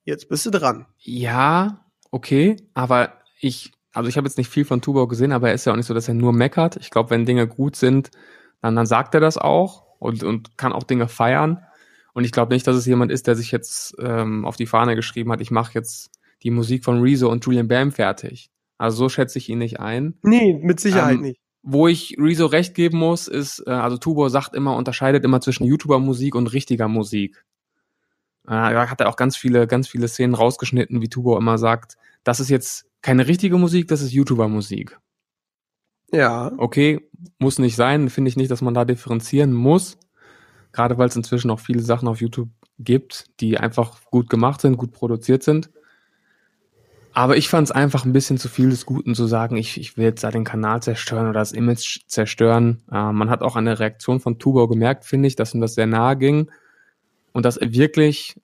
jetzt 0.03 0.29
bist 0.29 0.45
du 0.45 0.51
dran. 0.51 0.85
Ja, 0.97 1.85
okay, 2.11 2.55
aber 2.73 3.13
ich, 3.41 3.73
also 3.93 4.09
ich 4.09 4.17
habe 4.17 4.27
jetzt 4.27 4.37
nicht 4.37 4.49
viel 4.49 4.65
von 4.65 4.81
Tubo 4.81 5.07
gesehen, 5.07 5.31
aber 5.31 5.49
er 5.49 5.55
ist 5.55 5.65
ja 5.65 5.73
auch 5.73 5.77
nicht 5.77 5.87
so, 5.87 5.93
dass 5.93 6.07
er 6.07 6.13
nur 6.13 6.33
meckert. 6.33 6.77
Ich 6.77 6.91
glaube, 6.91 7.09
wenn 7.09 7.25
Dinge 7.25 7.47
gut 7.47 7.75
sind, 7.75 8.11
dann, 8.61 8.75
dann 8.75 8.85
sagt 8.85 9.13
er 9.15 9.21
das 9.21 9.37
auch 9.37 9.85
und, 9.99 10.23
und 10.23 10.57
kann 10.57 10.73
auch 10.73 10.83
Dinge 10.83 11.07
feiern. 11.07 11.63
Und 12.19 12.25
ich 12.25 12.33
glaube 12.33 12.53
nicht, 12.53 12.67
dass 12.67 12.75
es 12.75 12.85
jemand 12.85 13.13
ist, 13.13 13.27
der 13.27 13.35
sich 13.37 13.49
jetzt 13.49 13.95
ähm, 13.97 14.43
auf 14.43 14.57
die 14.57 14.65
Fahne 14.65 14.97
geschrieben 14.97 15.31
hat, 15.31 15.39
ich 15.39 15.51
mache 15.51 15.71
jetzt 15.73 16.11
die 16.43 16.51
Musik 16.51 16.83
von 16.83 16.99
Rezo 16.99 17.31
und 17.31 17.45
Julian 17.45 17.69
Bam 17.69 17.93
fertig. 17.93 18.51
Also 18.77 18.97
so 18.97 19.07
schätze 19.07 19.37
ich 19.37 19.47
ihn 19.47 19.59
nicht 19.59 19.79
ein. 19.79 20.15
Nee, 20.21 20.59
mit 20.61 20.81
Sicherheit 20.81 21.15
Ähm, 21.15 21.21
nicht. 21.21 21.39
Wo 21.61 21.87
ich 21.87 22.17
Rezo 22.19 22.47
recht 22.47 22.75
geben 22.75 22.97
muss, 22.97 23.29
ist, 23.29 23.63
äh, 23.65 23.69
also 23.69 23.95
Tubo 23.95 24.27
sagt 24.27 24.53
immer, 24.53 24.75
unterscheidet 24.75 25.23
immer 25.23 25.39
zwischen 25.39 25.63
YouTuber-Musik 25.63 26.35
und 26.35 26.47
richtiger 26.51 26.89
Musik. 26.89 27.45
Äh, 28.45 28.73
da 28.73 28.89
hat 28.89 28.99
er 28.99 29.07
auch 29.07 29.15
ganz 29.15 29.37
viele, 29.37 29.65
ganz 29.65 29.87
viele 29.87 30.09
Szenen 30.09 30.33
rausgeschnitten, 30.33 31.01
wie 31.01 31.07
Tubo 31.07 31.37
immer 31.37 31.57
sagt, 31.57 31.95
das 32.25 32.41
ist 32.41 32.49
jetzt 32.49 32.85
keine 33.01 33.29
richtige 33.29 33.57
Musik, 33.57 33.87
das 33.87 34.01
ist 34.01 34.11
YouTuber-Musik. 34.11 34.99
Ja. 36.11 36.51
Okay, 36.57 37.09
muss 37.37 37.59
nicht 37.59 37.77
sein, 37.77 38.09
finde 38.09 38.27
ich 38.27 38.35
nicht, 38.35 38.51
dass 38.51 38.61
man 38.61 38.73
da 38.73 38.83
differenzieren 38.83 39.53
muss. 39.53 39.97
Gerade 40.71 40.97
weil 40.97 41.09
es 41.09 41.15
inzwischen 41.15 41.51
auch 41.51 41.59
viele 41.59 41.81
Sachen 41.81 42.07
auf 42.07 42.21
YouTube 42.21 42.49
gibt, 42.79 43.25
die 43.39 43.57
einfach 43.57 44.01
gut 44.05 44.29
gemacht 44.29 44.61
sind, 44.61 44.77
gut 44.77 44.91
produziert 44.91 45.43
sind. 45.43 45.69
Aber 47.11 47.37
ich 47.37 47.49
fand 47.49 47.67
es 47.67 47.71
einfach 47.71 48.05
ein 48.05 48.13
bisschen 48.13 48.37
zu 48.37 48.47
viel 48.47 48.69
des 48.69 48.85
Guten 48.85 49.15
zu 49.15 49.25
sagen, 49.25 49.57
ich, 49.57 49.79
ich 49.79 49.97
will 49.97 50.05
jetzt 50.05 50.23
da 50.23 50.31
den 50.31 50.43
Kanal 50.43 50.81
zerstören 50.81 51.27
oder 51.27 51.39
das 51.39 51.51
Image 51.51 52.01
zerstören. 52.07 52.81
Äh, 52.91 53.11
man 53.11 53.29
hat 53.29 53.41
auch 53.41 53.55
an 53.55 53.65
der 53.65 53.79
Reaktion 53.79 54.19
von 54.19 54.39
Tubo 54.39 54.67
gemerkt, 54.67 55.05
finde 55.05 55.27
ich, 55.27 55.35
dass 55.35 55.53
ihm 55.53 55.61
das 55.61 55.73
sehr 55.73 55.87
nahe 55.87 56.15
ging 56.15 56.51
und 57.33 57.45
dass 57.45 57.57
er 57.57 57.73
wirklich 57.73 58.39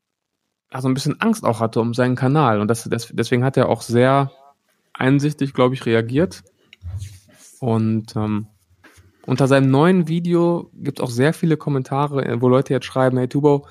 also 0.69 0.89
ein 0.89 0.93
bisschen 0.93 1.21
Angst 1.21 1.45
auch 1.45 1.61
hatte 1.61 1.79
um 1.79 1.93
seinen 1.93 2.15
Kanal. 2.15 2.59
Und 2.59 2.67
das, 2.67 2.83
das, 2.83 3.09
deswegen 3.13 3.45
hat 3.45 3.55
er 3.55 3.69
auch 3.69 3.81
sehr 3.81 4.31
einsichtig, 4.93 5.53
glaube 5.53 5.75
ich, 5.75 5.85
reagiert. 5.85 6.43
Und 7.59 8.15
ähm, 8.15 8.47
unter 9.25 9.47
seinem 9.47 9.69
neuen 9.71 10.07
Video 10.07 10.69
gibt 10.73 10.99
es 10.99 11.03
auch 11.03 11.09
sehr 11.09 11.33
viele 11.33 11.57
Kommentare, 11.57 12.25
äh, 12.25 12.41
wo 12.41 12.49
Leute 12.49 12.73
jetzt 12.73 12.85
schreiben, 12.85 13.17
hey 13.17 13.27
Tubo, 13.27 13.67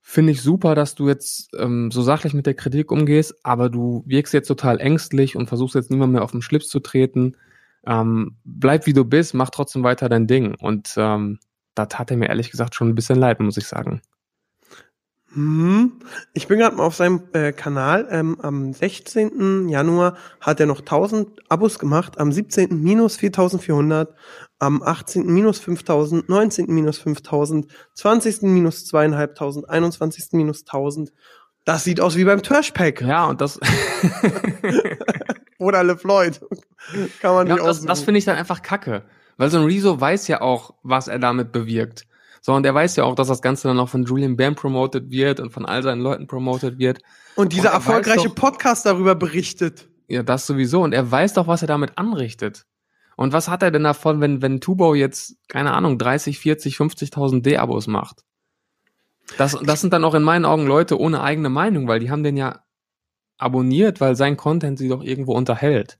finde 0.00 0.32
ich 0.32 0.42
super, 0.42 0.74
dass 0.74 0.94
du 0.94 1.08
jetzt 1.08 1.50
ähm, 1.58 1.90
so 1.90 2.02
sachlich 2.02 2.34
mit 2.34 2.46
der 2.46 2.54
Kritik 2.54 2.92
umgehst, 2.92 3.34
aber 3.42 3.70
du 3.70 4.04
wirkst 4.06 4.34
jetzt 4.34 4.48
total 4.48 4.78
ängstlich 4.78 5.34
und 5.34 5.48
versuchst 5.48 5.74
jetzt 5.74 5.90
niemand 5.90 6.12
mehr 6.12 6.22
auf 6.22 6.32
den 6.32 6.42
Schlips 6.42 6.68
zu 6.68 6.80
treten. 6.80 7.36
Ähm, 7.86 8.36
bleib 8.44 8.86
wie 8.86 8.92
du 8.92 9.04
bist, 9.04 9.34
mach 9.34 9.50
trotzdem 9.50 9.82
weiter 9.82 10.08
dein 10.08 10.26
Ding. 10.26 10.54
Und 10.56 10.94
ähm, 10.96 11.38
da 11.74 11.86
tat 11.86 12.10
er 12.10 12.16
mir 12.16 12.28
ehrlich 12.28 12.50
gesagt 12.50 12.74
schon 12.74 12.88
ein 12.88 12.94
bisschen 12.94 13.18
leid, 13.18 13.40
muss 13.40 13.56
ich 13.56 13.66
sagen. 13.66 14.02
Hm. 15.34 15.92
Ich 16.32 16.46
bin 16.48 16.58
gerade 16.58 16.76
mal 16.76 16.84
auf 16.84 16.94
seinem 16.94 17.22
äh, 17.32 17.52
Kanal. 17.52 18.06
Ähm, 18.10 18.38
am 18.40 18.72
16. 18.72 19.68
Januar 19.68 20.16
hat 20.40 20.60
er 20.60 20.66
noch 20.66 20.80
1000 20.80 21.50
Abos 21.50 21.78
gemacht, 21.78 22.18
am 22.18 22.32
17. 22.32 22.82
minus 22.82 23.16
4400, 23.16 24.14
am 24.58 24.82
18. 24.82 25.26
minus 25.26 25.58
5000, 25.58 26.28
19. 26.28 26.66
minus 26.72 26.98
5000, 26.98 27.66
20. 27.94 28.42
minus 28.42 28.86
2500, 28.86 29.68
21. 29.68 30.32
minus 30.32 30.60
1000. 30.60 31.12
Das 31.64 31.84
sieht 31.84 32.00
aus 32.00 32.16
wie 32.16 32.24
beim 32.24 32.42
Trashpack. 32.42 33.00
Ja, 33.00 33.26
und 33.26 33.40
das, 33.40 33.58
Oder 35.58 35.82
LeFloid. 35.82 36.40
Kann 37.20 37.34
man 37.34 37.46
ja, 37.46 37.54
nicht 37.54 37.64
das, 37.64 37.76
aussuchen. 37.78 37.86
das 37.88 38.02
finde 38.02 38.18
ich 38.18 38.24
dann 38.24 38.36
einfach 38.36 38.62
kacke. 38.62 39.02
Weil 39.36 39.50
so 39.50 39.58
ein 39.58 39.64
Rezo 39.64 40.00
weiß 40.00 40.28
ja 40.28 40.40
auch, 40.42 40.74
was 40.82 41.08
er 41.08 41.18
damit 41.18 41.52
bewirkt. 41.52 42.06
So, 42.46 42.52
und 42.52 42.66
er 42.66 42.74
weiß 42.74 42.96
ja 42.96 43.04
auch, 43.04 43.14
dass 43.14 43.28
das 43.28 43.40
Ganze 43.40 43.68
dann 43.68 43.78
auch 43.78 43.88
von 43.88 44.04
Julian 44.04 44.36
Bam 44.36 44.54
promoted 44.54 45.10
wird 45.10 45.40
und 45.40 45.50
von 45.50 45.64
all 45.64 45.82
seinen 45.82 46.02
Leuten 46.02 46.26
promoted 46.26 46.78
wird. 46.78 47.00
Und 47.36 47.54
dieser 47.54 47.68
Und 47.70 47.72
er 47.72 47.72
erfolgreiche 47.76 48.28
doch- 48.28 48.34
Podcast 48.34 48.84
darüber 48.84 49.14
berichtet. 49.14 49.88
Ja, 50.08 50.22
das 50.22 50.46
sowieso. 50.46 50.82
Und 50.82 50.92
er 50.92 51.10
weiß 51.10 51.32
doch, 51.32 51.46
was 51.46 51.62
er 51.62 51.68
damit 51.68 51.96
anrichtet. 51.96 52.66
Und 53.16 53.32
was 53.32 53.48
hat 53.48 53.62
er 53.62 53.70
denn 53.70 53.84
davon, 53.84 54.20
wenn, 54.20 54.42
wenn 54.42 54.60
Tubo 54.60 54.94
jetzt, 54.94 55.36
keine 55.48 55.72
Ahnung, 55.72 55.96
30, 55.96 56.38
40, 56.38 56.76
50.000 56.76 57.40
D-Abos 57.40 57.86
macht? 57.86 58.24
Das, 59.38 59.58
das 59.64 59.80
sind 59.80 59.94
dann 59.94 60.04
auch 60.04 60.12
in 60.12 60.22
meinen 60.22 60.44
Augen 60.44 60.66
Leute 60.66 61.00
ohne 61.00 61.22
eigene 61.22 61.48
Meinung, 61.48 61.88
weil 61.88 61.98
die 61.98 62.10
haben 62.10 62.24
den 62.24 62.36
ja 62.36 62.60
abonniert, 63.38 64.02
weil 64.02 64.16
sein 64.16 64.36
Content 64.36 64.78
sie 64.78 64.90
doch 64.90 65.02
irgendwo 65.02 65.32
unterhält. 65.32 65.98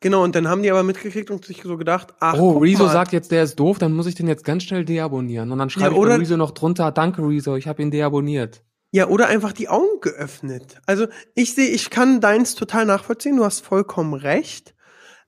Genau, 0.00 0.22
und 0.22 0.34
dann 0.36 0.46
haben 0.46 0.62
die 0.62 0.70
aber 0.70 0.84
mitgekriegt 0.84 1.30
und 1.30 1.44
sich 1.44 1.62
so 1.62 1.76
gedacht, 1.76 2.14
ach, 2.20 2.38
oh, 2.38 2.58
Rezo 2.58 2.84
mal, 2.84 2.92
sagt 2.92 3.12
jetzt, 3.12 3.32
der 3.32 3.42
ist 3.42 3.56
doof, 3.56 3.78
dann 3.78 3.92
muss 3.92 4.06
ich 4.06 4.14
den 4.14 4.28
jetzt 4.28 4.44
ganz 4.44 4.62
schnell 4.62 4.84
deabonnieren. 4.84 5.50
Und 5.50 5.58
dann 5.58 5.70
schreibe 5.70 5.96
Ja, 5.96 6.14
ich 6.14 6.20
Rezo 6.20 6.36
noch 6.36 6.52
drunter, 6.52 6.92
danke 6.92 7.22
Rezo, 7.22 7.56
ich 7.56 7.66
habe 7.66 7.82
ihn 7.82 7.90
deabonniert. 7.90 8.62
Ja, 8.92 9.08
oder 9.08 9.26
einfach 9.26 9.52
die 9.52 9.68
Augen 9.68 10.00
geöffnet. 10.00 10.80
Also 10.86 11.06
ich 11.34 11.54
sehe, 11.54 11.68
ich 11.68 11.90
kann 11.90 12.20
deins 12.20 12.54
total 12.54 12.86
nachvollziehen, 12.86 13.36
du 13.36 13.44
hast 13.44 13.60
vollkommen 13.60 14.14
recht. 14.14 14.74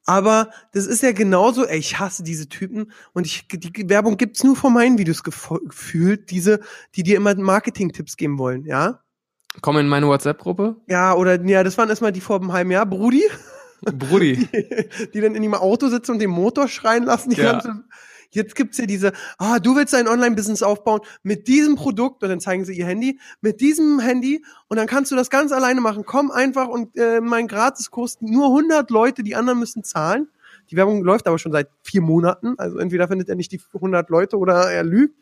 Aber 0.06 0.50
das 0.72 0.87
ist 0.87 1.02
ja 1.02 1.12
genauso, 1.12 1.66
ey, 1.66 1.78
ich 1.78 1.98
hasse 1.98 2.22
diese 2.22 2.48
Typen 2.48 2.90
und 3.12 3.26
ich, 3.26 3.48
die 3.48 3.88
Werbung 3.88 4.16
gibt's 4.16 4.42
nur 4.42 4.56
von 4.56 4.72
meinen 4.72 4.98
Videos 4.98 5.22
gefühlt, 5.22 6.30
diese, 6.30 6.61
die 6.94 7.02
dir 7.02 7.16
immer 7.16 7.35
Marketing-Tipps 7.35 8.16
geben 8.16 8.38
wollen, 8.38 8.64
ja? 8.64 9.00
Komm 9.61 9.76
in 9.78 9.88
meine 9.88 10.06
WhatsApp-Gruppe. 10.06 10.76
Ja, 10.88 11.14
oder, 11.14 11.44
ja, 11.44 11.62
das 11.64 11.76
waren 11.76 11.90
erstmal 11.90 12.12
die 12.12 12.20
vor 12.20 12.37
einem 12.40 12.52
halben 12.52 12.70
Jahr, 12.70 12.87
Brudi, 12.87 13.24
Brudi. 13.83 14.49
die 15.14 15.21
dann 15.21 15.35
in 15.35 15.43
ihrem 15.43 15.55
Auto 15.55 15.88
sitzen 15.88 16.12
und 16.12 16.19
den 16.19 16.31
Motor 16.31 16.69
schreien 16.69 17.05
lassen, 17.05 17.31
die 17.31 17.37
Ja. 17.37 17.53
ganze, 17.53 17.85
Jetzt 18.33 18.55
gibt's 18.55 18.79
ja 18.79 18.87
diese, 18.87 19.12
ah, 19.38 19.59
du 19.59 19.75
willst 19.75 19.93
dein 19.93 20.07
Online-Business 20.07 20.62
aufbauen 20.62 21.01
mit 21.25 21.49
diesem 21.49 21.75
Produkt 21.75 22.23
und 22.23 22.29
dann 22.29 22.38
zeigen 22.40 22.64
sie 22.64 22.75
ihr 22.75 22.87
Handy, 22.87 23.19
mit 23.40 23.61
diesem 23.61 23.99
Handy 23.99 24.45
und 24.69 24.77
dann 24.77 24.87
kannst 24.87 25.11
du 25.11 25.16
das 25.16 25.31
ganz 25.31 25.51
alleine 25.51 25.81
machen. 25.81 26.05
Komm 26.07 26.31
einfach 26.31 26.69
und 26.69 26.97
äh, 26.97 27.21
mein 27.21 27.49
Gratiskurs, 27.49 28.19
nur 28.21 28.47
100 28.47 28.88
Leute, 28.90 29.25
die 29.25 29.35
anderen 29.35 29.59
müssen 29.59 29.83
zahlen. 29.83 30.29
Die 30.71 30.77
Werbung 30.77 31.03
läuft 31.03 31.27
aber 31.27 31.40
schon 31.40 31.51
seit 31.51 31.69
vier 31.83 32.03
Monaten, 32.03 32.55
also 32.57 32.79
entweder 32.79 33.09
findet 33.09 33.29
er 33.29 33.35
nicht 33.35 33.51
die 33.51 33.61
100 33.75 34.09
Leute 34.11 34.38
oder 34.38 34.71
er 34.71 34.85
lügt. 34.85 35.16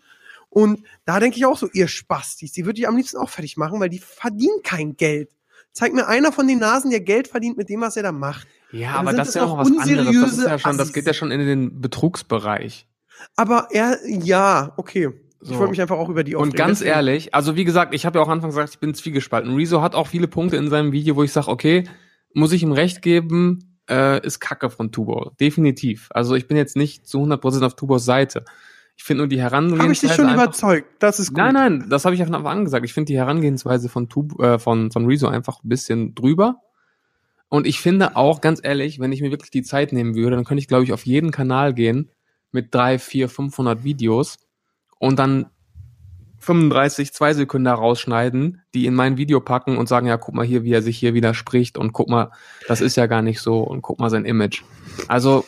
Und 0.51 0.83
da 1.07 1.19
denke 1.19 1.39
ich 1.39 1.47
auch 1.47 1.57
so, 1.57 1.69
ihr 1.73 1.89
Spastis, 1.89 2.53
die 2.53 2.67
würde 2.67 2.79
ich 2.79 2.89
am 2.89 2.97
liebsten 2.97 3.17
auch 3.17 3.31
fertig 3.31 3.57
machen, 3.57 3.81
weil 3.81 3.89
die 3.89 3.99
verdienen 4.01 4.63
kein 4.63 4.97
Geld. 4.97 5.31
Zeig 5.79 5.95
mir 5.95 6.09
einer 6.09 6.33
von 6.33 6.49
den 6.49 6.59
Nasen, 6.59 6.91
der 6.91 7.01
Geld 7.01 7.29
verdient 7.29 7.57
mit 7.57 7.69
dem, 7.69 7.81
was 7.83 7.97
er 7.97 8.03
da 8.03 8.11
macht. 8.11 8.49
Ja, 8.73 8.95
Dann 8.95 9.07
aber 9.07 9.13
das 9.17 9.29
ist 9.29 9.35
ja 9.37 9.43
noch 9.47 9.59
was 9.59 9.69
anderes. 9.69 9.87
Das, 10.21 10.33
ist 10.39 10.45
ja 10.45 10.59
schon, 10.59 10.77
das 10.77 10.93
geht 10.93 11.07
ja 11.07 11.15
schon 11.15 11.31
in 11.31 11.39
den 11.39 11.81
Betrugsbereich. 11.81 12.89
Aber 13.37 13.69
er, 13.71 13.97
ja, 14.07 14.73
okay. 14.77 15.11
Ich 15.41 15.49
So. 15.51 15.59
wollte 15.59 15.71
mich 15.71 15.81
einfach 15.81 15.97
auch 15.97 16.09
über 16.09 16.25
die 16.25 16.35
Und 16.35 16.49
aufregen. 16.49 16.57
ganz 16.57 16.79
Deswegen- 16.81 16.95
ehrlich, 16.97 17.33
also 17.35 17.55
wie 17.55 17.65
gesagt, 17.65 17.95
ich 17.95 18.05
habe 18.05 18.19
ja 18.19 18.25
auch 18.25 18.29
anfangs 18.29 18.57
gesagt, 18.57 18.75
ich 18.75 18.81
bin 18.81 18.93
zwiegespalten. 18.93 19.55
Rezo 19.55 19.81
hat 19.83 19.95
auch 19.95 20.09
viele 20.09 20.27
Punkte 20.27 20.57
in 20.57 20.69
seinem 20.69 20.91
Video, 20.91 21.15
wo 21.15 21.23
ich 21.23 21.33
sage, 21.33 21.47
okay, 21.47 21.85
muss 22.35 22.51
ich 22.53 22.65
ihm 22.65 22.73
recht 22.73 23.01
geben, 23.03 23.79
äh, 23.89 24.21
ist 24.27 24.41
Kacke 24.41 24.69
von 24.69 24.91
Tubo. 24.91 25.31
Definitiv. 25.41 26.09
Also 26.11 26.35
ich 26.35 26.49
bin 26.49 26.57
jetzt 26.57 26.75
nicht 26.77 27.07
zu 27.07 27.21
100% 27.21 27.65
auf 27.65 27.75
Tubos 27.77 28.05
Seite. 28.05 28.45
Ich 28.99 29.05
finde 29.05 29.23
nur 29.23 29.29
die 29.29 29.41
Herangehensweise 29.41 29.83
Habe 29.85 29.93
ich 29.93 30.01
dich 30.01 30.13
schon 30.13 30.27
einfach- 30.27 30.43
überzeugt? 30.45 30.89
Das 30.99 31.19
ist 31.21 31.29
gut. 31.29 31.39
Nein, 31.39 31.55
nein, 31.55 31.87
das 31.89 32.05
habe 32.05 32.15
ich 32.15 32.19
ja 32.21 32.27
von 32.27 32.35
Anfang 32.35 32.59
an 32.59 32.65
gesagt. 32.65 32.85
Ich 32.85 32.93
finde 32.93 33.07
die 33.13 33.17
Herangehensweise 33.17 33.89
von, 33.89 34.09
Tub, 34.09 34.39
äh, 34.43 34.59
von, 34.59 34.91
von 34.91 35.07
Rezo 35.07 35.29
einfach 35.29 35.63
ein 35.65 35.69
bisschen 35.69 36.15
drüber. 36.17 36.57
Und 37.49 37.67
ich 37.67 37.81
finde 37.81 38.17
auch, 38.17 38.41
ganz 38.43 38.61
ehrlich, 38.63 38.99
wenn 39.01 39.13
ich 39.13 39.23
mir 39.23 39.31
wirklich 39.31 39.51
die 39.53 39.63
Zeit 39.63 39.93
nehmen 39.93 40.15
würde, 40.15 40.37
dann 40.37 40.45
könnte 40.45 40.61
ich, 40.61 40.69
glaube 40.69 40.85
ich, 40.85 40.93
auf 40.93 41.07
jeden 41.07 41.31
Kanal 41.31 41.73
gehen 41.73 42.11
mit 42.51 42.75
drei, 42.75 42.99
vier, 42.99 43.29
500 43.31 43.85
Videos 43.85 44.37
und 44.99 45.19
dann 45.19 45.47
35, 46.41 47.13
zwei 47.13 47.35
Sekunden 47.35 47.65
da 47.67 47.75
rausschneiden, 47.75 48.63
die 48.75 48.87
in 48.87 48.95
mein 48.95 49.17
Video 49.17 49.41
packen 49.41 49.77
und 49.77 49.89
sagen, 49.89 50.07
ja, 50.07 50.17
guck 50.17 50.35
mal 50.35 50.45
hier, 50.47 50.63
wie 50.65 50.73
er 50.73 50.83
sich 50.83 50.99
hier 50.99 51.15
widerspricht 51.15 51.79
und 51.79 51.93
guck 51.93 52.09
mal, 52.09 52.31
das 52.69 52.81
ist 52.81 52.97
ja 52.97 53.07
gar 53.07 53.23
nicht 53.23 53.41
so 53.41 53.61
und 53.61 53.83
guck 53.83 53.99
mal 53.99 54.11
sein 54.11 54.25
Image. 54.25 54.63
Also, 55.09 55.45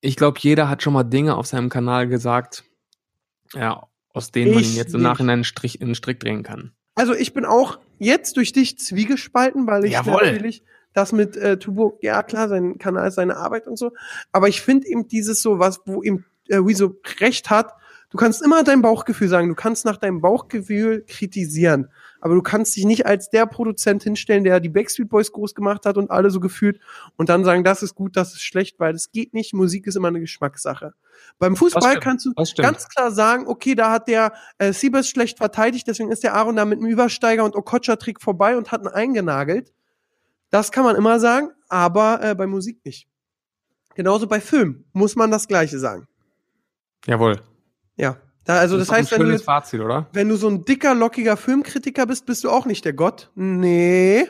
ich 0.00 0.16
glaube, 0.16 0.38
jeder 0.40 0.68
hat 0.68 0.82
schon 0.82 0.92
mal 0.94 1.04
Dinge 1.04 1.36
auf 1.36 1.46
seinem 1.46 1.68
Kanal 1.68 2.08
gesagt, 2.08 2.64
ja, 3.54 3.86
aus 4.12 4.30
denen 4.30 4.52
man 4.54 4.62
Ich 4.62 4.72
ihn 4.72 4.76
jetzt 4.76 4.94
im. 4.94 5.02
Nachhinein 5.02 5.34
einen 5.34 5.44
Strich, 5.44 5.80
in 5.80 5.88
einen 5.88 5.94
Strick 5.94 6.20
drehen 6.20 6.42
kann. 6.42 6.72
Also 6.94 7.14
ich 7.14 7.32
bin 7.32 7.44
auch 7.44 7.78
jetzt 7.98 8.36
durch 8.36 8.52
dich 8.52 8.78
zwiegespalten, 8.78 9.66
weil 9.66 9.84
ich 9.84 9.92
Jawohl. 9.92 10.24
natürlich 10.24 10.62
das 10.92 11.12
mit 11.12 11.36
äh, 11.36 11.56
Tubo, 11.58 11.98
ja 12.02 12.22
klar, 12.22 12.48
sein 12.48 12.78
Kanal 12.78 13.08
ist 13.08 13.14
seine 13.14 13.36
Arbeit 13.36 13.68
und 13.68 13.78
so, 13.78 13.92
aber 14.32 14.48
ich 14.48 14.60
finde 14.60 14.88
eben 14.88 15.06
dieses 15.06 15.40
so 15.40 15.60
was, 15.60 15.80
wo 15.86 16.02
eben 16.02 16.24
äh, 16.48 16.56
Rezo 16.56 16.96
recht 17.20 17.48
hat, 17.48 17.74
Du 18.10 18.18
kannst 18.18 18.42
immer 18.42 18.64
dein 18.64 18.82
Bauchgefühl 18.82 19.28
sagen, 19.28 19.48
du 19.48 19.54
kannst 19.54 19.84
nach 19.84 19.96
deinem 19.96 20.20
Bauchgefühl 20.20 21.04
kritisieren, 21.06 21.88
aber 22.20 22.34
du 22.34 22.42
kannst 22.42 22.76
dich 22.76 22.84
nicht 22.84 23.06
als 23.06 23.30
der 23.30 23.46
Produzent 23.46 24.02
hinstellen, 24.02 24.44
der 24.44 24.60
die 24.60 24.68
Backstreet 24.68 25.08
Boys 25.08 25.32
groß 25.32 25.54
gemacht 25.54 25.86
hat 25.86 25.96
und 25.96 26.10
alle 26.10 26.30
so 26.30 26.40
gefühlt 26.40 26.80
und 27.16 27.28
dann 27.28 27.44
sagen, 27.44 27.64
das 27.64 27.82
ist 27.82 27.94
gut, 27.94 28.16
das 28.16 28.32
ist 28.32 28.42
schlecht, 28.42 28.78
weil 28.78 28.94
es 28.94 29.10
geht 29.12 29.34
nicht. 29.34 29.54
Musik 29.54 29.86
ist 29.86 29.96
immer 29.96 30.08
eine 30.08 30.20
Geschmackssache. 30.20 30.94
Beim 31.38 31.56
Fußball 31.56 31.82
stimmt, 31.82 32.04
kannst 32.04 32.26
du 32.26 32.32
das 32.34 32.54
ganz 32.54 32.88
klar 32.88 33.10
sagen, 33.10 33.46
okay, 33.46 33.74
da 33.74 33.90
hat 33.90 34.08
der 34.08 34.32
äh, 34.58 34.72
Siebes 34.72 35.08
schlecht 35.08 35.38
verteidigt, 35.38 35.86
deswegen 35.86 36.10
ist 36.10 36.22
der 36.22 36.34
Aaron 36.34 36.56
da 36.56 36.64
mit 36.64 36.80
dem 36.80 36.86
Übersteiger 36.86 37.44
und 37.44 37.56
Okocha-Trick 37.56 38.20
vorbei 38.20 38.56
und 38.56 38.72
hat 38.72 38.82
ihn 38.82 38.88
eingenagelt. 38.88 39.72
Das 40.50 40.72
kann 40.72 40.84
man 40.84 40.96
immer 40.96 41.20
sagen, 41.20 41.50
aber 41.68 42.22
äh, 42.22 42.34
bei 42.34 42.46
Musik 42.46 42.84
nicht. 42.84 43.06
Genauso 43.94 44.26
bei 44.26 44.40
Film 44.40 44.84
muss 44.92 45.16
man 45.16 45.30
das 45.30 45.48
Gleiche 45.48 45.78
sagen. 45.78 46.06
Jawohl. 47.06 47.40
Ja. 47.96 48.16
Da, 48.44 48.56
also 48.56 48.76
das, 48.76 48.84
ist 48.84 48.90
doch 48.90 48.96
heißt, 48.96 49.12
ein 49.12 49.20
wenn 49.20 49.26
du, 49.26 49.32
jetzt, 49.32 49.44
Fazit, 49.44 49.80
oder? 49.80 50.08
wenn 50.12 50.28
du 50.28 50.36
so 50.36 50.48
ein 50.48 50.64
dicker, 50.64 50.94
lockiger 50.94 51.36
Filmkritiker 51.36 52.06
bist, 52.06 52.26
bist 52.26 52.44
du 52.44 52.50
auch 52.50 52.66
nicht 52.66 52.84
der 52.84 52.94
Gott. 52.94 53.30
Nee. 53.34 54.26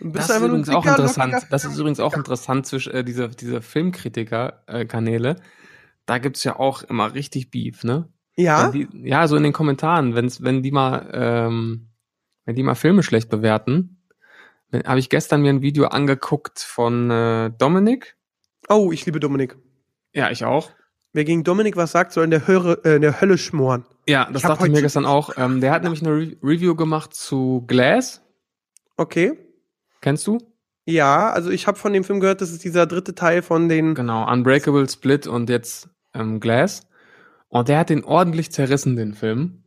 Bist 0.00 0.30
Das 0.30 0.30
ist 0.30 0.42
übrigens 0.42 0.68
auch 0.68 0.84
interessant. 0.84 1.46
Das 1.50 1.64
ist 1.64 1.78
übrigens 1.78 2.00
auch 2.00 2.14
interessant 2.14 2.66
zwischen 2.66 2.92
äh, 2.92 3.04
diese, 3.04 3.28
diese 3.28 3.60
Filmkritiker-Kanäle. 3.60 5.36
da 6.06 6.18
gibt's 6.18 6.42
ja 6.42 6.58
auch 6.58 6.82
immer 6.82 7.14
richtig 7.14 7.50
Beef, 7.50 7.84
ne? 7.84 8.08
Ja? 8.36 8.70
Die, 8.70 8.88
ja, 9.04 9.28
so 9.28 9.36
in 9.36 9.42
den 9.42 9.52
Kommentaren, 9.52 10.14
wenn's, 10.14 10.42
wenn 10.42 10.62
die 10.62 10.72
mal, 10.72 11.10
ähm, 11.12 11.90
wenn 12.44 12.56
die 12.56 12.62
mal 12.62 12.74
Filme 12.74 13.02
schlecht 13.02 13.28
bewerten, 13.28 14.02
habe 14.72 14.98
ich 14.98 15.10
gestern 15.10 15.42
mir 15.42 15.50
ein 15.50 15.62
Video 15.62 15.86
angeguckt 15.86 16.58
von 16.58 17.10
äh, 17.10 17.50
Dominik. 17.56 18.16
Oh, 18.68 18.90
ich 18.90 19.04
liebe 19.04 19.20
Dominik. 19.20 19.56
Ja, 20.14 20.30
ich 20.30 20.44
auch. 20.44 20.70
Wer 21.12 21.24
gegen 21.24 21.44
Dominik 21.44 21.76
was 21.76 21.92
sagt, 21.92 22.12
soll 22.12 22.24
in 22.24 22.30
der, 22.30 22.46
Höre, 22.46 22.84
äh, 22.84 22.96
in 22.96 23.02
der 23.02 23.20
Hölle 23.20 23.36
schmoren. 23.38 23.84
Ja, 24.08 24.26
das 24.32 24.42
Ich 24.42 24.48
dachte 24.48 24.66
ich 24.66 24.72
mir 24.72 24.80
gestern 24.82 25.04
auch. 25.06 25.30
Ähm, 25.36 25.60
der 25.60 25.70
hat 25.72 25.82
nämlich 25.82 26.02
eine 26.02 26.10
Re 26.12 26.36
Review 26.42 26.74
gemacht 26.74 27.14
zu 27.14 27.64
Glass. 27.66 28.22
Okay. 28.96 29.32
Kennst 30.00 30.26
du? 30.26 30.38
Ja, 30.86 31.30
also 31.30 31.50
ich 31.50 31.66
habe 31.66 31.78
von 31.78 31.92
dem 31.92 32.02
Film 32.02 32.18
gehört, 32.20 32.40
das 32.40 32.50
ist 32.50 32.64
dieser 32.64 32.86
dritte 32.86 33.14
Teil 33.14 33.42
von 33.42 33.68
den. 33.68 33.94
Genau, 33.94 34.30
Unbreakable, 34.30 34.88
Split 34.88 35.26
und 35.26 35.48
jetzt 35.50 35.88
ähm, 36.14 36.40
Glass. 36.40 36.86
Und 37.48 37.68
der 37.68 37.78
hat 37.78 37.90
den 37.90 38.04
ordentlich 38.04 38.50
zerrissen, 38.50 38.96
den 38.96 39.14
Film. 39.14 39.62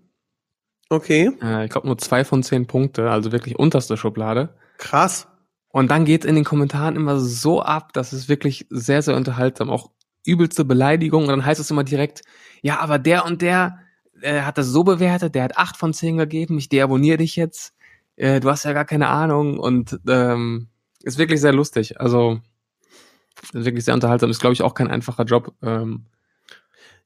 Okay, 0.89 1.32
Äh, 1.41 1.66
ich 1.66 1.72
glaube 1.72 1.88
nur 1.88 1.98
zwei 1.98 2.24
von 2.26 2.43
zehn 2.43 2.68
Punkte, 2.68 3.10
also 3.10 3.32
wirklich 3.32 3.58
unterste 3.58 3.98
Schublade. 3.98 4.56
krass. 4.78 5.28
Und 5.70 5.91
dann 5.91 6.06
geht 6.06 6.24
in 6.24 6.36
den 6.36 6.46
Kommentaren 6.46 6.96
immer 6.96 7.20
so 7.20 7.62
ab, 7.62 7.91
dass 7.91 8.14
es 8.14 8.30
wirklich 8.30 8.66
sehr, 8.70 9.02
sehr 9.02 9.16
unterhaltsam, 9.18 9.70
auch 9.70 9.91
übelste 10.26 10.65
Beleidigung. 10.65 11.23
Und 11.23 11.30
dann 11.30 11.45
heißt 11.45 11.59
es 11.59 11.71
immer 11.71 11.84
direkt, 11.84 12.21
ja, 12.61 12.80
aber 12.80 12.99
der 12.99 13.26
und 13.26 13.41
der 13.41 13.80
äh, 14.21 14.41
hat 14.41 14.57
das 14.57 14.67
so 14.67 14.84
bewertet, 14.84 15.36
der 15.36 15.43
hat 15.43 15.57
acht 15.57 15.78
von 15.78 15.93
zehn 15.93 16.17
gegeben, 16.17 16.57
ich 16.57 16.69
deabonniere 16.69 17.17
dich 17.17 17.36
jetzt, 17.36 17.73
äh, 18.15 18.39
du 18.39 18.49
hast 18.49 18.63
ja 18.63 18.73
gar 18.73 18.86
keine 18.86 19.07
Ahnung 19.07 19.59
und 19.59 19.99
ähm, 20.07 20.67
ist 21.03 21.17
wirklich 21.17 21.41
sehr 21.41 21.53
lustig. 21.53 21.99
Also 21.99 22.39
wirklich 23.53 23.86
sehr 23.86 23.93
unterhaltsam. 23.93 24.30
Ist, 24.30 24.39
glaube 24.39 24.53
ich, 24.53 24.61
auch 24.61 24.73
kein 24.73 24.88
einfacher 24.89 25.23
Job. 25.23 25.53
Ähm, 25.61 26.05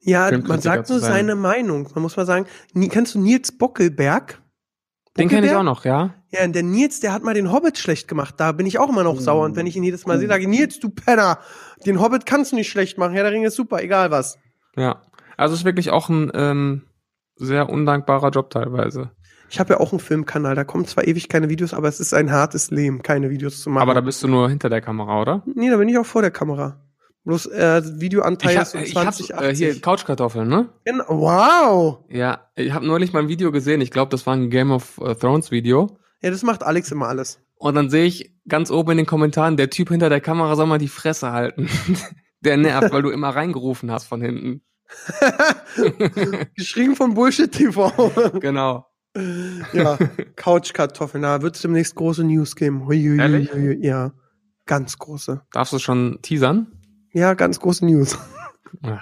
Ja, 0.01 0.31
man 0.37 0.61
sagt 0.61 0.89
nur 0.89 0.99
sein. 0.99 1.11
seine 1.11 1.35
Meinung. 1.35 1.89
Man 1.93 2.03
muss 2.03 2.15
mal 2.15 2.25
sagen, 2.25 2.45
kennst 2.89 3.15
du 3.15 3.19
Nils 3.19 3.57
Bockelberg? 3.57 4.41
den 5.17 5.27
kenne 5.27 5.47
ich 5.47 5.51
Bockelberg? 5.51 5.59
auch 5.59 5.63
noch, 5.63 5.85
ja. 5.85 6.13
Ja, 6.31 6.45
der 6.47 6.63
Nils, 6.63 6.99
der 6.99 7.11
hat 7.13 7.23
mal 7.23 7.33
den 7.33 7.51
Hobbit 7.51 7.77
schlecht 7.77 8.07
gemacht. 8.07 8.35
Da 8.37 8.51
bin 8.51 8.67
ich 8.67 8.77
auch 8.77 8.89
immer 8.89 9.03
noch 9.03 9.15
Oh. 9.17 9.19
sauer. 9.19 9.45
Und 9.45 9.55
wenn 9.55 9.65
ich 9.65 9.75
ihn 9.75 9.83
jedes 9.83 10.05
Mal 10.05 10.19
sehe, 10.19 10.27
sage 10.27 10.43
ich, 10.43 10.47
Nils, 10.49 10.79
du 10.79 10.89
Penner, 10.89 11.39
den 11.85 11.99
Hobbit 11.99 12.25
kannst 12.25 12.51
du 12.51 12.55
nicht 12.55 12.69
schlecht 12.69 12.97
machen. 12.97 13.15
Ja, 13.15 13.23
der 13.23 13.31
Ring 13.31 13.43
ist 13.43 13.55
super, 13.55 13.81
egal 13.81 14.11
was. 14.11 14.37
Ja. 14.75 15.01
Also 15.37 15.55
ist 15.55 15.65
wirklich 15.65 15.89
auch 15.89 16.09
ein 16.09 16.31
ähm, 16.35 16.83
sehr 17.35 17.69
undankbarer 17.69 18.29
Job 18.29 18.49
teilweise. 18.51 19.11
Ich 19.49 19.59
habe 19.59 19.73
ja 19.73 19.79
auch 19.79 19.91
einen 19.91 19.99
Filmkanal, 19.99 20.53
da 20.53 20.63
kommen 20.63 20.85
zwar 20.85 21.07
ewig 21.07 21.27
keine 21.27 21.49
Videos, 21.49 21.73
aber 21.73 21.87
es 21.87 21.99
ist 21.99 22.13
ein 22.13 22.29
hartes 22.31 22.69
Leben, 22.69 23.01
keine 23.01 23.31
Videos 23.31 23.61
zu 23.61 23.71
machen. 23.71 23.81
Aber 23.81 23.95
da 23.95 24.01
bist 24.01 24.21
du 24.21 24.27
nur 24.27 24.47
hinter 24.47 24.69
der 24.69 24.81
Kamera, 24.81 25.21
oder? 25.21 25.43
nee, 25.55 25.69
da 25.71 25.77
bin 25.77 25.89
ich 25.89 25.97
auch 25.97 26.05
vor 26.05 26.21
der 26.21 26.29
Kamera. 26.29 26.79
Bloß 27.25 27.47
äh, 27.47 27.81
Videoanteil 27.99 28.51
Ich 28.51 28.57
ist 28.61 28.61
hab, 28.61 28.67
so 28.67 28.77
ich 28.77 28.95
hab 28.95 29.13
20, 29.15 29.31
äh, 29.31 29.55
hier 29.55 29.69
80. 29.69 29.81
Couchkartoffeln, 29.81 30.47
ne? 30.47 30.69
Genau. 30.85 31.03
Wow! 31.07 31.97
Ja, 32.09 32.47
ich 32.55 32.71
habe 32.73 32.85
neulich 32.85 33.11
mal 33.13 33.19
ein 33.23 33.27
Video 33.27 33.51
gesehen. 33.51 33.81
Ich 33.81 33.91
glaube, 33.91 34.11
das 34.11 34.27
war 34.27 34.35
ein 34.35 34.49
Game 34.51 34.71
of 34.71 34.99
äh, 34.99 35.15
Thrones 35.15 35.49
Video. 35.51 35.97
Ja, 36.21 36.29
das 36.29 36.43
macht 36.43 36.63
Alex 36.63 36.91
immer 36.91 37.07
alles. 37.07 37.39
Und 37.55 37.75
dann 37.75 37.89
sehe 37.89 38.05
ich 38.05 38.33
ganz 38.47 38.71
oben 38.71 38.91
in 38.91 38.97
den 38.97 39.05
Kommentaren, 39.05 39.57
der 39.57 39.69
Typ 39.69 39.89
hinter 39.89 40.09
der 40.09 40.21
Kamera 40.21 40.55
soll 40.55 40.65
mal 40.65 40.77
die 40.77 40.87
Fresse 40.87 41.31
halten. 41.31 41.69
der 42.41 42.57
nervt, 42.57 42.91
weil 42.91 43.01
du 43.01 43.09
immer 43.09 43.29
reingerufen 43.29 43.91
hast 43.91 44.05
von 44.05 44.21
hinten. 44.21 44.61
Geschrieben 46.55 46.95
von 46.95 47.13
Bullshit 47.13 47.51
TV. 47.51 47.91
genau. 48.39 48.87
ja, 49.73 49.97
Couchkartoffeln, 50.35 51.21
da 51.21 51.41
wird 51.41 51.55
es 51.55 51.61
demnächst 51.61 51.95
große 51.95 52.23
News 52.23 52.55
geben. 52.55 52.85
Hui, 52.85 53.01
hui, 53.01 53.19
Ehrlich? 53.19 53.53
hui, 53.53 53.75
hui, 53.75 53.85
Ja, 53.85 54.13
ganz 54.65 54.97
große. 54.97 55.41
Darfst 55.51 55.73
du 55.73 55.79
schon 55.79 56.19
teasern? 56.21 56.67
Ja, 57.11 57.33
ganz 57.33 57.59
große 57.59 57.85
News. 57.85 58.17
Ah, 58.83 58.99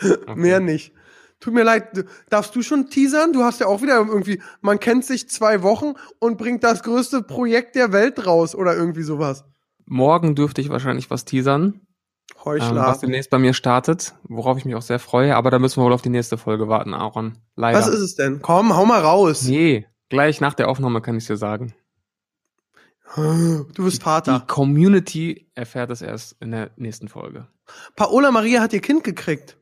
okay. 0.00 0.34
Mehr 0.36 0.60
nicht. 0.60 0.94
Tut 1.40 1.54
mir 1.54 1.62
leid, 1.64 2.04
darfst 2.28 2.54
du 2.54 2.62
schon 2.62 2.90
teasern? 2.90 3.32
Du 3.32 3.42
hast 3.42 3.60
ja 3.60 3.66
auch 3.66 3.80
wieder 3.80 3.96
irgendwie, 3.96 4.42
man 4.60 4.78
kennt 4.78 5.06
sich 5.06 5.28
zwei 5.30 5.62
Wochen 5.62 5.94
und 6.18 6.36
bringt 6.36 6.62
das 6.62 6.82
größte 6.82 7.22
Projekt 7.22 7.76
der 7.76 7.92
Welt 7.92 8.26
raus 8.26 8.54
oder 8.54 8.76
irgendwie 8.76 9.02
sowas. 9.02 9.44
Morgen 9.86 10.34
dürfte 10.34 10.60
ich 10.60 10.68
wahrscheinlich 10.68 11.10
was 11.10 11.24
teasern, 11.24 11.62
ähm, 11.64 11.80
Heuchler. 12.44 12.86
was 12.86 13.00
demnächst 13.00 13.30
bei 13.30 13.38
mir 13.38 13.54
startet, 13.54 14.14
worauf 14.24 14.58
ich 14.58 14.66
mich 14.66 14.74
auch 14.74 14.82
sehr 14.82 14.98
freue. 14.98 15.34
Aber 15.34 15.50
da 15.50 15.58
müssen 15.58 15.80
wir 15.80 15.84
wohl 15.84 15.94
auf 15.94 16.02
die 16.02 16.10
nächste 16.10 16.36
Folge 16.36 16.68
warten, 16.68 16.92
Aaron. 16.92 17.38
Leider. 17.56 17.78
Was 17.78 17.88
ist 17.88 18.00
es 18.00 18.14
denn? 18.16 18.42
Komm, 18.42 18.76
hau 18.76 18.84
mal 18.84 19.00
raus. 19.00 19.42
Nee, 19.42 19.86
gleich 20.10 20.40
nach 20.42 20.54
der 20.54 20.68
Aufnahme 20.68 21.00
kann 21.00 21.16
ich 21.16 21.26
dir 21.26 21.36
sagen. 21.36 21.74
Du 23.16 23.66
bist 23.84 23.98
Die 23.98 24.02
Vater. 24.04 24.44
Community 24.46 25.50
erfährt 25.54 25.90
es 25.90 26.00
erst 26.02 26.36
in 26.40 26.52
der 26.52 26.70
nächsten 26.76 27.08
Folge. 27.08 27.48
Paola 27.96 28.30
Maria 28.30 28.60
hat 28.60 28.72
ihr 28.72 28.80
Kind 28.80 29.02
gekriegt. 29.02 29.56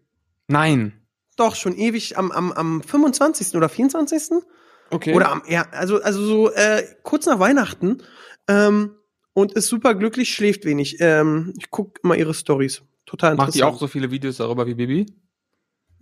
Nein. 0.49 0.93
Doch, 1.39 1.55
schon 1.55 1.77
ewig 1.77 2.19
am, 2.19 2.31
am, 2.33 2.53
am 2.53 2.83
25. 2.83 3.55
oder 3.57 3.69
24. 3.69 4.43
Okay. 4.91 5.15
Oder 5.15 5.31
am, 5.31 5.43
ja, 5.47 5.67
also, 5.71 6.03
also 6.03 6.25
so 6.25 6.51
äh, 6.53 6.83
kurz 7.03 7.27
nach 7.27 7.39
Weihnachten. 7.39 8.03
Ähm, 8.49 8.95
und 9.35 9.53
ist 9.53 9.69
super 9.69 9.95
glücklich, 9.95 10.35
schläft 10.35 10.65
wenig. 10.65 10.97
Ähm, 11.01 11.55
ich 11.59 11.71
guck 11.71 12.01
immer 12.03 12.17
ihre 12.17 12.35
Stories. 12.35 12.83
Total 13.07 13.33
interessant. 13.33 13.39
Macht 13.39 13.55
die 13.55 13.63
auch 13.63 13.79
so 13.79 13.87
viele 13.87 14.11
Videos 14.11 14.39
darüber 14.39 14.67
wie 14.67 14.75
Bibi? 14.75 15.07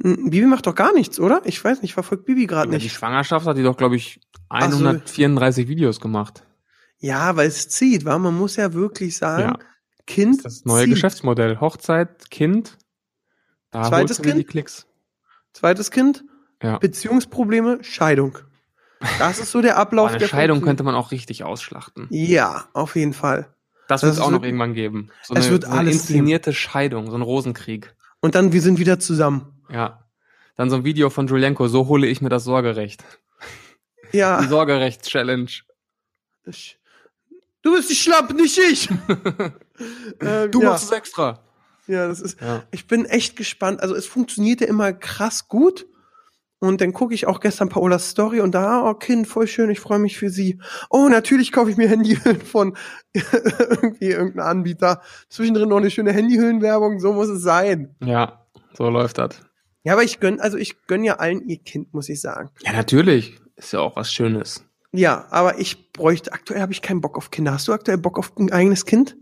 Hm, 0.03 0.31
Bibi 0.31 0.47
macht 0.47 0.67
doch 0.67 0.75
gar 0.75 0.95
nichts, 0.95 1.21
oder? 1.21 1.43
Ich 1.45 1.63
weiß 1.63 1.83
nicht, 1.83 1.93
verfolgt 1.95 2.25
Bibi 2.25 2.47
gerade 2.47 2.71
Die 2.71 2.77
nicht. 2.77 2.93
Schwangerschaft 2.93 3.47
hat 3.47 3.57
die 3.59 3.63
doch, 3.63 3.77
glaube 3.77 3.97
ich, 3.97 4.21
Ach 4.49 4.71
so. 4.71 4.79
134 4.79 5.69
Videos 5.69 6.01
gemacht. 6.01 6.45
Ja, 6.99 7.37
weil 7.37 7.49
es 7.49 7.69
zieht, 7.69 8.07
wa? 8.07 8.19
Man 8.19 8.37
muss 8.39 8.57
ja 8.57 8.73
wirklich 8.73 9.17
sagen, 9.19 9.43
Ja. 9.43 9.59
Kind 10.07 10.45
Das 10.45 10.65
neue 10.65 10.85
zieht. 10.85 10.95
Geschäftsmodell. 10.95 11.61
Hochzeit, 11.61 12.31
Kind. 12.31 12.79
Da 13.71 13.83
Zweites 13.83 14.19
holst 14.19 14.19
du 14.21 14.23
dir 14.23 14.31
die 14.35 14.37
Kind? 14.45 14.49
Klicks. 14.51 14.87
Zweites 15.57 15.91
Kind, 15.91 16.23
Ja. 16.63 16.79
Beziehungsprobleme, 16.79 17.83
Scheidung. 17.83 18.39
Das 19.19 19.39
ist 19.39 19.51
so 19.53 19.63
der 19.63 19.77
Ablauf 19.79 20.11
eine 20.11 20.19
der 20.19 20.27
Scheidung 20.29 20.57
funktioniert. 20.59 20.67
könnte 20.79 20.83
man 20.85 20.95
auch 20.95 21.11
richtig 21.13 21.45
ausschlachten. 21.45 22.07
Ja, 22.11 22.67
auf 22.75 22.95
jeden 22.97 23.13
Fall. 23.15 23.55
Das 23.89 24.01
Das 24.01 24.03
wird 24.03 24.13
es 24.15 24.21
auch 24.21 24.27
noch 24.27 24.33
wirklich- 24.39 24.49
irgendwann 24.49 24.75
geben. 24.75 25.11
So 25.23 25.35
es 25.35 25.45
eine, 25.45 25.51
wird 25.53 25.63
so 25.65 25.71
eine 25.71 25.79
alles 25.81 25.95
inszenierte 25.95 26.53
Scheidung, 26.53 27.11
so 27.11 27.17
ein 27.17 27.23
Rosenkrieg. 27.23 27.95
Und 28.21 28.35
dann, 28.35 28.53
wir 28.53 28.61
sind 28.61 28.79
wieder 28.79 28.99
zusammen. 28.99 29.63
Ja. 29.71 30.03
Dann 30.57 30.71
so 30.71 30.77
ein 30.77 30.85
Video 30.85 31.09
von 31.11 31.27
Julienko, 31.27 31.69
so 31.69 31.87
hole 31.87 32.07
ich 32.07 32.21
mir 32.21 32.29
das 32.31 32.45
Sorgerecht. 32.45 33.05
Die 34.13 34.19
Ja. 34.19 34.43
Sorgerechts-Challenge. 34.43 35.51
Ich- 36.47 36.79
Du 37.63 37.75
bist 37.75 37.91
die 37.91 37.95
Schlapp, 37.97 38.33
nicht 38.35 38.59
ich. 38.59 38.89
ähm, 40.21 40.51
Du 40.51 40.63
ja. 40.63 40.71
machst 40.71 40.85
es 40.85 40.91
extra. 40.93 41.41
Ja, 41.87 42.09
das 42.09 42.21
ist. 42.21 42.41
Ja. 42.41 42.65
Ich 42.71 42.87
bin 42.87 43.05
echt 43.05 43.37
gespannt. 43.37 43.81
Also 43.81 43.95
es 43.95 44.07
funktionierte 44.07 44.65
immer 44.65 44.93
krass 44.93 45.49
gut. 45.49 45.87
Und 46.59 46.81
dann 46.81 46.95
gucke 46.95 47.15
ich 47.15 47.27
auch 47.27 47.41
gestern 47.41 47.69
Paolas 47.69 48.11
Story 48.11 48.41
und 48.41 48.55
da, 48.55 48.89
oh 48.89 48.95
Kind, 48.95 49.29
voll 49.29 49.47
schön, 49.47 49.69
ich 49.69 49.79
freue 49.79 49.99
mich 49.99 50.17
für 50.17 50.31
sie. 50.31 50.59
Oh, 50.89 51.09
natürlich 51.09 51.53
kaufe 51.53 51.71
ich 51.71 51.77
mir 51.77 51.87
Handyhüllen 51.89 52.41
von 52.41 52.77
irgendwie 53.13 54.07
irgendeinem 54.07 54.47
Anbieter. 54.47 55.03
Zwischendrin 55.29 55.69
noch 55.69 55.77
eine 55.77 55.91
schöne 55.91 56.13
Handyhüllenwerbung, 56.13 56.99
so 56.99 57.13
muss 57.13 57.29
es 57.29 57.43
sein. 57.43 57.95
Ja, 58.03 58.47
so 58.73 58.89
läuft 58.89 59.19
das. 59.19 59.43
Ja, 59.85 59.93
aber 59.93 60.03
ich 60.03 60.19
gönn, 60.19 60.41
also 60.41 60.57
ich 60.57 60.87
gönn 60.87 61.05
ja 61.05 61.17
allen 61.17 61.47
ihr 61.47 61.59
Kind, 61.59 61.93
muss 61.93 62.09
ich 62.09 62.21
sagen. 62.23 62.51
Ja, 62.63 62.73
natürlich. 62.73 63.39
Ist 63.57 63.73
ja 63.73 63.81
auch 63.81 63.97
was 63.97 64.13
Schönes. 64.13 64.65
Ja, 64.93 65.27
aber 65.31 65.59
ich 65.59 65.93
bräuchte, 65.93 66.33
aktuell 66.33 66.61
habe 66.61 66.73
ich 66.73 66.83
keinen 66.83 67.01
Bock 67.01 67.17
auf 67.19 67.31
Kinder. 67.31 67.53
Hast 67.53 67.69
du 67.69 67.73
aktuell 67.73 67.99
Bock 67.99 68.19
auf 68.19 68.33
ein 68.39 68.51
eigenes 68.51 68.87
Kind? 68.87 69.17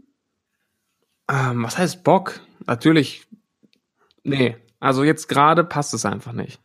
Ähm, 1.29 1.63
was 1.65 1.79
heißt 1.79 2.05
Bock? 2.05 2.41
Natürlich. 2.67 3.27
Nee. 4.23 4.57
Also 4.81 5.05
jetzt 5.05 5.29
gerade 5.29 5.65
passt 5.65 5.95
es 5.95 6.05
einfach 6.05 6.33
nicht. 6.33 6.61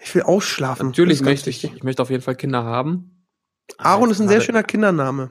Ich 0.00 0.14
will 0.14 0.22
ausschlafen. 0.22 0.88
Natürlich 0.88 1.22
möchte 1.22 1.50
ich, 1.50 1.64
ich 1.64 1.82
möchte 1.82 2.02
auf 2.02 2.10
jeden 2.10 2.22
Fall 2.22 2.36
Kinder 2.36 2.64
haben. 2.64 3.26
Aaron 3.78 4.10
ist 4.10 4.20
ein 4.20 4.28
sehr 4.28 4.40
schöner 4.40 4.62
Kindername. 4.62 5.30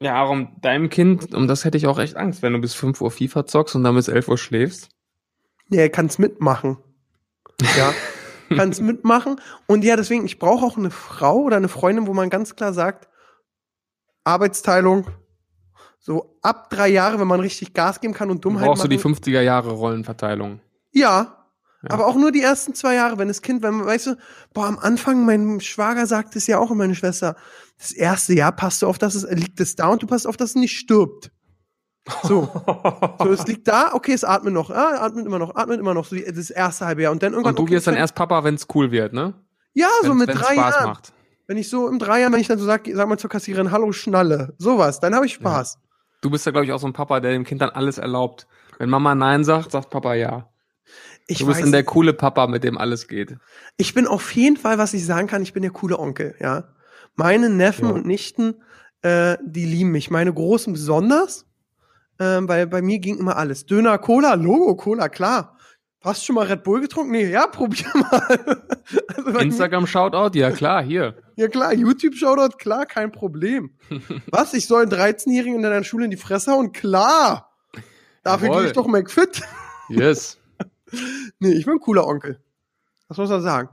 Ja, 0.00 0.14
Aaron, 0.14 0.60
deinem 0.60 0.90
Kind, 0.90 1.34
um 1.34 1.46
das 1.46 1.64
hätte 1.64 1.78
ich 1.78 1.86
auch 1.86 1.98
echt 1.98 2.16
Angst, 2.16 2.42
wenn 2.42 2.52
du 2.52 2.60
bis 2.60 2.74
5 2.74 3.00
Uhr 3.00 3.10
FIFA 3.10 3.46
zockst 3.46 3.74
und 3.74 3.84
dann 3.84 3.94
bis 3.94 4.08
11 4.08 4.28
Uhr 4.28 4.38
schläfst. 4.38 4.90
Ja, 5.68 5.82
er 5.82 5.90
kann's 5.90 6.18
mitmachen. 6.18 6.78
Ja. 7.76 7.94
Kannst 8.56 8.82
mitmachen. 8.82 9.40
Und 9.66 9.82
ja, 9.82 9.96
deswegen, 9.96 10.26
ich 10.26 10.38
brauche 10.38 10.66
auch 10.66 10.76
eine 10.76 10.90
Frau 10.90 11.38
oder 11.38 11.56
eine 11.56 11.68
Freundin, 11.68 12.06
wo 12.06 12.12
man 12.12 12.28
ganz 12.28 12.54
klar 12.54 12.74
sagt, 12.74 13.08
Arbeitsteilung, 14.24 15.06
so 16.04 16.36
ab 16.42 16.68
drei 16.68 16.88
Jahre, 16.88 17.18
wenn 17.20 17.28
man 17.28 17.40
richtig 17.40 17.72
Gas 17.74 18.00
geben 18.00 18.12
kann 18.12 18.30
und 18.30 18.44
Dummheit 18.44 18.66
Brauchst 18.66 18.84
du 18.84 18.88
die 18.88 18.96
machen. 18.98 19.14
50er 19.14 19.40
Jahre 19.40 19.70
Rollenverteilung? 19.70 20.60
Ja, 20.90 21.46
Ja. 21.82 21.90
aber 21.90 22.06
auch 22.06 22.16
nur 22.16 22.32
die 22.32 22.42
ersten 22.42 22.74
zwei 22.74 22.94
Jahre, 22.96 23.18
wenn 23.18 23.28
das 23.28 23.40
Kind, 23.40 23.62
wenn 23.62 23.74
man, 23.74 23.86
weißt 23.86 24.08
du, 24.08 24.16
boah, 24.52 24.66
am 24.66 24.78
Anfang, 24.78 25.24
mein 25.24 25.60
Schwager 25.60 26.06
sagt 26.06 26.36
es 26.36 26.46
ja 26.48 26.58
auch 26.58 26.70
und 26.70 26.78
meine 26.78 26.94
Schwester, 26.94 27.36
das 27.78 27.92
erste 27.92 28.34
Jahr 28.34 28.52
passt 28.52 28.82
du 28.82 28.86
auf, 28.88 28.98
dass 28.98 29.14
es, 29.14 29.28
liegt 29.30 29.58
es 29.60 29.74
da 29.76 29.88
und 29.88 30.02
du 30.02 30.06
passt 30.06 30.26
auf, 30.26 30.36
dass 30.36 30.50
es 30.50 30.56
nicht 30.56 30.76
stirbt. 30.76 31.30
So. 32.24 32.48
So, 33.22 33.30
es 33.30 33.46
liegt 33.46 33.68
da, 33.68 33.90
okay, 33.94 34.12
es 34.12 34.24
atmet 34.24 34.52
noch, 34.52 34.70
ah, 34.70 34.96
atmet 35.04 35.24
immer 35.24 35.38
noch, 35.38 35.54
atmet 35.54 35.78
immer 35.78 35.94
noch, 35.94 36.04
so 36.04 36.16
die, 36.16 36.24
das 36.24 36.50
erste 36.50 36.84
halbe 36.86 37.02
Jahr. 37.02 37.12
Und 37.12 37.22
dann 37.22 37.32
irgendwann. 37.32 37.52
Und 37.52 37.58
du 37.60 37.62
okay, 37.62 37.74
wirst 37.74 37.86
dann 37.86 37.94
es 37.94 38.00
erst 38.00 38.14
Papa, 38.16 38.42
wenn's 38.42 38.66
cool 38.74 38.90
wird, 38.90 39.12
ne? 39.12 39.34
Ja, 39.72 39.86
so 40.02 40.08
Wenn's- 40.10 40.18
mit 40.18 40.28
wenn's 40.28 40.40
drei 40.40 40.54
Spaß 40.54 40.74
Jahren. 40.74 40.86
macht. 40.88 41.12
Wenn 41.46 41.56
ich 41.56 41.68
so 41.70 41.88
im 41.88 41.98
drei 42.00 42.20
Jahren, 42.20 42.32
wenn 42.32 42.40
ich 42.40 42.48
dann 42.48 42.58
so 42.58 42.64
sag, 42.64 42.88
sag 42.92 43.08
mal 43.08 43.18
zur 43.18 43.30
Kassiererin, 43.30 43.70
hallo 43.70 43.92
Schnalle, 43.92 44.54
sowas, 44.58 44.98
dann 45.00 45.14
habe 45.14 45.26
ich 45.26 45.34
Spaß. 45.34 45.78
Du 46.22 46.30
bist 46.30 46.46
ja, 46.46 46.52
glaube 46.52 46.64
ich, 46.64 46.72
auch 46.72 46.78
so 46.78 46.86
ein 46.86 46.92
Papa, 46.94 47.20
der 47.20 47.32
dem 47.32 47.44
Kind 47.44 47.60
dann 47.60 47.70
alles 47.70 47.98
erlaubt. 47.98 48.46
Wenn 48.78 48.88
Mama 48.88 49.14
Nein 49.14 49.44
sagt, 49.44 49.72
sagt 49.72 49.90
Papa 49.90 50.14
ja. 50.14 50.48
Ich 51.26 51.38
du 51.38 51.46
bist 51.46 51.58
weiß, 51.58 51.64
dann 51.64 51.72
der 51.72 51.84
coole 51.84 52.14
Papa, 52.14 52.46
mit 52.46 52.64
dem 52.64 52.78
alles 52.78 53.06
geht. 53.08 53.36
ich 53.76 53.92
bin 53.94 54.06
auf 54.06 54.32
jeden 54.34 54.56
Fall, 54.56 54.78
was 54.78 54.94
ich 54.94 55.04
sagen 55.04 55.26
kann, 55.28 55.42
ich 55.42 55.52
bin 55.52 55.62
der 55.62 55.70
coole 55.72 55.98
Onkel, 55.98 56.34
ja. 56.40 56.74
Meine 57.14 57.50
Neffen 57.50 57.88
Ja. 57.88 57.94
und 57.94 58.06
Nichten, 58.06 58.54
äh, 59.02 59.36
die 59.44 59.66
lieben 59.66 59.90
mich. 59.90 60.10
Meine 60.10 60.32
Großen 60.32 60.72
besonders, 60.72 61.46
ähm, 62.18 62.48
weil 62.48 62.66
bei 62.66 62.82
mir 62.82 62.98
ging 62.98 63.18
immer 63.18 63.36
alles. 63.36 63.66
Döner, 63.66 63.98
Cola, 63.98 64.34
Logo, 64.34 64.74
Cola, 64.76 65.08
klar. 65.08 65.58
Hast 66.04 66.22
du 66.22 66.26
schon 66.26 66.34
mal 66.34 66.46
Red 66.46 66.64
Bull 66.64 66.80
getrunken? 66.80 67.12
Nee, 67.12 67.30
ja, 67.30 67.46
probier 67.52 67.86
mal. 67.94 68.38
also 69.08 69.24
bei 69.24 69.32
mir- 69.32 69.40
Instagram 69.42 69.86
Shoutout, 69.86 70.36
ja 70.36 70.50
klar, 70.50 70.82
hier. 70.82 71.14
Ja 71.36 71.48
klar, 71.48 71.72
YouTube-Shoutout, 71.72 72.56
klar, 72.58 72.86
kein 72.86 73.12
Problem. 73.12 73.70
Was, 74.30 74.52
ich 74.54 74.66
soll 74.66 74.82
einen 74.82 74.92
13-Jährigen 74.92 75.56
in 75.56 75.62
deiner 75.62 75.84
Schule 75.84 76.04
in 76.06 76.10
die 76.10 76.16
Fresse 76.16 76.52
hauen? 76.52 76.72
Klar! 76.72 77.48
Dafür 78.24 78.50
gehe 78.50 78.66
ich 78.66 78.72
doch 78.72 78.86
McFit. 78.86 79.42
Yes. 79.88 80.38
nee, 81.40 81.52
ich 81.52 81.64
bin 81.64 81.74
ein 81.74 81.80
cooler 81.80 82.06
Onkel. 82.06 82.40
Was 83.08 83.18
muss 83.18 83.30
man 83.30 83.42
sagen? 83.42 83.68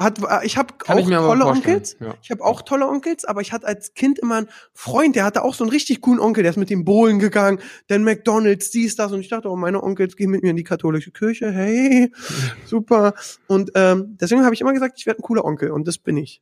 Hat, 0.00 0.18
ich 0.44 0.56
habe 0.56 0.72
auch 0.88 1.04
tolle 1.04 1.46
Onkels. 1.46 1.96
ja. 2.00 2.14
Ich 2.22 2.30
habe 2.30 2.42
auch 2.42 2.62
tolle 2.62 2.88
Onkels, 2.88 3.26
aber 3.26 3.42
ich 3.42 3.52
hatte 3.52 3.66
als 3.66 3.92
Kind 3.92 4.18
immer 4.18 4.36
einen 4.36 4.48
Freund, 4.72 5.14
der 5.14 5.24
hatte 5.24 5.42
auch 5.44 5.54
so 5.54 5.62
einen 5.62 5.70
richtig 5.70 6.00
coolen 6.00 6.18
Onkel, 6.20 6.42
der 6.42 6.50
ist 6.50 6.56
mit 6.56 6.70
dem 6.70 6.84
Bohlen 6.86 7.18
gegangen, 7.18 7.60
dann 7.88 8.02
McDonalds, 8.02 8.70
dies, 8.70 8.96
das. 8.96 9.12
Und 9.12 9.20
ich 9.20 9.28
dachte, 9.28 9.50
oh, 9.50 9.56
meine 9.56 9.82
Onkels 9.82 10.16
gehen 10.16 10.30
mit 10.30 10.42
mir 10.42 10.50
in 10.50 10.56
die 10.56 10.64
katholische 10.64 11.10
Kirche. 11.10 11.52
Hey, 11.52 12.10
super. 12.66 13.12
Und 13.46 13.72
ähm, 13.74 14.16
deswegen 14.20 14.42
habe 14.44 14.54
ich 14.54 14.62
immer 14.62 14.72
gesagt, 14.72 14.94
ich 14.96 15.04
werde 15.06 15.20
ein 15.20 15.22
cooler 15.22 15.44
Onkel. 15.44 15.70
Und 15.70 15.86
das 15.86 15.98
bin 15.98 16.16
ich. 16.16 16.40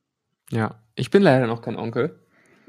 Ja. 0.51 0.81
Ich 0.95 1.11
bin 1.11 1.23
leider 1.23 1.47
noch 1.49 1.61
kein 1.61 1.77
Onkel. 1.77 2.19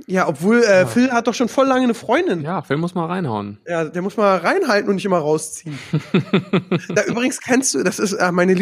Ja, 0.07 0.27
obwohl 0.27 0.63
äh, 0.63 0.79
Ja. 0.81 0.85
Phil 0.87 1.11
hat 1.11 1.27
doch 1.27 1.33
schon 1.33 1.49
voll 1.49 1.67
lange 1.67 1.83
eine 1.83 1.93
Freundin. 1.93 2.41
Ja, 2.41 2.61
Phil 2.61 2.77
muss 2.77 2.95
mal 2.95 3.05
reinhauen. 3.05 3.59
Ja, 3.67 3.83
der 3.85 4.01
muss 4.01 4.17
mal 4.17 4.37
reinhalten 4.37 4.89
und 4.89 4.95
nicht 4.95 5.05
immer 5.05 5.17
rausziehen. 5.19 5.77
da 6.95 7.03
übrigens 7.03 7.41
kennst 7.41 7.73
du, 7.73 7.83
das 7.83 7.99
ist 7.99 8.13
äh, 8.13 8.31
meine 8.31 8.53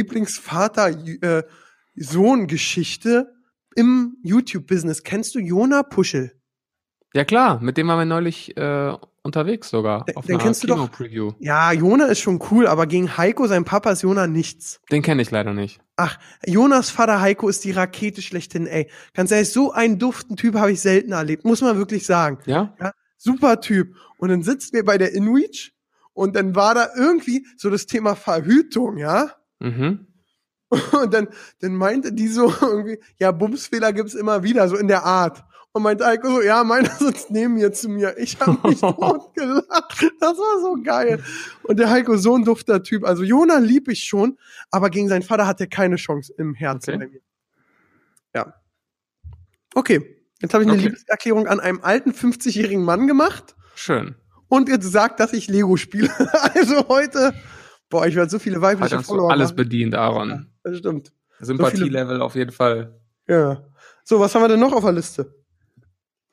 Lieblingsvater-Sohn-Geschichte 1.98 3.34
im 3.76 4.18
YouTube-Business. 4.24 5.04
Kennst 5.04 5.36
du 5.36 5.40
Jona 5.40 5.84
Puschel? 5.84 6.32
Ja 7.14 7.24
klar, 7.26 7.60
mit 7.62 7.78
dem 7.78 7.88
waren 7.88 8.00
wir 8.00 8.06
neulich 8.06 8.56
äh, 8.58 8.94
unterwegs 9.24 9.70
sogar. 9.70 10.06
Den- 10.06 10.18
auf 10.18 10.26
den 10.26 10.38
kennst 10.38 10.64
du 10.64 10.68
doch. 10.68 10.76
Kino-Preview. 10.76 11.32
Ja, 11.40 11.72
Jona 11.72 12.06
ist 12.06 12.20
schon 12.20 12.40
cool, 12.52 12.68
aber 12.68 12.86
gegen 12.86 13.18
Heiko, 13.18 13.48
sein 13.48 13.64
Papa, 13.66 13.92
ist 13.92 14.04
Jona 14.04 14.28
nichts. 14.28 14.82
Den 14.92 15.02
kenne 15.02 15.22
ich 15.22 15.32
leider 15.32 15.54
nicht. 15.54 15.80
Ach, 15.96 16.20
Jonas 16.46 16.90
Vater 16.90 17.22
Heiko 17.22 17.48
ist 17.50 17.64
die 17.64 17.72
Rakete 17.72 18.22
schlechthin, 18.22 18.68
ey. 18.68 18.90
Ganz 19.14 19.32
ehrlich, 19.32 19.50
so 19.52 19.72
einen 19.72 19.98
duften 20.00 20.36
Typ 20.36 20.56
habe 20.56 20.72
ich 20.72 20.82
selten 20.82 21.12
erlebt, 21.14 21.46
muss 21.46 21.62
man 21.62 21.78
wirklich 21.78 22.06
sagen. 22.06 22.40
Ja? 22.46 22.76
super 23.20 23.62
Typ. 23.62 23.96
Und 24.20 24.30
dann 24.30 24.44
sitzen 24.44 24.74
wir 24.74 24.86
bei 24.86 24.98
der 25.00 25.14
InReach 25.14 25.74
und 26.14 26.36
dann 26.36 26.56
war 26.56 26.76
da 26.76 26.90
irgendwie 26.96 27.48
so 27.58 27.70
das 27.72 27.88
Thema 27.88 28.16
Verhütung, 28.16 28.98
ja. 28.98 29.32
Mhm. 29.60 30.07
Und 30.70 31.14
dann, 31.14 31.28
dann 31.60 31.76
meinte 31.76 32.12
die 32.14 32.28
so 32.28 32.54
irgendwie, 32.62 33.00
ja, 33.18 33.32
Bumsfehler 33.32 33.94
gibt's 33.94 34.14
immer 34.14 34.44
wieder, 34.44 34.68
so 34.68 34.76
in 34.76 34.88
der 34.88 35.04
Art. 35.06 35.44
Und 35.74 35.84
meinte 35.84 36.06
Heiko 36.06 36.28
so, 36.30 36.42
ja, 36.42 36.64
meiner 36.64 36.90
sitzt 37.00 37.30
neben 37.30 37.54
mir 37.54 37.72
zu 37.72 37.88
mir. 37.90 38.18
Ich 38.18 38.40
habe 38.40 38.58
mich 38.68 38.80
totgelacht. 38.82 40.06
Das 40.20 40.38
war 40.38 40.62
so 40.62 40.78
geil. 40.84 41.24
Und 41.64 41.78
der 41.78 41.90
Heiko, 41.90 42.18
so 42.18 42.36
ein 42.36 42.44
dufter 42.46 42.82
Typ. 42.84 43.06
Also 43.06 43.24
Jona 43.24 43.60
lieb 43.60 43.88
ich 43.88 44.04
schon, 44.04 44.38
aber 44.72 44.90
gegen 44.90 45.08
seinen 45.08 45.22
Vater 45.22 45.46
hat 45.46 45.62
er 45.62 45.68
keine 45.68 45.98
Chance 45.98 46.34
im 46.38 46.54
Herzen 46.56 46.96
Okay. 46.96 47.06
bei 47.06 47.12
mir. 47.12 47.22
Ja. 48.34 48.54
Okay, 49.76 50.18
jetzt 50.42 50.54
habe 50.54 50.64
ich 50.64 50.70
eine 50.70 50.78
Okay. 50.80 50.88
Liebeserklärung 50.90 51.48
an 51.48 51.60
einem 51.60 51.80
alten 51.84 52.12
50-jährigen 52.12 52.84
Mann 52.84 53.06
gemacht 53.08 53.56
Schön. 53.76 54.16
und 54.48 54.70
jetzt 54.70 54.92
sagt, 54.92 55.20
dass 55.20 55.34
ich 55.34 55.48
Lego 55.48 55.78
spiele. 55.78 56.10
also 56.56 56.88
heute, 56.88 57.34
boah, 57.90 58.08
ich 58.08 58.16
werde 58.16 58.32
so 58.32 58.40
viele 58.40 58.62
weibliche 58.62 58.98
so 58.98 59.04
Follower 59.04 59.30
alles 59.32 59.54
bedient, 59.54 59.94
Aaron. 59.94 60.52
Das 60.68 60.80
stimmt. 60.80 61.14
Sympathielevel 61.40 62.22
auf 62.22 62.36
jeden 62.36 62.52
Fall. 62.52 63.00
Ja. 63.28 63.64
So, 64.04 64.20
was 64.20 64.36
haben 64.36 64.42
wir 64.42 64.50
denn 64.50 64.60
noch 64.60 64.74
auf 64.74 64.84
der 64.84 64.92
Liste? 64.92 65.34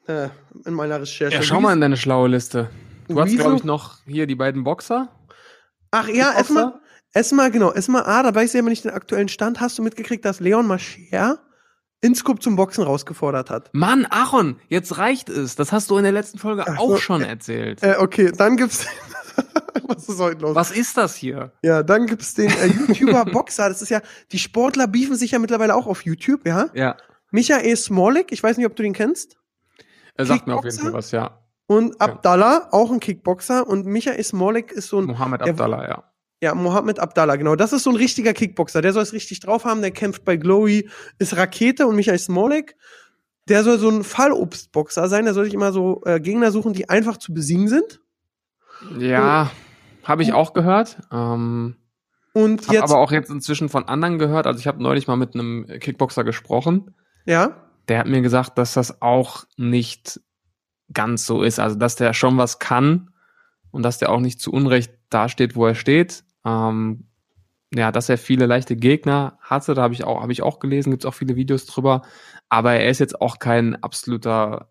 Äh, 0.07 0.29
in 0.65 0.75
meiner 0.75 1.01
Recherche. 1.01 1.37
Ja, 1.37 1.43
schau 1.43 1.61
mal 1.61 1.73
in 1.73 1.81
deine 1.81 1.97
schlaue 1.97 2.29
Liste. 2.29 2.69
Du 3.09 3.21
hast, 3.21 3.31
Wieso? 3.31 3.43
glaube 3.43 3.57
ich, 3.57 3.65
noch 3.65 3.99
hier 4.07 4.27
die 4.27 4.35
beiden 4.35 4.65
Boxer. 4.65 5.09
Ach 5.91 6.09
ja, 6.09 6.33
erstmal, 6.33 6.75
erstmal, 7.13 7.51
genau, 7.51 7.73
erstmal, 7.73 8.03
ah, 8.05 8.23
da 8.25 8.35
weiß 8.35 8.55
ich 8.55 8.61
aber 8.61 8.71
nicht 8.71 8.85
den 8.85 8.91
aktuellen 8.91 9.29
Stand. 9.29 9.61
Hast 9.61 9.79
du 9.79 9.83
mitgekriegt, 9.83 10.25
dass 10.25 10.41
Leon 10.41 10.67
Mascher 10.67 11.39
Inscope 12.01 12.41
zum 12.41 12.57
Boxen 12.57 12.83
rausgefordert 12.83 13.51
hat? 13.51 13.71
Mann, 13.73 14.07
Aaron, 14.07 14.57
jetzt 14.69 14.99
reicht 14.99 15.29
es. 15.29 15.55
Das 15.55 15.71
hast 15.71 15.91
du 15.91 15.97
in 15.97 16.03
der 16.03 16.13
letzten 16.13 16.39
Folge 16.39 16.65
Ach 16.67 16.79
auch 16.79 16.91
so, 16.91 16.97
schon 16.97 17.23
äh, 17.23 17.29
erzählt. 17.29 17.83
Äh, 17.83 17.97
okay, 17.99 18.33
dann 18.37 18.57
gibt's. 18.57 18.87
was 19.89 20.09
ist 20.09 20.19
heute 20.19 20.41
los? 20.43 20.55
Was 20.55 20.71
ist 20.71 20.97
das 20.97 21.15
hier? 21.17 21.53
Ja, 21.63 21.83
dann 21.83 22.07
gibt's 22.07 22.35
den 22.35 22.51
äh, 22.51 22.67
YouTuber 22.67 23.25
Boxer. 23.33 23.69
Das 23.69 23.83
ist 23.83 23.89
ja, 23.91 24.01
die 24.33 24.39
Sportler 24.39 24.87
beefen 24.87 25.17
sich 25.17 25.33
ja 25.33 25.39
mittlerweile 25.39 25.75
auch 25.75 25.87
auf 25.87 26.05
YouTube, 26.05 26.47
ja? 26.47 26.69
Ja, 26.75 26.97
Michael 27.31 27.77
Smolik, 27.77 28.33
ich 28.33 28.43
weiß 28.43 28.57
nicht, 28.57 28.67
ob 28.67 28.77
du 28.77 28.83
den 28.83 28.93
kennst. 28.93 29.37
er 30.15 30.27
sagt 30.27 30.47
mir 30.47 30.55
auf 30.57 30.65
jeden? 30.65 30.79
Fall 30.79 30.93
was, 30.93 31.11
ja. 31.11 31.41
Und 31.67 32.01
Abdallah, 32.01 32.69
auch 32.73 32.91
ein 32.93 33.01
Kickboxer. 33.01 33.67
Und 33.67 33.87
Michael 33.87 34.23
Smolik 34.23 34.71
ist 34.71 34.89
so 34.89 34.99
ein 34.99 35.05
Mohammed 35.07 35.41
der- 35.41 35.49
Abdallah, 35.51 35.89
ja. 35.89 36.05
Ja, 36.43 36.55
Mohammed 36.55 36.99
Abdallah, 37.01 37.37
genau. 37.37 37.57
Das 37.57 37.73
ist 37.73 37.85
so 37.85 37.91
ein 37.91 37.97
richtiger 37.97 38.35
Kickboxer. 38.35 38.83
Der 38.83 38.93
soll 38.93 39.03
es 39.03 39.15
richtig 39.15 39.41
drauf 39.41 39.65
haben. 39.65 39.81
Der 39.81 39.93
kämpft 39.93 40.25
bei 40.27 40.37
Glory, 40.37 40.91
ist 41.19 41.37
Rakete 41.37 41.87
und 41.87 41.97
Michael 41.97 42.19
Smolik. 42.19 42.77
Der 43.49 43.65
soll 43.65 43.79
so 43.79 43.89
ein 43.89 44.05
Fallobstboxer 44.05 45.09
sein. 45.09 45.25
Der 45.25 45.33
soll 45.33 45.47
sich 45.47 45.55
immer 45.55 45.73
so 45.73 46.03
äh, 46.05 46.21
Gegner 46.21 46.51
suchen, 46.51 46.75
die 46.75 46.91
einfach 46.91 47.17
zu 47.17 47.33
besiegen 47.33 47.69
sind. 47.69 48.01
Ja, 48.99 49.51
habe 50.05 50.23
ich 50.23 50.33
auch 50.33 50.53
gehört. 50.53 50.99
Ähm, 51.13 51.77
Und 52.33 52.67
hab 52.67 52.73
jetzt, 52.75 52.83
aber 52.83 52.99
auch 52.99 53.13
jetzt 53.13 53.31
inzwischen 53.31 53.69
von 53.69 53.85
anderen 53.89 54.19
gehört. 54.19 54.47
Also 54.47 54.59
ich 54.61 54.67
habe 54.67 54.83
neulich 54.83 55.07
mal 55.07 55.17
mit 55.17 55.35
einem 55.35 55.67
Kickboxer 55.67 56.25
gesprochen. 56.25 56.95
ja, 57.27 57.57
Der 57.89 57.99
hat 57.99 58.07
mir 58.07 58.23
gesagt, 58.23 58.59
dass 58.59 58.75
das 58.75 59.03
auch 59.03 59.45
nicht 59.57 60.21
ganz 60.93 61.27
so 61.27 61.43
ist. 61.43 61.59
Also 61.61 61.77
dass 61.77 61.97
der 61.97 62.13
schon 62.13 62.37
was 62.39 62.59
kann 62.59 63.11
und 63.71 63.83
dass 63.83 63.99
der 63.99 64.11
auch 64.11 64.21
nicht 64.21 64.41
zu 64.41 64.53
Unrecht 64.53 64.93
dasteht, 65.11 65.57
wo 65.57 65.67
er 65.67 65.75
steht. 65.75 66.25
Ähm, 66.45 67.09
ja, 67.75 67.91
dass 67.91 68.09
er 68.09 68.19
viele 68.19 68.47
leichte 68.47 68.77
Gegner 68.77 69.37
hatte, 69.41 69.75
da 69.75 69.83
habe 69.83 69.95
ich 69.95 70.05
auch, 70.05 70.23
habe 70.23 70.31
ich 70.31 70.43
auch 70.43 70.61
gelesen, 70.61 70.91
gibt 70.91 71.03
es 71.03 71.09
auch 71.09 71.15
viele 71.15 71.35
Videos 71.35 71.67
drüber. 71.67 72.03
Aber 72.49 72.75
er 72.75 72.89
ist 72.89 73.01
jetzt 73.01 73.21
auch 73.21 73.39
kein 73.41 73.83
absoluter 73.83 74.71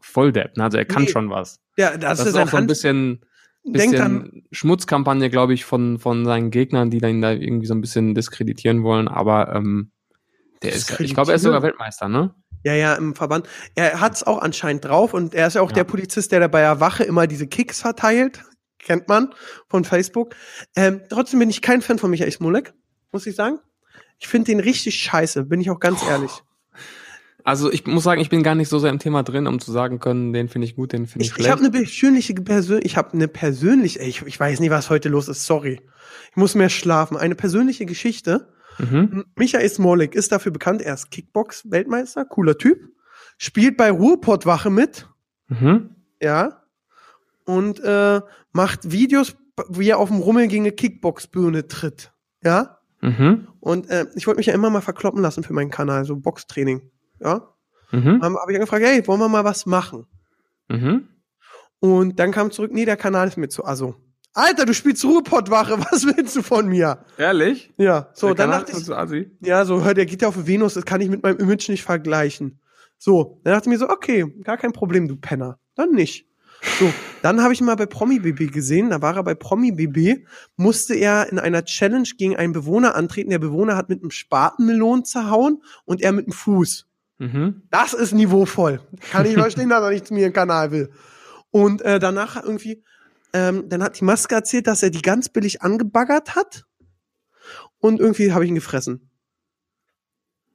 Volldepp. 0.00 0.56
Ne? 0.56 0.64
Also 0.64 0.78
er 0.78 0.84
kann 0.84 1.02
Nee. 1.04 1.08
schon 1.08 1.30
was. 1.30 1.60
ja, 1.76 1.96
das, 1.96 2.18
Das, 2.18 2.20
ist 2.20 2.26
ist 2.26 2.34
auch 2.34 2.48
so 2.48 2.56
ein 2.56 2.62
Hand. 2.62 2.70
Bisschen, 3.64 4.00
an, 4.00 4.42
Schmutzkampagne, 4.50 5.30
glaube 5.30 5.54
ich, 5.54 5.64
von, 5.64 5.98
von 5.98 6.24
seinen 6.24 6.50
Gegnern, 6.50 6.90
die 6.90 6.98
dann 6.98 7.20
da 7.20 7.32
irgendwie 7.32 7.66
so 7.66 7.74
ein 7.74 7.80
bisschen 7.80 8.14
diskreditieren 8.14 8.82
wollen. 8.82 9.08
Aber 9.08 9.54
ähm, 9.54 9.92
der 10.62 10.72
ist, 10.72 11.00
ich 11.00 11.14
glaube, 11.14 11.32
er 11.32 11.36
ist 11.36 11.42
sogar 11.42 11.62
Weltmeister, 11.62 12.08
ne? 12.08 12.34
ja, 12.64 12.74
ja, 12.74 12.94
im 12.94 13.14
Verband. 13.14 13.48
Er 13.74 14.00
hat's 14.00 14.22
auch 14.22 14.38
anscheinend 14.38 14.84
drauf 14.84 15.14
und 15.14 15.34
er 15.34 15.48
ist 15.48 15.54
ja 15.54 15.62
auch 15.62 15.70
Ja. 15.70 15.76
der 15.76 15.84
Polizist, 15.84 16.30
der 16.32 16.40
da 16.40 16.48
bei 16.48 16.60
der 16.60 16.80
Wache 16.80 17.04
immer 17.04 17.26
diese 17.26 17.46
Kicks 17.46 17.80
verteilt. 17.80 18.40
Kennt 18.78 19.08
man 19.08 19.32
von 19.68 19.84
Facebook. 19.84 20.34
Ähm, 20.76 21.02
trotzdem 21.08 21.38
bin 21.40 21.50
ich 21.50 21.62
kein 21.62 21.82
Fan 21.82 21.98
von 21.98 22.10
Michael 22.10 22.32
Smolik, 22.32 22.72
muss 23.12 23.26
ich 23.26 23.34
sagen. 23.36 23.58
Ich 24.18 24.28
finde 24.28 24.46
den 24.52 24.60
richtig 24.60 24.96
scheiße, 24.96 25.44
bin 25.44 25.60
ich 25.60 25.70
auch 25.70 25.80
ganz 25.80 26.02
ehrlich. 26.04 26.30
Also 27.44 27.72
ich 27.72 27.86
muss 27.86 28.04
sagen, 28.04 28.20
ich 28.20 28.28
bin 28.30 28.42
gar 28.42 28.54
nicht 28.54 28.68
so 28.68 28.78
sehr 28.78 28.90
im 28.90 28.98
Thema 28.98 29.22
drin, 29.22 29.46
um 29.46 29.58
zu 29.58 29.72
sagen 29.72 29.98
können, 29.98 30.32
den 30.32 30.48
finde 30.48 30.66
ich 30.66 30.76
gut, 30.76 30.92
den 30.92 31.06
finde 31.06 31.24
ich, 31.24 31.30
Ich, 31.32 31.38
ich 31.38 31.44
schlecht. 31.44 31.50
habe 31.50 31.60
eine 31.62 31.70
persönliche 31.70 32.34
Persön 32.34 32.80
ich 32.84 32.96
habe 32.96 33.12
eine 33.14 33.28
persönliche 33.28 33.98
ich, 34.00 34.22
ich 34.26 34.38
weiß 34.38 34.60
nicht, 34.60 34.70
was 34.70 34.90
heute 34.90 35.08
los 35.08 35.28
ist, 35.28 35.44
sorry. 35.46 35.80
Ich 36.30 36.36
muss 36.36 36.54
mehr 36.54 36.68
schlafen. 36.68 37.16
Eine 37.16 37.34
persönliche 37.34 37.84
Geschichte. 37.86 38.48
mhm. 38.78 39.24
Michael 39.36 39.68
Smolik 39.68 40.14
ist 40.14 40.30
dafür 40.32 40.52
bekannt, 40.52 40.82
er 40.82 40.94
ist 40.94 41.10
Kickbox 41.10 41.70
Weltmeister, 41.70 42.24
cooler 42.24 42.56
Typ. 42.58 42.78
Spielt 43.38 43.76
bei 43.76 43.90
Ruhrpottwache 43.90 44.70
mit, 44.70 45.08
Mhm. 45.48 45.96
ja. 46.22 46.62
Und 47.44 47.80
äh, 47.80 48.20
macht 48.52 48.92
Videos, 48.92 49.34
wie 49.68 49.88
er 49.90 49.98
auf 49.98 50.08
dem 50.08 50.18
Rummel 50.20 50.46
gegen 50.46 50.62
eine 50.62 50.72
Kickboxbühne 50.72 51.66
tritt. 51.66 52.12
Ja? 52.44 52.78
Mhm. 53.00 53.48
Und 53.58 53.90
äh, 53.90 54.06
ich 54.14 54.26
wollte 54.28 54.38
mich 54.38 54.46
ja 54.46 54.54
immer 54.54 54.70
mal 54.70 54.80
verkloppen 54.80 55.20
lassen 55.20 55.42
für 55.42 55.52
meinen 55.52 55.70
Kanal, 55.70 56.04
so 56.04 56.14
Boxtraining. 56.16 56.82
Ja. 57.22 57.48
Mhm. 57.90 58.20
Dann 58.20 58.36
habe 58.36 58.52
ich 58.52 58.56
angefragt, 58.56 58.84
hey, 58.84 59.06
wollen 59.06 59.20
wir 59.20 59.28
mal 59.28 59.44
was 59.44 59.66
machen? 59.66 60.06
Mhm. 60.68 61.08
Und 61.80 62.18
dann 62.18 62.30
kam 62.30 62.50
zurück, 62.50 62.72
nee, 62.72 62.84
der 62.84 62.96
Kanal 62.96 63.28
ist 63.28 63.36
mir 63.36 63.48
zu 63.48 63.64
aso. 63.64 63.96
Alter, 64.34 64.64
du 64.64 64.72
spielst 64.72 65.04
Ruhrpottwache, 65.04 65.78
was 65.90 66.06
willst 66.06 66.36
du 66.36 66.42
von 66.42 66.68
mir? 66.68 67.04
Ehrlich? 67.18 67.72
Ja, 67.76 68.08
so, 68.14 68.28
Der 68.28 68.34
dann 68.36 68.50
Kanal 68.50 68.64
dachte 68.64 68.78
ich, 68.78 68.84
so 69.40 69.46
ja, 69.46 69.64
so, 69.64 69.84
hör, 69.84 69.94
der 69.94 70.06
geht 70.06 70.22
ja 70.22 70.28
auf 70.28 70.46
Venus, 70.46 70.74
das 70.74 70.84
kann 70.84 71.00
ich 71.00 71.10
mit 71.10 71.22
meinem 71.22 71.38
Image 71.38 71.68
nicht 71.68 71.82
vergleichen. 71.82 72.60
So, 72.98 73.40
dann 73.44 73.54
dachte 73.54 73.68
ich 73.68 73.72
mir 73.72 73.78
so, 73.78 73.90
okay, 73.90 74.24
gar 74.42 74.56
kein 74.56 74.72
Problem, 74.72 75.08
du 75.08 75.16
Penner. 75.16 75.58
Dann 75.74 75.90
nicht. 75.90 76.28
So, 76.78 76.92
dann 77.22 77.42
habe 77.42 77.52
ich 77.52 77.60
mal 77.60 77.74
bei 77.74 77.86
Promi 77.86 78.20
BB 78.20 78.52
gesehen, 78.52 78.90
da 78.90 79.02
war 79.02 79.16
er 79.16 79.24
bei 79.24 79.34
Promi 79.34 79.72
BB, 79.72 80.24
musste 80.56 80.94
er 80.94 81.30
in 81.30 81.40
einer 81.40 81.64
Challenge 81.64 82.08
gegen 82.16 82.36
einen 82.36 82.52
Bewohner 82.52 82.94
antreten. 82.94 83.30
Der 83.30 83.40
Bewohner 83.40 83.76
hat 83.76 83.88
mit 83.88 84.00
einem 84.00 84.12
Spatenmelon 84.12 85.04
zerhauen 85.04 85.62
und 85.84 86.00
er 86.00 86.12
mit 86.12 86.26
dem 86.26 86.32
Fuß. 86.32 86.86
Mhm. 87.22 87.62
Das 87.70 87.92
ist 87.94 88.12
niveauvoll. 88.12 88.80
Kann 89.12 89.26
ich 89.26 89.34
verstehen, 89.34 89.68
dass 89.68 89.82
er 89.82 89.90
nicht 89.90 90.06
zu 90.08 90.14
mir 90.14 90.26
im 90.26 90.32
Kanal 90.32 90.72
will. 90.72 90.90
Und 91.50 91.80
äh, 91.82 91.98
danach 92.00 92.34
hat 92.34 92.44
irgendwie, 92.44 92.82
ähm, 93.32 93.68
dann 93.68 93.82
hat 93.82 94.00
die 94.00 94.04
Maske 94.04 94.34
erzählt, 94.34 94.66
dass 94.66 94.82
er 94.82 94.90
die 94.90 95.02
ganz 95.02 95.28
billig 95.28 95.62
angebaggert 95.62 96.34
hat. 96.34 96.64
Und 97.78 98.00
irgendwie 98.00 98.32
habe 98.32 98.44
ich 98.44 98.48
ihn 98.48 98.54
gefressen. 98.56 99.08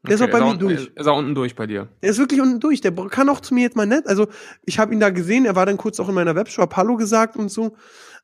Der 0.06 0.16
ist 0.16 0.22
auch 0.22 0.30
bei 0.30 0.40
er 0.40 0.44
mir 0.46 0.52
unten- 0.52 0.60
durch. 0.68 0.92
Ist 0.96 1.08
auch 1.08 1.18
unten 1.18 1.36
durch 1.36 1.56
bei 1.56 1.68
dir. 1.68 1.90
Der 2.02 2.10
ist 2.10 2.18
wirklich 2.18 2.42
unten 2.42 2.60
durch. 2.60 2.82
Der 2.82 2.92
kann 2.92 3.30
auch 3.30 3.40
zu 3.42 3.54
mir 3.54 3.62
jetzt 3.62 3.76
mal 3.76 3.86
nett. 3.86 4.08
Also 4.08 4.28
ich 4.64 4.80
habe 4.80 4.94
ihn 4.94 5.00
da 5.00 5.10
gesehen. 5.10 5.46
Er 5.46 5.56
war 5.56 5.66
dann 5.66 5.78
kurz 5.78 6.00
auch 6.00 6.10
in 6.10 6.16
meiner 6.16 6.36
Webshop 6.36 6.76
Hallo 6.76 6.96
gesagt 6.98 7.36
und 7.38 7.50
so. 7.50 7.76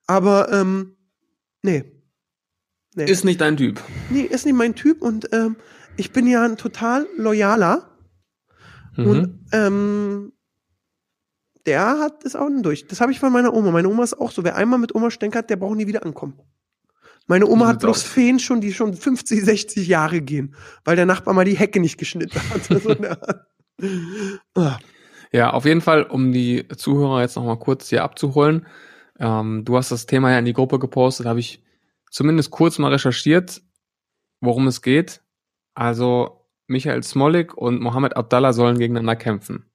Aber 0.07 0.51
ähm, 0.51 0.95
nee. 1.61 1.83
Nee. 2.95 3.05
Ist 3.09 3.23
nicht 3.23 3.41
dein 3.41 3.57
Typ. 3.57 3.81
nee, 4.09 4.21
ist 4.21 4.45
nicht 4.45 4.55
mein 4.55 4.75
Typ. 4.75 5.01
Und 5.01 5.29
ähm, 5.33 5.55
ich 5.97 6.11
bin 6.11 6.27
ja 6.27 6.43
ein 6.43 6.57
total 6.57 7.07
loyaler. 7.17 7.89
Mhm. 8.95 9.07
Und 9.07 9.39
ähm, 9.51 10.33
der 11.65 11.99
hat 11.99 12.25
es 12.25 12.35
auch 12.35 12.49
durch. 12.61 12.87
Das 12.87 12.99
habe 13.01 13.11
ich 13.11 13.19
von 13.19 13.31
meiner 13.31 13.53
Oma. 13.53 13.71
Meine 13.71 13.87
Oma 13.89 14.03
ist 14.03 14.19
auch 14.19 14.31
so. 14.31 14.43
Wer 14.43 14.55
einmal 14.55 14.79
mit 14.79 14.93
Oma 14.95 15.11
stänkert, 15.11 15.49
der 15.49 15.55
braucht 15.55 15.77
nie 15.77 15.87
wieder 15.87 16.05
ankommen. 16.05 16.39
Meine 17.27 17.47
Oma 17.47 17.67
hat 17.67 17.79
bloß. 17.79 18.03
Feen 18.03 18.37
schon, 18.39 18.59
die 18.59 18.73
schon 18.73 18.93
50, 18.93 19.41
60 19.45 19.87
Jahre 19.87 20.19
gehen, 20.21 20.55
weil 20.83 20.97
der 20.97 21.05
Nachbar 21.05 21.33
mal 21.33 21.45
die 21.45 21.57
Hecke 21.57 21.79
nicht 21.79 21.97
geschnitten 21.97 22.37
hat. 22.49 22.63
So 22.81 22.89
eine- 22.89 23.17
Ah, 24.55 24.77
Ja, 25.31 25.51
auf 25.51 25.65
jeden 25.65 25.81
Fall, 25.81 26.03
um 26.03 26.31
die 26.33 26.67
Zuhörer 26.75 27.21
jetzt 27.21 27.37
nochmal 27.37 27.57
kurz 27.59 27.89
hier 27.89 28.03
abzuholen. 28.03 28.67
Ähm, 29.19 29.63
du 29.63 29.77
hast 29.77 29.89
das 29.91 30.05
Thema 30.05 30.31
ja 30.31 30.39
in 30.39 30.45
die 30.45 30.53
Gruppe 30.53 30.79
gepostet, 30.79 31.25
habe 31.25 31.39
ich 31.39 31.63
zumindest 32.11 32.51
kurz 32.51 32.77
mal 32.77 32.91
recherchiert, 32.91 33.61
worum 34.41 34.67
es 34.67 34.81
geht. 34.81 35.21
Also 35.75 36.42
Michael 36.67 37.03
Smolik 37.03 37.55
und 37.55 37.81
Mohammed 37.81 38.15
Abdallah 38.15 38.53
sollen 38.53 38.77
gegeneinander 38.77 39.15
kämpfen. 39.15 39.65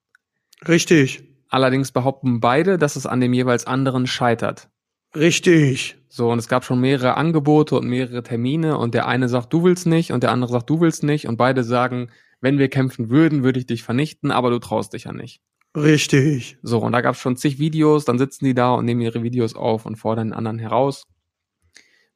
Richtig. 0.67 1.23
Allerdings 1.49 1.91
behaupten 1.91 2.39
beide, 2.39 2.77
dass 2.77 2.95
es 2.95 3.05
an 3.05 3.19
dem 3.21 3.33
jeweils 3.33 3.65
anderen 3.65 4.07
scheitert. 4.07 4.69
Richtig. 5.15 5.97
So, 6.07 6.31
und 6.31 6.39
es 6.39 6.47
gab 6.47 6.63
schon 6.63 6.79
mehrere 6.79 7.15
Angebote 7.17 7.75
und 7.75 7.87
mehrere 7.87 8.23
Termine 8.23 8.77
und 8.77 8.93
der 8.93 9.07
eine 9.07 9.29
sagt, 9.29 9.51
du 9.53 9.63
willst 9.63 9.87
nicht 9.87 10.11
und 10.11 10.21
der 10.23 10.31
andere 10.31 10.51
sagt, 10.51 10.69
du 10.69 10.81
willst 10.81 11.03
nicht 11.03 11.27
und 11.27 11.37
beide 11.37 11.63
sagen, 11.63 12.09
wenn 12.41 12.57
wir 12.57 12.69
kämpfen 12.69 13.09
würden, 13.09 13.43
würde 13.43 13.59
ich 13.59 13.65
dich 13.65 13.83
vernichten, 13.83 14.31
aber 14.31 14.49
du 14.49 14.59
traust 14.59 14.93
dich 14.93 15.05
ja 15.05 15.13
nicht. 15.13 15.41
Richtig. 15.75 16.57
So, 16.61 16.79
und 16.79 16.91
da 16.91 17.01
gab 17.01 17.15
es 17.15 17.21
schon 17.21 17.37
zig 17.37 17.59
Videos, 17.59 18.05
dann 18.05 18.17
sitzen 18.17 18.45
die 18.45 18.53
da 18.53 18.73
und 18.73 18.85
nehmen 18.85 19.01
ihre 19.01 19.23
Videos 19.23 19.55
auf 19.55 19.85
und 19.85 19.97
fordern 19.97 20.29
den 20.29 20.33
anderen 20.33 20.59
heraus. 20.59 21.05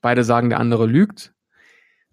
Beide 0.01 0.23
sagen, 0.23 0.49
der 0.49 0.59
andere 0.59 0.85
lügt. 0.85 1.33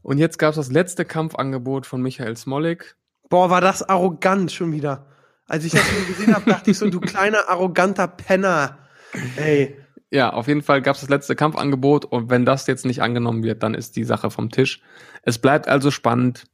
Und 0.03 0.19
jetzt 0.19 0.39
gab 0.39 0.51
es 0.51 0.57
das 0.57 0.71
letzte 0.71 1.05
Kampfangebot 1.05 1.87
von 1.87 2.01
Michael 2.01 2.37
Smolik. 2.37 2.97
Boah, 3.29 3.51
war 3.51 3.61
das 3.61 3.89
arrogant 3.89 4.51
schon 4.51 4.73
wieder. 4.73 5.07
Als 5.47 5.65
ich 5.65 5.73
das 5.73 5.83
gesehen 6.07 6.35
habe, 6.35 6.49
dachte 6.51 6.71
ich 6.71 6.79
so, 6.79 6.89
du 6.89 7.01
kleiner 7.01 7.49
arroganter 7.49 8.09
Penner. 8.09 8.79
Ey. 9.37 9.77
Ja, 10.11 10.33
auf 10.33 10.49
jeden 10.49 10.63
Fall 10.63 10.83
gab 10.83 10.95
es 10.95 11.03
das 11.03 11.11
letzte 11.11 11.37
Kampfangebot 11.37 12.05
und 12.05 12.31
wenn 12.31 12.45
das 12.45 12.67
jetzt 12.67 12.85
nicht 12.85 13.03
angenommen 13.03 13.43
wird, 13.45 13.63
dann 13.63 13.75
ist 13.75 13.97
die 13.97 14.05
Sache 14.05 14.31
vom 14.31 14.51
Tisch. 14.51 14.83
Es 15.23 15.39
bleibt 15.39 15.69
also 15.69 15.91
spannend. 15.91 16.45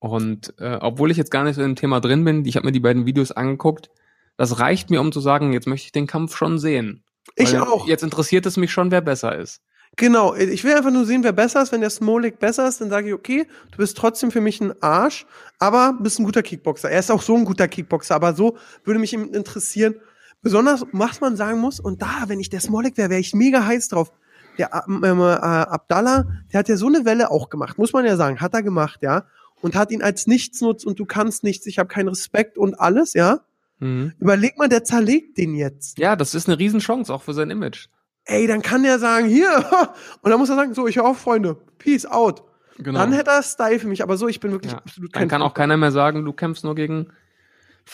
Und 0.00 0.54
äh, 0.58 0.78
obwohl 0.80 1.10
ich 1.10 1.16
jetzt 1.16 1.30
gar 1.30 1.44
nicht 1.44 1.56
so 1.56 1.62
im 1.62 1.76
Thema 1.76 2.00
drin 2.00 2.24
bin, 2.24 2.44
ich 2.44 2.56
habe 2.56 2.66
mir 2.66 2.72
die 2.72 2.80
beiden 2.80 3.06
Videos 3.06 3.32
angeguckt, 3.32 3.90
das 4.36 4.60
reicht 4.60 4.90
mir, 4.90 5.00
um 5.00 5.12
zu 5.12 5.20
sagen, 5.20 5.52
jetzt 5.52 5.66
möchte 5.66 5.86
ich 5.86 5.92
den 5.92 6.06
Kampf 6.06 6.36
schon 6.36 6.58
sehen. 6.58 7.04
Ich 7.36 7.52
Weil 7.52 7.62
auch. 7.62 7.88
Jetzt 7.88 8.04
interessiert 8.04 8.46
es 8.46 8.56
mich 8.56 8.70
schon, 8.70 8.90
wer 8.90 9.00
besser 9.00 9.36
ist. 9.36 9.62
Genau. 9.96 10.34
Ich 10.34 10.64
will 10.64 10.74
einfach 10.74 10.90
nur 10.90 11.04
sehen, 11.04 11.24
wer 11.24 11.32
besser 11.32 11.62
ist. 11.62 11.72
Wenn 11.72 11.80
der 11.80 11.90
Smolik 11.90 12.38
besser 12.38 12.68
ist, 12.68 12.80
dann 12.80 12.90
sage 12.90 13.08
ich, 13.08 13.14
okay, 13.14 13.46
du 13.72 13.78
bist 13.78 13.96
trotzdem 13.96 14.30
für 14.30 14.40
mich 14.40 14.60
ein 14.60 14.72
Arsch, 14.82 15.26
aber 15.58 15.96
bist 16.00 16.20
ein 16.20 16.24
guter 16.24 16.42
Kickboxer. 16.42 16.90
Er 16.90 17.00
ist 17.00 17.10
auch 17.10 17.22
so 17.22 17.36
ein 17.36 17.44
guter 17.44 17.68
Kickboxer, 17.68 18.14
aber 18.14 18.34
so 18.34 18.56
würde 18.84 19.00
mich 19.00 19.12
interessieren, 19.12 19.96
besonders, 20.42 20.84
was 20.92 21.20
man 21.20 21.36
sagen 21.36 21.60
muss, 21.60 21.80
und 21.80 22.02
da, 22.02 22.24
wenn 22.26 22.40
ich 22.40 22.50
der 22.50 22.60
Smolik 22.60 22.96
wäre, 22.96 23.10
wäre 23.10 23.20
ich 23.20 23.34
mega 23.34 23.64
heiß 23.64 23.88
drauf. 23.88 24.12
Der 24.58 24.84
ähm, 24.88 25.02
äh, 25.02 25.22
Abdallah, 25.22 26.26
der 26.52 26.60
hat 26.60 26.68
ja 26.68 26.76
so 26.76 26.86
eine 26.86 27.04
Welle 27.04 27.30
auch 27.30 27.48
gemacht, 27.48 27.78
muss 27.78 27.92
man 27.92 28.04
ja 28.04 28.16
sagen, 28.16 28.40
hat 28.40 28.54
er 28.54 28.62
gemacht, 28.62 29.00
ja, 29.02 29.26
und 29.60 29.74
hat 29.74 29.90
ihn 29.90 30.02
als 30.02 30.26
Nichtsnutz 30.26 30.84
und 30.84 30.98
du 30.98 31.06
kannst 31.06 31.44
nichts, 31.44 31.66
ich 31.66 31.78
habe 31.78 31.88
keinen 31.88 32.08
Respekt 32.08 32.58
und 32.58 32.78
alles, 32.78 33.14
ja. 33.14 33.40
Mhm. 33.78 34.12
Überleg 34.18 34.58
mal, 34.58 34.68
der 34.68 34.82
zerlegt 34.82 35.38
den 35.38 35.54
jetzt. 35.54 35.98
Ja, 35.98 36.16
das 36.16 36.34
ist 36.34 36.48
eine 36.48 36.58
Riesenchance, 36.58 37.12
auch 37.12 37.22
für 37.22 37.34
sein 37.34 37.50
Image. 37.50 37.88
Ey, 38.30 38.46
dann 38.46 38.60
kann 38.60 38.82
der 38.82 38.98
sagen, 38.98 39.26
hier, 39.26 39.48
und 40.20 40.30
dann 40.30 40.38
muss 40.38 40.50
er 40.50 40.56
sagen, 40.56 40.74
so, 40.74 40.86
ich 40.86 40.96
höre 40.96 41.06
auf, 41.06 41.18
Freunde, 41.18 41.56
peace 41.78 42.04
out. 42.04 42.44
Genau. 42.76 42.98
Dann 42.98 43.12
hätte 43.12 43.30
er 43.30 43.42
Style 43.42 43.78
für 43.78 43.88
mich, 43.88 44.02
aber 44.02 44.18
so, 44.18 44.28
ich 44.28 44.38
bin 44.38 44.52
wirklich 44.52 44.72
ja. 44.72 44.78
absolut 44.78 45.16
Dann 45.16 45.28
kann 45.28 45.40
auch 45.40 45.54
keiner 45.54 45.78
mehr 45.78 45.90
sagen, 45.90 46.24
du 46.26 46.32
kämpfst 46.34 46.62
nur 46.62 46.74
gegen. 46.74 47.08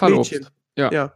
Mädchen. 0.01 0.49
Ja. 0.77 0.91
Ja. 0.93 1.15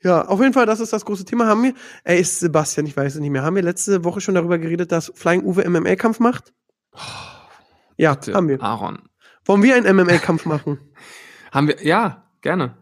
Ja, 0.00 0.26
auf 0.26 0.40
jeden 0.40 0.52
Fall, 0.52 0.66
das 0.66 0.78
ist 0.78 0.92
das 0.92 1.04
große 1.04 1.24
Thema. 1.24 1.46
Haben 1.46 1.64
wir, 1.64 1.74
ey, 2.04 2.20
ist 2.20 2.38
Sebastian, 2.38 2.86
ich 2.86 2.96
weiß 2.96 3.16
es 3.16 3.20
nicht 3.20 3.30
mehr, 3.30 3.42
haben 3.42 3.56
wir 3.56 3.62
letzte 3.62 4.04
Woche 4.04 4.20
schon 4.20 4.36
darüber 4.36 4.58
geredet, 4.58 4.92
dass 4.92 5.10
Flying 5.16 5.42
Uwe 5.42 5.68
MMA-Kampf 5.68 6.20
macht? 6.20 6.52
Ja, 7.96 8.14
Bitte, 8.14 8.34
haben 8.34 8.48
wir. 8.48 8.62
Aaron. 8.62 9.00
Wollen 9.44 9.64
wir 9.64 9.74
einen 9.74 9.96
MMA-Kampf 9.96 10.44
machen? 10.44 10.78
Haben 11.50 11.66
wir, 11.66 11.84
ja, 11.84 12.30
gerne. 12.42 12.76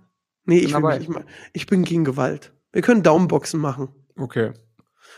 Nee, 0.44 0.60
Bin 0.60 0.68
ich, 0.68 0.74
will 0.74 1.00
ich, 1.00 1.08
ich 1.54 1.66
bin 1.66 1.84
gegen 1.84 2.04
Gewalt. 2.04 2.52
Wir 2.72 2.82
können 2.82 3.02
Daumenboxen 3.02 3.58
machen. 3.58 3.88
Okay. 4.16 4.52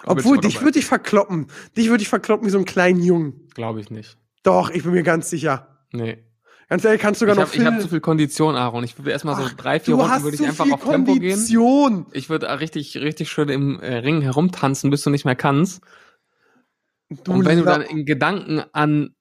Obwohl, 0.04 0.38
dich 0.38 0.62
würde 0.62 0.78
ich 0.78 0.86
verkloppen. 0.86 1.46
Dich 1.76 1.88
würde 1.88 2.02
ich 2.02 2.08
verkloppen 2.08 2.46
wie 2.46 2.50
so 2.50 2.58
einen 2.58 2.66
kleinen 2.66 3.02
Jungen. 3.02 3.48
Glaube 3.54 3.80
ich 3.80 3.90
nicht. 3.90 4.18
Doch, 4.42 4.70
ich 4.70 4.82
bin 4.84 4.92
mir 4.92 5.02
ganz 5.02 5.30
sicher. 5.30 5.84
Nee. 5.92 6.22
Ganz 6.68 6.84
ehrlich, 6.84 7.00
kannst 7.00 7.20
du 7.20 7.26
Ich 7.26 7.30
sogar 7.30 7.46
habe 7.46 7.56
noch 7.58 7.64
hab 7.64 7.74
Phil- 7.74 7.82
zu 7.82 7.88
viel 7.88 8.00
Kondition, 8.00 8.56
Aaron. 8.56 8.82
Ich 8.82 8.98
würde 8.98 9.12
erstmal 9.12 9.36
so 9.36 9.48
drei, 9.56 9.78
vier 9.78 9.94
Runden 9.94 10.22
würde 10.24 10.34
ich 10.34 10.40
zu 10.40 10.46
einfach 10.48 10.64
viel 10.64 10.74
auf 10.74 10.84
Tempo 10.84 11.12
gehen. 11.14 11.30
Kondition. 11.30 12.06
Ich 12.12 12.28
würde 12.28 12.58
richtig, 12.58 12.96
richtig 12.96 13.30
schön 13.30 13.48
im 13.48 13.78
äh, 13.80 13.98
Ring 13.98 14.20
herumtanzen, 14.20 14.90
bis 14.90 15.02
du 15.02 15.10
nicht 15.10 15.24
mehr 15.24 15.36
kannst. 15.36 15.80
Du 17.08 17.32
Und 17.32 17.44
wenn 17.44 17.58
du 17.58 17.64
dann 17.64 17.82
in 17.82 18.04
Gedanken 18.04 18.62
an 18.72 19.14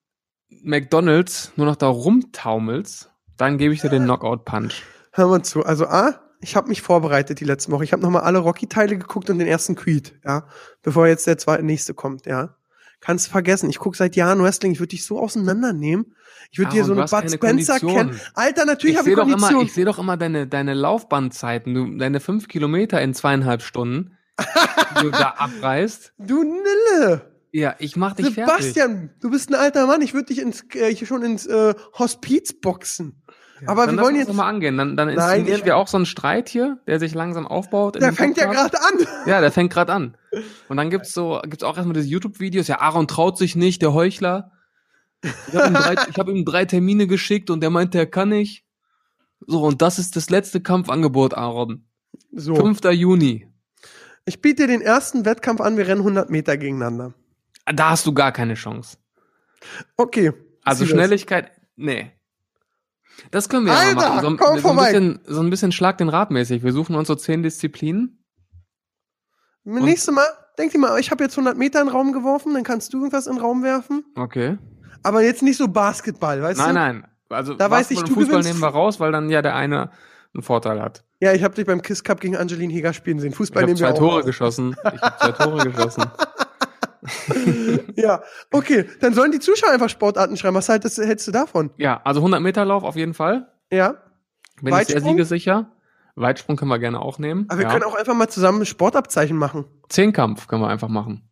McDonalds 0.49 1.51
nur 1.55 1.67
noch 1.67 1.75
da 1.75 1.87
rumtaumelst, 1.87 3.11
dann 3.37 3.57
gebe 3.59 3.73
ich 3.75 3.81
dir 3.81 3.89
den 3.89 4.05
Knockout-Punch. 4.05 4.81
Hör 5.11 5.27
mal 5.27 5.43
zu. 5.43 5.63
Also 5.63 5.85
A, 5.85 6.19
ich 6.45 6.55
habe 6.55 6.69
mich 6.69 6.81
vorbereitet 6.83 7.39
die 7.39 7.43
letzten 7.45 7.71
Woche. 7.71 7.83
Ich 7.83 7.91
habe 7.91 8.03
nochmal 8.03 8.21
alle 8.21 8.37
Rocky-Teile 8.37 8.97
geguckt 8.97 9.29
und 9.31 9.39
den 9.39 9.47
ersten 9.47 9.75
Creed, 9.75 10.13
ja. 10.23 10.47
Bevor 10.83 11.07
jetzt 11.07 11.25
der 11.25 11.39
zweite 11.39 11.63
nächste 11.63 11.95
kommt, 11.95 12.27
ja. 12.27 12.55
Kannst 13.01 13.29
vergessen. 13.29 13.69
Ich 13.69 13.79
gucke 13.79 13.97
seit 13.97 14.15
Jahren 14.15 14.41
Wrestling. 14.43 14.71
Ich 14.71 14.79
würde 14.79 14.89
dich 14.89 15.05
so 15.05 15.19
auseinandernehmen. 15.19 16.15
Ich 16.51 16.59
würde 16.59 16.71
dir 16.71 16.83
Aaron, 16.83 17.07
so 17.07 17.17
eine 17.17 17.23
Bud 17.23 17.31
Spencer 17.33 17.79
Kondition. 17.79 17.93
kennen. 17.95 18.21
Alter, 18.35 18.65
natürlich 18.65 18.93
Ich 18.93 18.99
habe 18.99 19.09
ich 19.09 19.15
sehe 19.15 19.23
doch 19.23 19.27
immer, 19.27 19.37
Kondition. 19.37 19.65
ich 19.65 19.73
sehe 19.73 19.85
doch 19.85 19.97
immer 19.99 20.17
deine, 20.17 20.47
deine 20.47 20.73
Laufbahnzeiten, 20.75 21.73
du, 21.73 21.97
deine 21.97 22.19
fünf 22.19 22.47
Kilometer 22.47 23.01
in 23.01 23.13
zweieinhalb 23.15 23.63
Stunden, 23.63 24.15
die 24.39 25.01
du 25.01 25.09
da 25.11 25.29
abreißt. 25.37 26.13
du 26.19 26.43
Nille. 26.43 27.31
Ja, 27.51 27.75
ich 27.79 27.95
mach 27.95 28.13
dich 28.15 28.33
fertig. 28.35 28.65
Sebastian, 28.65 29.09
du 29.19 29.31
bist 29.31 29.49
ein 29.49 29.55
alter 29.55 29.87
Mann. 29.87 30.01
Ich 30.01 30.13
würde 30.13 30.27
dich 30.27 30.39
ins, 30.39 30.63
äh, 30.75 30.95
schon 31.05 31.23
ins 31.23 31.45
äh, 31.47 31.73
Hospiz 31.97 32.53
boxen. 32.53 33.23
Aber 33.65 33.85
dann 33.85 33.95
wir 33.95 34.03
wollen 34.03 34.15
jetzt. 34.15 34.33
mal 34.33 34.47
angehen. 34.47 34.77
Dann, 34.77 34.97
dann 34.97 35.13
Nein, 35.15 35.47
ich- 35.47 35.65
wir 35.65 35.77
auch 35.77 35.87
so 35.87 35.97
einen 35.97 36.05
Streit 36.05 36.49
hier, 36.49 36.79
der 36.87 36.99
sich 36.99 37.13
langsam 37.13 37.47
aufbaut. 37.47 37.95
Der 37.95 38.11
fängt 38.13 38.37
ja 38.37 38.45
gerade 38.51 38.77
an. 38.81 39.07
Ja, 39.25 39.39
der 39.41 39.51
fängt 39.51 39.71
gerade 39.71 39.93
an. 39.93 40.17
Und 40.67 40.77
dann 40.77 40.89
gibt's 40.89 41.13
so, 41.13 41.39
gibt's 41.43 41.63
auch 41.63 41.77
erstmal 41.77 41.93
diese 41.93 42.07
YouTube-Videos. 42.09 42.67
Ja, 42.67 42.79
Aaron 42.81 43.07
traut 43.07 43.37
sich 43.37 43.55
nicht, 43.55 43.81
der 43.81 43.93
Heuchler. 43.93 44.51
Ich 45.23 45.55
habe 45.55 45.67
ihm, 45.67 45.73
drei, 45.73 45.93
ich 46.09 46.17
hab 46.17 46.27
ihm 46.27 46.45
drei 46.45 46.65
Termine 46.65 47.07
geschickt 47.07 47.49
und 47.49 47.61
der 47.61 47.69
meinte, 47.69 47.97
er 47.97 48.07
kann 48.07 48.29
nicht. 48.29 48.65
So, 49.47 49.63
und 49.63 49.81
das 49.81 49.99
ist 49.99 50.15
das 50.15 50.29
letzte 50.29 50.61
Kampfangebot, 50.61 51.33
Aaron. 51.33 51.85
So. 52.31 52.55
5. 52.55 52.83
Juni. 52.91 53.47
Ich 54.25 54.41
biete 54.41 54.63
dir 54.63 54.67
den 54.67 54.81
ersten 54.81 55.23
Wettkampf 55.25 55.61
an. 55.61 55.77
Wir 55.77 55.87
rennen 55.87 56.01
100 56.01 56.29
Meter 56.29 56.57
gegeneinander. 56.57 57.13
Da 57.65 57.91
hast 57.91 58.05
du 58.05 58.13
gar 58.13 58.31
keine 58.31 58.55
Chance. 58.55 58.97
Okay. 59.97 60.33
Also. 60.63 60.85
Schnelligkeit, 60.85 61.51
nee. 61.75 62.11
Das 63.31 63.49
können 63.49 63.65
wir 63.65 63.73
ja 63.73 63.79
Alter, 63.79 63.95
mal 63.95 64.09
machen. 64.09 64.21
So, 64.21 64.27
komm 64.37 64.47
so, 64.47 64.53
ein 64.53 64.59
vorbei. 64.61 64.85
bisschen, 64.91 65.19
so 65.25 65.41
ein 65.41 65.49
bisschen 65.49 65.71
Schlag 65.71 65.97
den 65.97 66.09
Rad 66.09 66.31
mäßig. 66.31 66.63
Wir 66.63 66.73
suchen 66.73 66.95
uns 66.95 67.07
so 67.07 67.15
zehn 67.15 67.43
Disziplinen. 67.43 68.23
Nächstes 69.63 70.13
Mal, 70.13 70.25
denk 70.59 70.71
dir 70.71 70.77
mal, 70.79 70.99
ich 70.99 71.09
habe 71.11 71.23
jetzt 71.23 71.33
100 71.37 71.57
Meter 71.57 71.81
in 71.81 71.87
den 71.87 71.95
Raum 71.95 72.11
geworfen, 72.13 72.53
dann 72.53 72.63
kannst 72.63 72.93
du 72.93 72.97
irgendwas 72.99 73.25
in 73.27 73.35
den 73.35 73.41
Raum 73.41 73.63
werfen. 73.63 74.03
Okay. 74.15 74.57
Aber 75.03 75.21
jetzt 75.23 75.41
nicht 75.41 75.57
so 75.57 75.67
Basketball, 75.67 76.41
weißt 76.41 76.59
Nein, 76.59 76.67
du? 76.69 76.73
nein. 76.75 77.07
Also 77.29 77.53
Da 77.55 77.71
weiß 77.71 77.89
ich, 77.91 77.99
du 78.01 78.07
Fußball 78.13 78.25
gewinnst- 78.41 78.47
nehmen 78.49 78.59
wir 78.61 78.67
raus, 78.69 78.99
weil 78.99 79.11
dann 79.11 79.29
ja 79.29 79.41
der 79.41 79.55
eine 79.55 79.89
einen 80.33 80.43
Vorteil 80.43 80.81
hat. 80.81 81.03
Ja, 81.21 81.33
ich 81.33 81.43
habe 81.43 81.55
dich 81.55 81.65
beim 81.65 81.81
Kiss 81.81 82.03
Cup 82.03 82.19
gegen 82.19 82.35
Angeline 82.35 82.71
Heger 82.71 82.93
spielen 82.93 83.19
sehen. 83.19 83.31
Ich 83.31 83.37
Fußball 83.37 83.63
habe 83.63 83.71
nehmen 83.71 83.79
wir 83.79 83.87
zwei 83.87 83.93
auch 83.93 83.97
Tore 83.97 84.15
raus. 84.17 84.25
geschossen. 84.25 84.75
Ich 84.93 85.01
habe 85.01 85.17
zwei 85.17 85.31
Tore 85.31 85.63
geschossen. 85.71 86.03
Ja, 87.95 88.21
okay. 88.51 88.85
Dann 89.01 89.13
sollen 89.13 89.31
die 89.31 89.39
Zuschauer 89.39 89.71
einfach 89.71 89.89
Sportarten 89.89 90.37
schreiben. 90.37 90.55
Was 90.55 90.69
haltest, 90.69 90.97
hältst 90.97 91.27
du 91.27 91.31
davon? 91.31 91.71
Ja, 91.77 92.01
also 92.03 92.19
100 92.19 92.41
Meter 92.41 92.65
Lauf 92.65 92.83
auf 92.83 92.95
jeden 92.95 93.13
Fall. 93.13 93.51
Ja. 93.71 93.95
Bin 94.61 94.73
ich 94.73 94.87
sehr 94.87 94.95
Weitsprung? 94.95 95.11
siegesicher. 95.11 95.71
Weitsprung 96.15 96.55
können 96.55 96.69
wir 96.69 96.79
gerne 96.79 97.01
auch 97.01 97.19
nehmen. 97.19 97.45
Aber 97.49 97.59
wir 97.59 97.65
ja. 97.65 97.71
können 97.71 97.83
auch 97.83 97.95
einfach 97.95 98.13
mal 98.13 98.27
zusammen 98.29 98.61
ein 98.61 98.65
Sportabzeichen 98.65 99.35
machen. 99.37 99.65
Zehnkampf 99.89 100.47
können 100.47 100.61
wir 100.61 100.69
einfach 100.69 100.87
machen. 100.87 101.29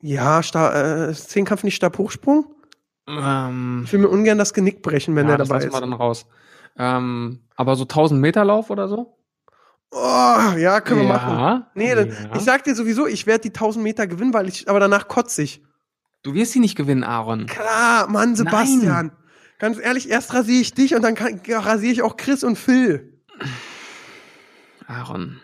Ja, 0.00 0.42
Sta 0.42 1.08
äh, 1.08 1.12
Zehnkampf 1.12 1.64
nicht 1.64 1.74
Stabhochsprung? 1.76 2.46
Ähm, 3.08 3.82
Ich 3.84 3.92
will 3.92 4.00
mir 4.00 4.08
ungern 4.08 4.38
das 4.38 4.54
Genick 4.54 4.82
brechen, 4.82 5.16
wenn 5.16 5.24
ja, 5.26 5.30
der 5.32 5.38
das 5.38 5.48
dabei 5.48 5.58
lassen 5.58 5.68
ist. 5.68 5.74
wir 5.74 5.80
dann 5.80 5.92
raus. 5.92 6.26
Ähm, 6.78 7.40
aber 7.56 7.76
so 7.76 7.82
1000 7.82 8.20
Meter 8.20 8.44
Lauf 8.44 8.70
oder 8.70 8.88
so? 8.88 9.16
Oh, 9.94 10.56
ja, 10.56 10.80
können 10.80 11.00
wir 11.02 11.06
ja. 11.08 11.12
machen. 11.12 11.66
Nee, 11.74 11.94
dann, 11.94 12.08
ja. 12.08 12.34
ich 12.34 12.42
sag 12.42 12.64
dir 12.64 12.74
sowieso, 12.74 13.06
ich 13.06 13.26
werde 13.26 13.42
die 13.42 13.48
1000 13.50 13.82
Meter 13.82 14.06
gewinnen, 14.06 14.32
weil 14.32 14.48
ich, 14.48 14.68
aber 14.68 14.80
danach 14.80 15.06
kotze 15.06 15.42
ich. 15.42 15.62
Du 16.22 16.32
wirst 16.34 16.52
sie 16.52 16.60
nicht 16.60 16.76
gewinnen, 16.76 17.04
Aaron. 17.04 17.46
Klar, 17.46 18.08
Mann, 18.08 18.34
Sebastian. 18.34 19.12
Ganz 19.58 19.78
ehrlich, 19.78 20.08
erst 20.08 20.32
rasiere 20.34 20.60
ich 20.62 20.72
dich 20.72 20.94
und 20.94 21.02
dann 21.02 21.14
kann, 21.14 21.40
rasiere 21.46 21.92
ich 21.92 22.02
auch 22.02 22.16
Chris 22.16 22.42
und 22.42 22.56
Phil. 22.56 23.20
Aaron. 24.86 25.40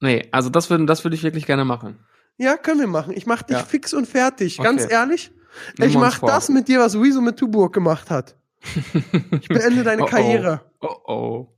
Nee, 0.00 0.28
also 0.32 0.50
das 0.50 0.70
würde 0.70 0.86
das 0.86 1.04
würde 1.04 1.14
ich 1.16 1.22
wirklich 1.22 1.46
gerne 1.46 1.64
machen. 1.64 1.98
Ja, 2.36 2.56
können 2.56 2.80
wir 2.80 2.86
machen. 2.88 3.12
Ich 3.16 3.26
mach 3.26 3.42
dich 3.42 3.56
Ja. 3.56 3.62
fix 3.64 3.94
und 3.94 4.06
fertig. 4.08 4.58
Ganz 4.58 4.84
Okay. 4.84 4.92
ehrlich. 4.92 5.30
Nehmen 5.78 5.88
ich 5.90 5.94
wir 5.94 6.00
uns 6.02 6.12
mach 6.14 6.18
vor. 6.20 6.28
das 6.28 6.48
mit 6.48 6.68
dir, 6.68 6.80
was 6.80 6.96
Rezo 6.96 7.20
mit 7.20 7.36
Tuburg 7.38 7.72
gemacht 7.72 8.10
hat. 8.10 8.36
Ich 9.40 9.48
beende 9.48 9.84
deine 9.84 10.02
Oh, 10.02 10.06
oh. 10.06 10.08
Karriere. 10.08 10.60
Oh 10.80 10.96
oh. 11.06 11.48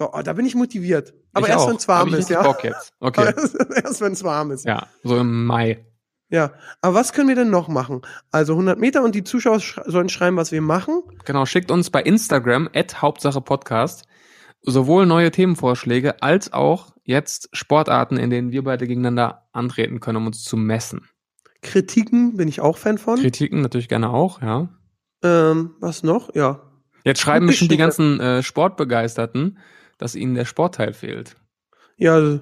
Oh, 0.00 0.20
da 0.22 0.32
bin 0.32 0.46
ich 0.46 0.54
motiviert. 0.54 1.12
Aber 1.32 1.46
Ich 1.46 1.52
erst 1.52 1.68
wenn 1.68 1.76
es 1.76 1.88
warm 1.88 2.14
ist, 2.14 2.30
ja. 2.30 2.42
Bock 2.42 2.64
jetzt. 2.64 2.92
Okay. 3.00 3.32
erst 3.84 4.00
wenn 4.00 4.12
es 4.12 4.22
warm 4.24 4.50
ist. 4.50 4.64
ja, 4.64 4.86
so 5.02 5.16
im 5.16 5.46
Mai. 5.46 5.84
Ja. 6.28 6.52
Aber 6.80 6.94
was 6.94 7.12
können 7.12 7.28
wir 7.28 7.36
denn 7.36 7.50
noch 7.50 7.68
machen? 7.68 8.02
Also 8.30 8.54
100 8.54 8.78
Meter 8.78 9.02
und 9.02 9.14
die 9.14 9.24
Zuschauer 9.24 9.60
sch 9.60 9.80
sollen 9.86 10.08
schreiben, 10.08 10.36
was 10.36 10.50
wir 10.52 10.62
machen. 10.62 11.02
Genau, 11.24 11.46
schickt 11.46 11.70
uns 11.70 11.90
bei 11.90 12.02
Instagram 12.02 12.68
at 12.74 13.02
Hauptsache 13.02 13.40
Podcast 13.40 14.06
sowohl 14.62 15.06
neue 15.06 15.30
Themenvorschläge 15.30 16.22
als 16.22 16.52
auch 16.52 16.92
jetzt 17.04 17.48
Sportarten, 17.52 18.16
in 18.16 18.30
denen 18.30 18.52
wir 18.52 18.62
beide 18.64 18.86
gegeneinander 18.86 19.48
antreten 19.52 20.00
können, 20.00 20.18
um 20.18 20.26
uns 20.26 20.44
zu 20.44 20.56
messen. 20.56 21.08
Kritiken 21.62 22.36
bin 22.36 22.48
ich 22.48 22.60
auch 22.60 22.78
Fan 22.78 22.98
von. 22.98 23.18
Kritiken 23.18 23.60
natürlich 23.60 23.88
gerne 23.88 24.10
auch, 24.10 24.40
ja. 24.40 24.68
ähm, 25.22 25.74
was 25.80 26.02
noch? 26.02 26.34
Ja. 26.34 26.60
Jetzt 27.04 27.20
schreiben 27.20 27.46
bestimmt 27.46 27.72
die 27.72 27.76
ganzen 27.76 28.20
äh, 28.20 28.42
Sportbegeisterten, 28.42 29.58
dass 30.02 30.14
ihnen 30.14 30.34
der 30.34 30.44
Sportteil 30.44 30.92
fehlt. 30.92 31.36
Ja. 31.96 32.14
also, 32.14 32.40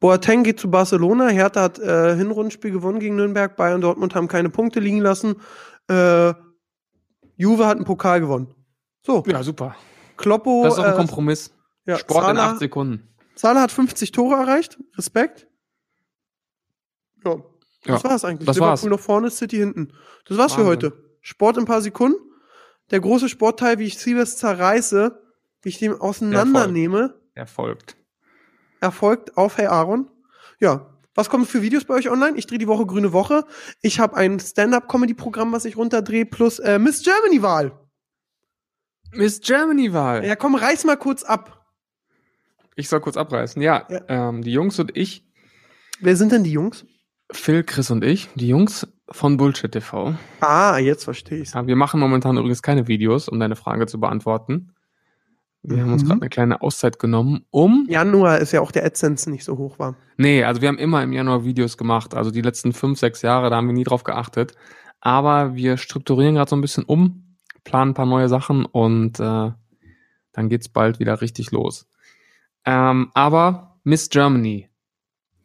Boateng 0.00 0.44
geht 0.44 0.60
zu 0.60 0.70
Barcelona. 0.70 1.28
Hertha 1.28 1.62
hat 1.62 1.78
äh, 1.78 2.14
Hinrundenspiel 2.16 2.70
gewonnen 2.70 3.00
gegen 3.00 3.16
Nürnberg. 3.16 3.56
Bayern 3.56 3.76
und 3.76 3.80
Dortmund 3.82 4.14
haben 4.14 4.28
keine 4.28 4.50
Punkte 4.50 4.78
liegen 4.80 5.00
lassen. 5.00 5.36
Äh, 5.88 6.34
Juve 7.36 7.66
hat 7.66 7.76
einen 7.76 7.84
Pokal 7.84 8.20
gewonnen. 8.20 8.54
So, 9.04 9.24
Ja, 9.26 9.42
super. 9.42 9.74
Kloppo. 10.16 10.62
Das 10.64 10.74
ist 10.74 10.78
auch 10.80 10.84
ein 10.84 10.92
äh, 10.92 10.96
Kompromiss. 10.96 11.52
ja, 11.86 11.98
Sport 11.98 12.28
in 12.30 12.36
Salah, 12.36 12.50
acht 12.52 12.58
Sekunden. 12.58 13.08
Salah 13.34 13.60
hat 13.62 13.72
50 13.72 14.12
Tore 14.12 14.36
erreicht. 14.36 14.78
Respekt. 14.96 15.46
Ja. 17.24 17.36
Das 17.84 18.02
Ja, 18.02 18.10
war's 18.10 18.24
eigentlich. 18.24 18.46
das 18.46 18.56
Liverpool 18.56 18.68
war's. 18.70 18.84
noch 18.84 19.00
vorne, 19.00 19.30
City 19.30 19.56
hinten. 19.56 19.92
Das 20.26 20.38
war's 20.38 20.52
für 20.54 20.64
Wahnsinn. 20.66 20.90
heute. 20.90 21.04
Sport 21.20 21.56
in 21.56 21.62
ein 21.62 21.66
paar 21.66 21.82
Sekunden. 21.82 22.18
Der 22.90 23.00
große 23.00 23.28
Sportteil, 23.28 23.78
wie 23.78 23.84
ich 23.84 23.98
Siebes 23.98 24.36
zerreiße, 24.36 25.20
wie 25.66 25.70
ich 25.70 25.78
den 25.80 25.94
auseinandernehme, 26.00 27.20
Er 27.34 27.46
folgt. 27.48 27.96
erfolgt 28.80 29.36
auf 29.36 29.58
Hey 29.58 29.66
Aaron. 29.66 30.08
Ja. 30.60 30.92
Was 31.16 31.28
kommt 31.28 31.48
für 31.48 31.60
Videos 31.60 31.84
bei 31.84 31.94
euch 31.94 32.08
online? 32.08 32.36
Ich 32.38 32.46
drehe 32.46 32.58
die 32.58 32.68
Woche 32.68 32.86
Grüne 32.86 33.12
Woche. 33.12 33.44
Ich 33.82 33.98
habe 33.98 34.16
ein 34.16 34.38
Stand-up-Comedy-Programm, 34.38 35.50
was 35.50 35.64
ich 35.64 35.76
runterdrehe, 35.76 36.24
plus 36.26 36.58
äh, 36.60 36.78
Miss 36.78 37.02
Germany-Wahl. 37.02 37.72
Miss 39.12 39.40
Germany-Wahl. 39.40 40.24
Ja, 40.24 40.36
komm, 40.36 40.54
reiß 40.54 40.84
mal 40.84 40.96
kurz 40.96 41.24
ab. 41.24 41.66
Ich 42.76 42.88
soll 42.88 43.00
kurz 43.00 43.16
abreißen. 43.16 43.60
Ja, 43.60 43.86
Ja. 43.90 44.02
Ähm, 44.08 44.42
die 44.42 44.52
Jungs 44.52 44.78
und 44.78 44.96
ich, 44.96 45.24
Wer 46.00 46.14
sind 46.14 46.30
denn 46.30 46.44
die 46.44 46.52
Jungs? 46.52 46.84
Phil, 47.32 47.64
Chris 47.64 47.90
und 47.90 48.04
ich, 48.04 48.28
die 48.36 48.48
Jungs 48.48 48.86
von 49.10 49.36
Bullshit 49.38 49.72
TV. 49.72 50.14
Ah, 50.40 50.78
jetzt 50.78 51.04
verstehe 51.04 51.38
ich's. 51.38 51.54
Ja, 51.54 51.66
wir 51.66 51.74
machen 51.76 51.98
momentan 51.98 52.36
übrigens 52.36 52.62
keine 52.62 52.86
Videos, 52.86 53.28
um 53.28 53.40
deine 53.40 53.56
Frage 53.56 53.86
zu 53.86 53.98
beantworten. 53.98 54.75
Wir 55.68 55.82
haben 55.82 55.92
uns 55.92 56.02
Mhm. 56.04 56.08
gerade 56.08 56.20
eine 56.22 56.28
kleine 56.30 56.62
Auszeit 56.62 56.98
genommen, 56.98 57.44
um. 57.50 57.86
Januar 57.88 58.38
ist 58.38 58.52
ja 58.52 58.60
auch 58.60 58.70
der 58.70 58.84
AdSense 58.84 59.30
nicht 59.30 59.44
so 59.44 59.58
hoch 59.58 59.78
war. 59.78 59.96
Nee, 60.16 60.44
also 60.44 60.60
wir 60.62 60.68
haben 60.68 60.78
immer 60.78 61.02
im 61.02 61.12
Januar 61.12 61.44
Videos 61.44 61.76
gemacht. 61.76 62.14
Also 62.14 62.30
die 62.30 62.40
letzten 62.42 62.72
fünf, 62.72 62.98
sechs 62.98 63.22
Jahre, 63.22 63.50
da 63.50 63.56
haben 63.56 63.66
wir 63.66 63.74
nie 63.74 63.84
drauf 63.84 64.04
geachtet. 64.04 64.52
Aber 65.00 65.54
wir 65.54 65.76
strukturieren 65.76 66.36
gerade 66.36 66.48
so 66.48 66.56
ein 66.56 66.60
bisschen 66.60 66.84
um, 66.84 67.36
planen 67.64 67.90
ein 67.90 67.94
paar 67.94 68.06
neue 68.06 68.28
Sachen 68.28 68.64
und 68.64 69.18
äh, 69.20 69.50
dann 70.32 70.48
geht's 70.48 70.68
bald 70.68 70.98
wieder 71.00 71.20
richtig 71.20 71.50
los. 71.50 71.88
Ähm, 72.64 73.10
aber 73.14 73.78
Miss 73.84 74.08
Germany, 74.08 74.68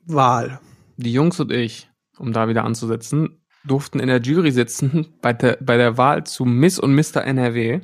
Wahl. 0.06 0.60
die 0.98 1.14
Jungs 1.14 1.40
und 1.40 1.52
ich, 1.52 1.90
um 2.18 2.34
da 2.34 2.48
wieder 2.48 2.64
anzusetzen, 2.64 3.42
durften 3.64 4.00
in 4.00 4.08
der 4.08 4.22
Jury 4.22 4.52
sitzen 4.52 5.08
bei 5.22 5.34
der, 5.34 5.58
bei 5.62 5.78
der 5.78 5.98
Wahl 5.98 6.24
zu 6.26 6.46
Miss 6.46 6.80
und 6.80 6.96
Mr. 6.96 7.24
NRW. 7.24 7.82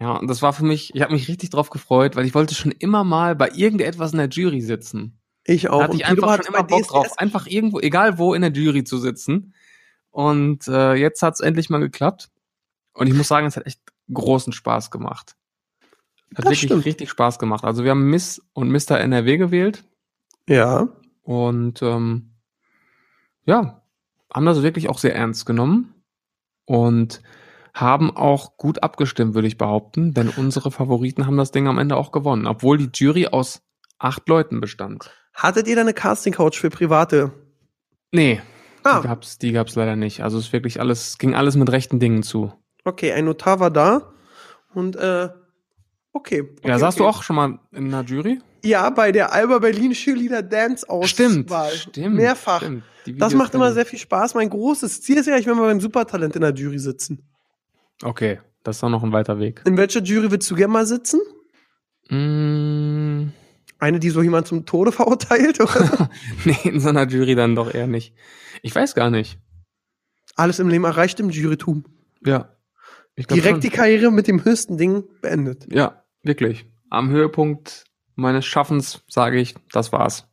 Ja, 0.00 0.12
und 0.16 0.28
das 0.28 0.42
war 0.42 0.52
für 0.52 0.64
mich, 0.64 0.94
ich 0.94 1.00
habe 1.00 1.12
mich 1.12 1.28
richtig 1.28 1.50
drauf 1.50 1.70
gefreut, 1.70 2.16
weil 2.16 2.26
ich 2.26 2.34
wollte 2.34 2.54
schon 2.54 2.72
immer 2.72 3.02
mal 3.02 3.34
bei 3.34 3.50
irgendetwas 3.50 4.12
in 4.12 4.18
der 4.18 4.28
Jury 4.28 4.60
sitzen. 4.60 5.18
Ich 5.44 5.70
auch. 5.70 5.78
Da 5.78 5.84
hatte 5.84 5.92
Und 5.94 6.00
ich 6.00 6.06
Pedro 6.06 6.26
einfach 6.26 6.44
schon 6.44 6.54
immer 6.54 6.64
Bock 6.64 6.86
drauf, 6.86 7.06
DSDS 7.06 7.18
einfach 7.18 7.46
irgendwo, 7.46 7.80
egal 7.80 8.18
wo, 8.18 8.34
in 8.34 8.42
der 8.42 8.52
Jury 8.52 8.84
zu 8.84 8.98
sitzen. 8.98 9.54
Und 10.10 10.66
äh, 10.68 10.94
jetzt 10.94 11.22
hat's 11.22 11.40
endlich 11.40 11.70
mal 11.70 11.78
geklappt. 11.78 12.30
Und 12.92 13.06
ich 13.06 13.14
muss 13.14 13.28
sagen, 13.28 13.46
es 13.46 13.56
hat 13.56 13.66
echt 13.66 13.80
großen 14.12 14.52
Spaß 14.52 14.90
gemacht. 14.90 15.36
Hat 16.30 16.38
Das 16.38 16.44
wirklich 16.46 16.60
stimmt. 16.62 16.84
richtig 16.84 17.10
Spaß 17.10 17.38
gemacht. 17.38 17.64
Also 17.64 17.84
wir 17.84 17.90
haben 17.92 18.10
Miss 18.10 18.42
und 18.52 18.70
Mr. 18.70 18.98
NRW 18.98 19.36
gewählt. 19.36 19.84
Ja. 20.48 20.88
Und 21.22 21.82
ähm, 21.82 22.30
ja, 23.44 23.82
haben 24.32 24.46
das 24.46 24.62
wirklich 24.62 24.88
auch 24.88 24.98
sehr 24.98 25.14
ernst 25.14 25.46
genommen 25.46 25.94
und 26.64 27.22
haben 27.76 28.10
auch 28.16 28.56
gut 28.56 28.82
abgestimmt, 28.82 29.34
würde 29.34 29.48
ich 29.48 29.58
behaupten, 29.58 30.14
denn 30.14 30.28
unsere 30.30 30.70
Favoriten 30.70 31.26
haben 31.26 31.36
das 31.36 31.50
Ding 31.52 31.68
am 31.68 31.78
Ende 31.78 31.96
auch 31.96 32.10
gewonnen, 32.10 32.46
obwohl 32.46 32.78
die 32.78 32.90
Jury 32.92 33.26
aus 33.28 33.62
acht 33.98 34.28
Leuten 34.28 34.60
bestand. 34.60 35.10
Hattet 35.34 35.68
ihr 35.68 35.74
da 35.76 35.82
eine 35.82 35.92
Casting-Couch 35.94 36.58
für 36.58 36.70
Private? 36.70 37.32
Nee, 38.12 38.40
die 38.84 38.88
Ah, 38.88 39.00
gab's, 39.00 39.36
die 39.38 39.52
gab's 39.52 39.74
leider 39.74 39.94
nicht. 39.96 40.22
Also 40.22 40.38
es 40.38 40.46
ist 40.46 40.52
wirklich 40.52 40.80
alles, 40.80 41.08
es 41.10 41.18
ging 41.18 41.34
alles 41.34 41.56
mit 41.56 41.70
rechten 41.70 42.00
Dingen 42.00 42.22
zu. 42.22 42.52
okay, 42.84 43.12
ein 43.12 43.24
Notar 43.26 43.60
war 43.60 43.70
da. 43.70 44.12
Und, 44.74 44.96
äh, 44.96 45.28
okay. 46.12 46.42
okay 46.42 46.68
ja, 46.68 46.78
saßt 46.78 46.98
okay. 47.00 47.04
du 47.04 47.08
auch 47.10 47.22
schon 47.22 47.36
mal 47.36 47.58
in 47.72 47.92
einer 47.92 48.04
Jury? 48.04 48.40
Ja, 48.64 48.88
bei 48.90 49.12
der 49.12 49.32
Alba 49.32 49.58
Berlin 49.58 49.92
Cheerleader 49.92 50.42
Dance 50.42 50.88
Auswahl. 50.88 51.70
stimmt. 51.70 52.14
Mehrfach. 52.14 52.58
Stimmt. 52.62 52.84
Die 53.06 53.16
Das 53.16 53.34
macht 53.34 53.54
immer 53.54 53.72
sehr 53.72 53.86
viel 53.86 53.98
Spaß. 53.98 54.34
Mein 54.34 54.50
großes 54.50 55.02
Ziel 55.02 55.18
ist 55.18 55.26
ja, 55.26 55.36
ich 55.36 55.46
will 55.46 55.54
mal 55.54 55.66
beim 55.66 55.80
Supertalent 55.80 56.34
in 56.34 56.42
der 56.42 56.52
Jury 56.54 56.78
sitzen. 56.78 57.28
Okay, 58.02 58.40
das 58.62 58.76
ist 58.76 58.84
auch 58.84 58.90
noch 58.90 59.02
ein 59.02 59.12
weiter 59.12 59.38
Weg. 59.38 59.62
In 59.66 59.76
welcher 59.76 60.02
Jury 60.02 60.30
willst 60.30 60.50
du 60.50 60.54
gerne 60.54 60.72
mal 60.72 60.86
sitzen? 60.86 61.20
Mm, 62.08 63.32
Eine, 63.78 64.00
die 64.00 64.10
so 64.10 64.22
jemand 64.22 64.46
zum 64.46 64.66
Tode 64.66 64.92
verurteilt? 64.92 65.60
Oder? 65.60 66.10
nee, 66.44 66.56
in 66.64 66.80
so 66.80 66.88
einer 66.88 67.06
Jury 67.08 67.34
dann 67.34 67.54
doch 67.54 67.72
eher 67.72 67.86
nicht. 67.86 68.14
Ich 68.62 68.74
weiß 68.74 68.94
gar 68.94 69.10
nicht. 69.10 69.38
Alles 70.34 70.58
im 70.58 70.68
Leben 70.68 70.84
erreicht 70.84 71.18
im 71.20 71.30
Jurytum. 71.30 71.84
Ja. 72.24 72.52
Direkt 73.18 73.64
die 73.64 73.68
schon. 73.68 73.76
Karriere 73.76 74.10
mit 74.12 74.28
dem 74.28 74.44
höchsten 74.44 74.76
Ding 74.76 75.04
beendet. 75.22 75.66
Ja, 75.72 76.04
wirklich. 76.22 76.66
Am 76.90 77.08
Höhepunkt 77.08 77.84
meines 78.14 78.44
Schaffens 78.44 79.02
sage 79.08 79.38
ich, 79.40 79.54
das 79.72 79.92
war's. 79.92 80.28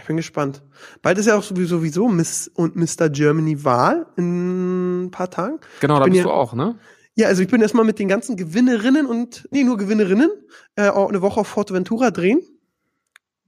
Ich 0.00 0.06
bin 0.06 0.16
gespannt. 0.16 0.62
Bald 1.02 1.18
ist 1.18 1.26
ja 1.26 1.36
auch 1.36 1.42
sowieso, 1.42 2.08
Miss 2.08 2.48
und 2.48 2.74
Mr. 2.76 3.08
Germany 3.10 3.64
Wahl 3.64 4.06
in 4.16 5.04
ein 5.04 5.10
paar 5.10 5.30
Tagen. 5.30 5.58
Genau, 5.80 5.98
da 5.98 6.04
bin 6.04 6.12
bist 6.14 6.24
ja- 6.24 6.30
du 6.30 6.32
auch, 6.34 6.54
ne? 6.54 6.78
Ja, 7.14 7.28
also 7.28 7.42
ich 7.42 7.48
bin 7.48 7.60
erstmal 7.60 7.84
mit 7.84 7.98
den 7.98 8.08
ganzen 8.08 8.36
Gewinnerinnen 8.36 9.06
und, 9.06 9.46
nee, 9.50 9.62
nur 9.64 9.76
Gewinnerinnen, 9.76 10.30
äh, 10.76 10.88
auch 10.88 11.08
eine 11.08 11.20
Woche 11.22 11.40
auf 11.40 11.48
Forteventura 11.48 12.10
drehen. 12.10 12.40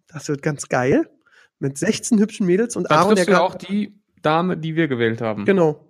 Das 0.08 0.28
wird 0.28 0.42
ganz 0.42 0.68
geil. 0.68 1.08
Mit 1.58 1.78
16 1.78 2.18
hübschen 2.18 2.46
Mädels 2.46 2.76
und 2.76 2.90
Da 2.90 2.96
Aaron, 2.96 3.14
du 3.16 3.22
ja 3.22 3.40
auch 3.40 3.54
die 3.54 3.98
Dame, 4.20 4.56
die 4.56 4.74
wir 4.74 4.88
gewählt 4.88 5.20
haben. 5.22 5.44
Genau. 5.44 5.88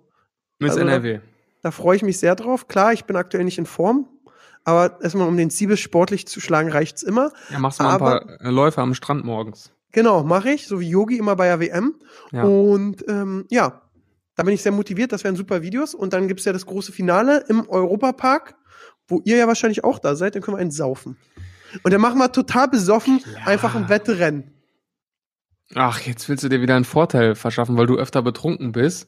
Miss 0.59 0.71
Also- 0.71 0.81
NRW. 0.81 1.19
Da 1.61 1.71
freue 1.71 1.95
ich 1.95 2.03
mich 2.03 2.19
sehr 2.19 2.35
drauf. 2.35 2.67
Klar, 2.67 2.93
ich 2.93 3.05
bin 3.05 3.15
aktuell 3.15 3.43
nicht 3.45 3.57
in 3.57 3.65
Form, 3.65 4.07
aber 4.65 5.01
erstmal 5.01 5.27
um 5.27 5.35
den 5.37 5.49
Siebes 5.49 5.79
sportlich 5.79 6.27
zu 6.27 6.41
schlagen, 6.41 6.69
reicht's 6.69 7.03
immer. 7.03 7.31
Ja, 7.49 7.59
machst 7.59 7.79
du 7.79 7.83
mal 7.83 7.89
ein 7.89 7.95
aber- 7.95 8.19
paar 8.25 8.41
äh, 8.41 8.49
Läufe 8.49 8.81
am 8.81 8.93
Strand 8.93 9.23
morgens. 9.25 9.71
Genau, 9.93 10.23
mache 10.23 10.49
ich, 10.51 10.67
so 10.67 10.79
wie 10.81 10.89
Yogi 10.89 11.17
immer 11.17 11.35
bei 11.37 11.45
der 11.47 11.59
WM. 11.61 11.95
Ja. 12.31 12.43
Und 12.43 13.05
ähm, 13.07 13.45
ja, 13.49 13.81
Da 14.35 14.43
bin 14.43 14.53
ich 14.55 14.61
sehr 14.63 14.71
motiviert, 14.71 15.11
das 15.11 15.23
wären 15.23 15.35
super 15.35 15.61
Videos. 15.61 15.93
Und 15.93 16.11
dann 16.13 16.27
gibt's 16.27 16.43
ja 16.45 16.51
das 16.53 16.65
große 16.65 16.91
Finale 16.91 17.45
im 17.47 17.69
Europapark, 17.69 18.55
wo 19.07 19.21
ihr 19.25 19.37
ja 19.37 19.47
wahrscheinlich 19.47 19.83
auch 19.83 19.99
da 19.99 20.15
seid. 20.15 20.33
Dann 20.35 20.41
können 20.41 20.57
wir 20.57 20.61
einen 20.61 20.71
saufen. 20.71 21.17
Und 21.83 21.93
dann 21.93 22.01
machen 22.01 22.17
wir 22.19 22.31
total 22.31 22.67
besoffen 22.67 23.19
Ja. 23.33 23.45
einfach 23.47 23.75
ein 23.75 23.89
Wettrennen. 23.89 24.51
Ach, 25.75 25.99
jetzt 26.01 26.27
willst 26.29 26.43
du 26.43 26.49
dir 26.49 26.61
wieder 26.61 26.75
einen 26.75 26.85
Vorteil 26.85 27.35
verschaffen, 27.35 27.77
weil 27.77 27.87
du 27.87 27.95
öfter 27.97 28.21
betrunken 28.21 28.71
bist. 28.71 29.07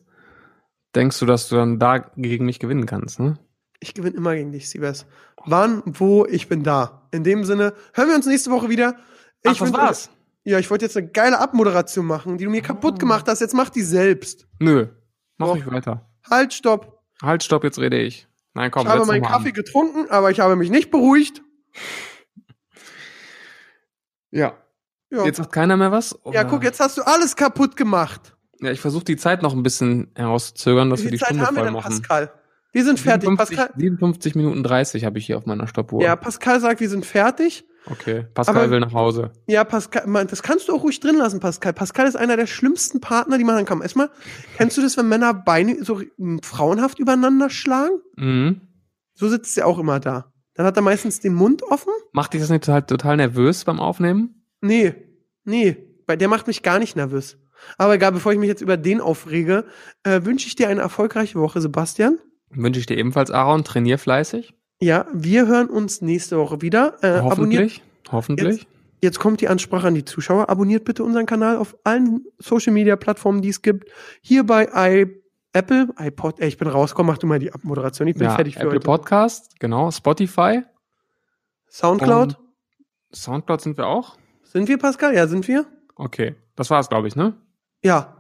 Denkst 0.96 1.20
du, 1.20 1.26
dass 1.26 1.50
du 1.50 1.56
dann 1.56 1.80
da 1.80 1.98
gegen 2.16 2.46
mich 2.46 2.60
gewinnen 2.60 2.86
kannst, 2.86 3.20
ne? 3.20 3.38
Ich 3.80 3.94
gewinne 3.94 4.16
immer 4.16 4.36
gegen 4.36 4.52
dich, 4.52 4.70
Siebes. 4.70 5.06
Wann, 5.46 5.84
wo, 5.86 6.26
ich 6.26 6.48
bin 6.48 6.64
da. 6.64 7.08
In 7.12 7.24
dem 7.24 7.44
Sinne, 7.44 7.74
hören 7.94 8.08
wir 8.10 8.16
uns 8.16 8.26
nächste 8.26 8.50
Woche 8.52 8.70
wieder. 8.70 8.96
Ach, 9.44 9.52
Ich 9.52 9.60
das 9.60 9.68
wünsch- 9.70 9.74
war's. 9.78 10.10
Ja, 10.48 10.60
ich 10.60 10.70
wollte 10.70 10.86
jetzt 10.86 10.96
eine 10.96 11.08
geile 11.08 11.40
Abmoderation 11.40 12.06
machen, 12.06 12.38
die 12.38 12.46
du 12.46 12.52
mir 12.52 12.62
kaputt 12.62 13.00
gemacht 13.00 13.28
hast. 13.28 13.42
Jetzt 13.42 13.56
mach 13.56 13.70
die 13.70 13.82
selbst. 13.82 14.48
Nö, 14.60 14.88
mach 15.38 15.48
Doch. 15.48 15.58
ich 15.58 15.66
weiter. 15.66 16.08
Halt, 16.30 16.54
stopp. 16.54 17.02
Halt, 17.22 17.44
stopp, 17.44 17.64
jetzt 17.64 17.80
rede 17.80 17.98
ich. 17.98 18.28
Nein, 18.54 18.70
komm, 18.72 18.84
ich 18.86 18.94
habe 18.94 19.06
meinen 19.06 19.24
Kaffee 19.24 19.52
getrunken, 19.52 20.10
aber 20.10 20.30
ich 20.32 20.40
habe 20.40 20.56
mich 20.56 20.70
nicht 20.70 20.92
beruhigt. 20.92 21.40
An. 21.40 21.46
Ja. 24.32 24.58
Ja, 25.12 25.24
Jetzt 25.24 25.38
sagt 25.38 25.54
keiner 25.54 25.78
mehr 25.78 25.92
was? 25.94 26.12
ja 26.12 26.18
Oder? 26.24 26.46
guck, 26.46 26.64
jetzt 26.64 26.82
hast 26.82 26.98
du 26.98 27.04
alles 27.04 27.38
kaputt 27.38 27.78
gemacht. 27.78 28.36
Ja, 28.60 28.72
ich 28.72 28.82
versuche 28.82 29.06
die 29.06 29.16
Zeit 29.16 29.42
noch 29.42 29.54
ein 29.54 29.64
bisschen 29.64 30.12
herauszuzögern, 30.16 30.90
dass 30.90 31.02
Wie 31.02 31.06
wir 31.06 31.12
die 31.12 31.18
Zeit 31.20 31.28
Stunde 31.30 31.46
haben 31.46 31.56
wir 31.56 31.60
voll 31.60 31.68
denn, 31.68 31.74
machen. 31.74 32.02
Pascal? 32.02 32.34
Wir 32.74 32.84
sind 32.84 33.00
fertig. 33.00 33.30
57, 33.30 33.58
Pascal, 33.58 33.74
57 33.80 34.36
Minuten 34.36 34.64
30 34.64 35.06
habe 35.06 35.18
ich 35.20 35.26
hier 35.26 35.38
auf 35.38 35.46
meiner 35.46 35.68
Stoppuhr. 35.68 36.02
ja, 36.02 36.18
Pascal 36.18 36.60
sagt, 36.60 36.82
wir 36.82 36.90
sind 36.90 37.06
fertig. 37.06 37.66
Okay, 37.88 38.26
Pascal 38.34 38.56
Aber- 38.64 38.72
will 38.72 38.80
nach 38.80 38.94
Hause. 38.94 39.32
Ja, 39.48 39.64
Pascal, 39.64 40.08
man, 40.08 40.28
das 40.28 40.42
kannst 40.42 40.68
du 40.68 40.74
auch 40.76 40.84
ruhig 40.84 41.00
drin 41.00 41.18
lassen, 41.18 41.40
Pascal. 41.40 41.74
Pascal 41.74 42.08
ist 42.08 42.16
einer 42.16 42.36
der 42.36 42.48
schlimmsten 42.48 43.00
Partner, 43.00 43.38
die 43.38 43.44
man 43.44 43.56
haben 43.58 43.66
kann. 43.66 43.82
Erstmal, 43.82 44.10
kennst 44.58 44.78
du 44.78 44.82
das, 44.82 44.98
wenn 44.98 45.08
Männer 45.08 45.34
Beine 45.34 45.84
so 45.84 46.02
mm, 46.18 46.40
frauenhaft 46.42 46.98
übereinander 47.00 47.50
schlagen? 47.50 48.00
Mhm. 48.16 48.62
So 49.14 49.30
sitzt 49.30 49.56
er 49.58 49.68
auch 49.68 49.78
immer 49.78 50.00
da. 50.00 50.32
Dann 50.56 50.66
hat 50.66 50.76
er 50.78 50.82
meistens 50.82 51.20
den 51.20 51.34
Mund 51.36 51.62
offen. 51.64 51.92
Macht 52.12 52.34
dich 52.34 52.42
das 52.42 52.50
nicht 52.50 52.64
total, 52.64 52.86
total 52.86 53.18
nervös 53.18 53.66
beim 53.66 53.80
Aufnehmen? 53.80 54.46
Nee, 54.62 54.96
nee, 55.44 55.78
bei 56.08 56.16
der 56.16 56.28
macht 56.28 56.48
mich 56.48 56.64
gar 56.64 56.80
nicht 56.80 56.96
nervös. 56.96 57.38
Aber 57.78 57.94
egal, 57.96 58.12
bevor 58.14 58.32
ich 58.34 58.40
mich 58.40 58.48
jetzt 58.50 58.62
über 58.62 58.78
den 58.78 59.00
aufrege, 59.00 59.66
äh, 60.04 60.22
wünsche 60.24 60.48
ich 60.48 60.56
dir 60.56 60.70
eine 60.70 60.82
erfolgreiche 60.82 61.40
Woche, 61.40 61.62
Sebastian. 61.62 62.18
Wünsche 62.50 62.80
ich 62.80 62.86
dir 62.88 62.98
ebenfalls, 62.98 63.32
Aaron. 63.32 63.64
Trainier 63.64 63.98
fleißig. 64.00 64.55
Ja, 64.80 65.06
wir 65.14 65.48
hören 65.48 65.70
uns 65.70 66.02
nächste 66.02 66.38
Woche 66.38 66.62
wieder. 66.62 66.98
Äh, 67.02 67.22
Hoffentlich. 67.22 67.82
Hoffentlich. 68.12 68.68
jetzt 69.02 69.20
kommt 69.20 69.42
die 69.42 69.48
Ansprache 69.48 69.88
an 69.88 69.96
die 69.96 70.06
Zuschauer. 70.06 70.50
Abonniert 70.50 70.86
bitte 70.86 71.04
unseren 71.04 71.26
Kanal 71.26 71.58
auf 71.58 71.76
allen 71.84 72.26
Social 72.40 72.74
Media 72.74 72.96
Plattformen, 72.96 73.42
die 73.42 73.50
es 73.50 73.62
gibt. 73.62 73.90
Hier 74.22 74.46
bei 74.46 74.68
i 74.76 75.08
Apple, 75.54 75.88
iPod, 75.98 76.42
ey, 76.42 76.50
ich 76.50 76.58
bin 76.58 76.68
rausgekommen, 76.68 77.14
mach 77.14 77.18
du 77.18 77.28
mal 77.28 77.40
die 77.40 77.54
Abmoderation. 77.54 78.10
Ich 78.10 78.16
bin 78.16 78.26
Ja, 78.26 78.36
fertig 78.36 78.56
für 78.56 78.62
Apple 78.62 78.74
heute. 78.74 78.86
Podcast, 78.86 79.58
genau. 79.60 79.90
Spotify. 79.90 80.64
Soundcloud. 81.70 82.38
Und 82.38 83.16
Soundcloud 83.16 83.62
sind 83.62 83.78
wir 83.78 83.88
auch? 83.88 84.18
Sind 84.44 84.68
wir, 84.68 84.78
Pascal? 84.78 85.16
Ja, 85.16 85.28
sind 85.28 85.48
wir? 85.48 85.66
Okay. 85.96 86.36
Das 86.58 86.70
war's, 86.70 86.90
glaube 86.90 87.08
ich, 87.08 87.16
ne? 87.16 87.36
Ja. 87.84 88.18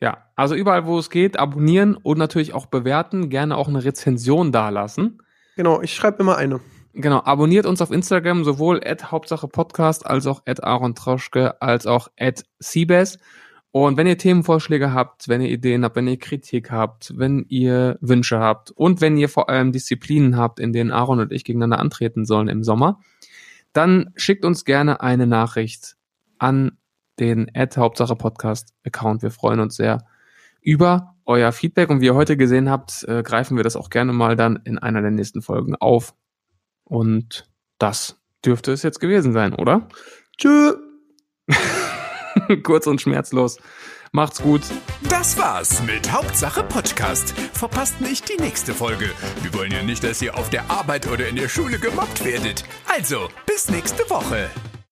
Ja, 0.00 0.24
also 0.36 0.54
überall, 0.54 0.86
wo 0.86 0.98
es 0.98 1.10
geht, 1.10 1.38
abonnieren 1.38 1.94
und 1.96 2.16
natürlich 2.16 2.54
auch 2.54 2.64
bewerten, 2.64 3.28
gerne 3.28 3.58
auch 3.58 3.68
eine 3.68 3.84
Rezension 3.84 4.50
dalassen. 4.50 5.20
Genau, 5.56 5.80
ich 5.80 5.94
schreibe 5.94 6.22
immer 6.22 6.36
eine. 6.36 6.60
Genau, 6.92 7.22
abonniert 7.22 7.66
uns 7.66 7.80
auf 7.80 7.90
Instagram, 7.92 8.44
sowohl 8.44 8.80
at 8.84 9.12
Hauptsache 9.12 9.46
Podcast, 9.46 10.06
als 10.06 10.26
auch 10.26 10.42
at 10.46 10.64
Aaron 10.64 10.94
Troschke, 10.94 11.60
als 11.62 11.86
auch 11.86 12.08
at 12.18 12.44
Siebes. 12.58 13.18
Und 13.72 13.96
wenn 13.96 14.08
ihr 14.08 14.18
Themenvorschläge 14.18 14.92
habt, 14.92 15.28
wenn 15.28 15.40
ihr 15.40 15.50
Ideen 15.50 15.84
habt, 15.84 15.94
wenn 15.94 16.08
ihr 16.08 16.18
Kritik 16.18 16.72
habt, 16.72 17.16
wenn 17.16 17.46
ihr 17.48 17.98
Wünsche 18.00 18.40
habt 18.40 18.72
und 18.72 19.00
wenn 19.00 19.16
ihr 19.16 19.28
vor 19.28 19.48
allem 19.48 19.70
Disziplinen 19.70 20.36
habt, 20.36 20.58
in 20.58 20.72
denen 20.72 20.90
Aaron 20.90 21.20
und 21.20 21.32
ich 21.32 21.44
gegeneinander 21.44 21.78
antreten 21.78 22.24
sollen 22.24 22.48
im 22.48 22.64
Sommer, 22.64 22.98
dann 23.72 24.10
schickt 24.16 24.44
uns 24.44 24.64
gerne 24.64 25.00
eine 25.00 25.28
Nachricht 25.28 25.96
an 26.38 26.78
den 27.20 27.48
at 27.54 27.76
Hauptsache 27.76 28.16
Podcast 28.16 28.74
Account. 28.84 29.22
Wir 29.22 29.30
freuen 29.30 29.60
uns 29.60 29.76
sehr 29.76 30.04
über 30.60 31.14
euer 31.30 31.52
Feedback 31.52 31.88
und 31.88 32.00
wie 32.00 32.06
ihr 32.06 32.14
heute 32.14 32.36
gesehen 32.36 32.68
habt, 32.68 33.04
äh, 33.04 33.22
greifen 33.22 33.56
wir 33.56 33.64
das 33.64 33.76
auch 33.76 33.88
gerne 33.88 34.12
mal 34.12 34.36
dann 34.36 34.60
in 34.64 34.78
einer 34.78 35.00
der 35.00 35.12
nächsten 35.12 35.40
Folgen 35.40 35.76
auf. 35.76 36.12
Und 36.84 37.48
das 37.78 38.20
dürfte 38.44 38.72
es 38.72 38.82
jetzt 38.82 39.00
gewesen 39.00 39.32
sein, 39.32 39.54
oder? 39.54 39.88
Tschö. 40.36 40.74
Kurz 42.62 42.86
und 42.86 43.00
schmerzlos. 43.00 43.58
Macht's 44.12 44.42
gut. 44.42 44.62
Das 45.08 45.38
war's 45.38 45.82
mit 45.84 46.10
Hauptsache 46.10 46.64
Podcast. 46.64 47.30
Verpasst 47.52 48.00
nicht 48.00 48.28
die 48.28 48.42
nächste 48.42 48.74
Folge. 48.74 49.10
Wir 49.42 49.54
wollen 49.54 49.70
ja 49.70 49.84
nicht, 49.84 50.02
dass 50.02 50.20
ihr 50.20 50.36
auf 50.36 50.50
der 50.50 50.68
Arbeit 50.68 51.06
oder 51.06 51.28
in 51.28 51.36
der 51.36 51.48
Schule 51.48 51.78
gemobbt 51.78 52.24
werdet. 52.24 52.64
Also, 52.88 53.28
bis 53.46 53.70
nächste 53.70 54.02
Woche. 54.10 54.50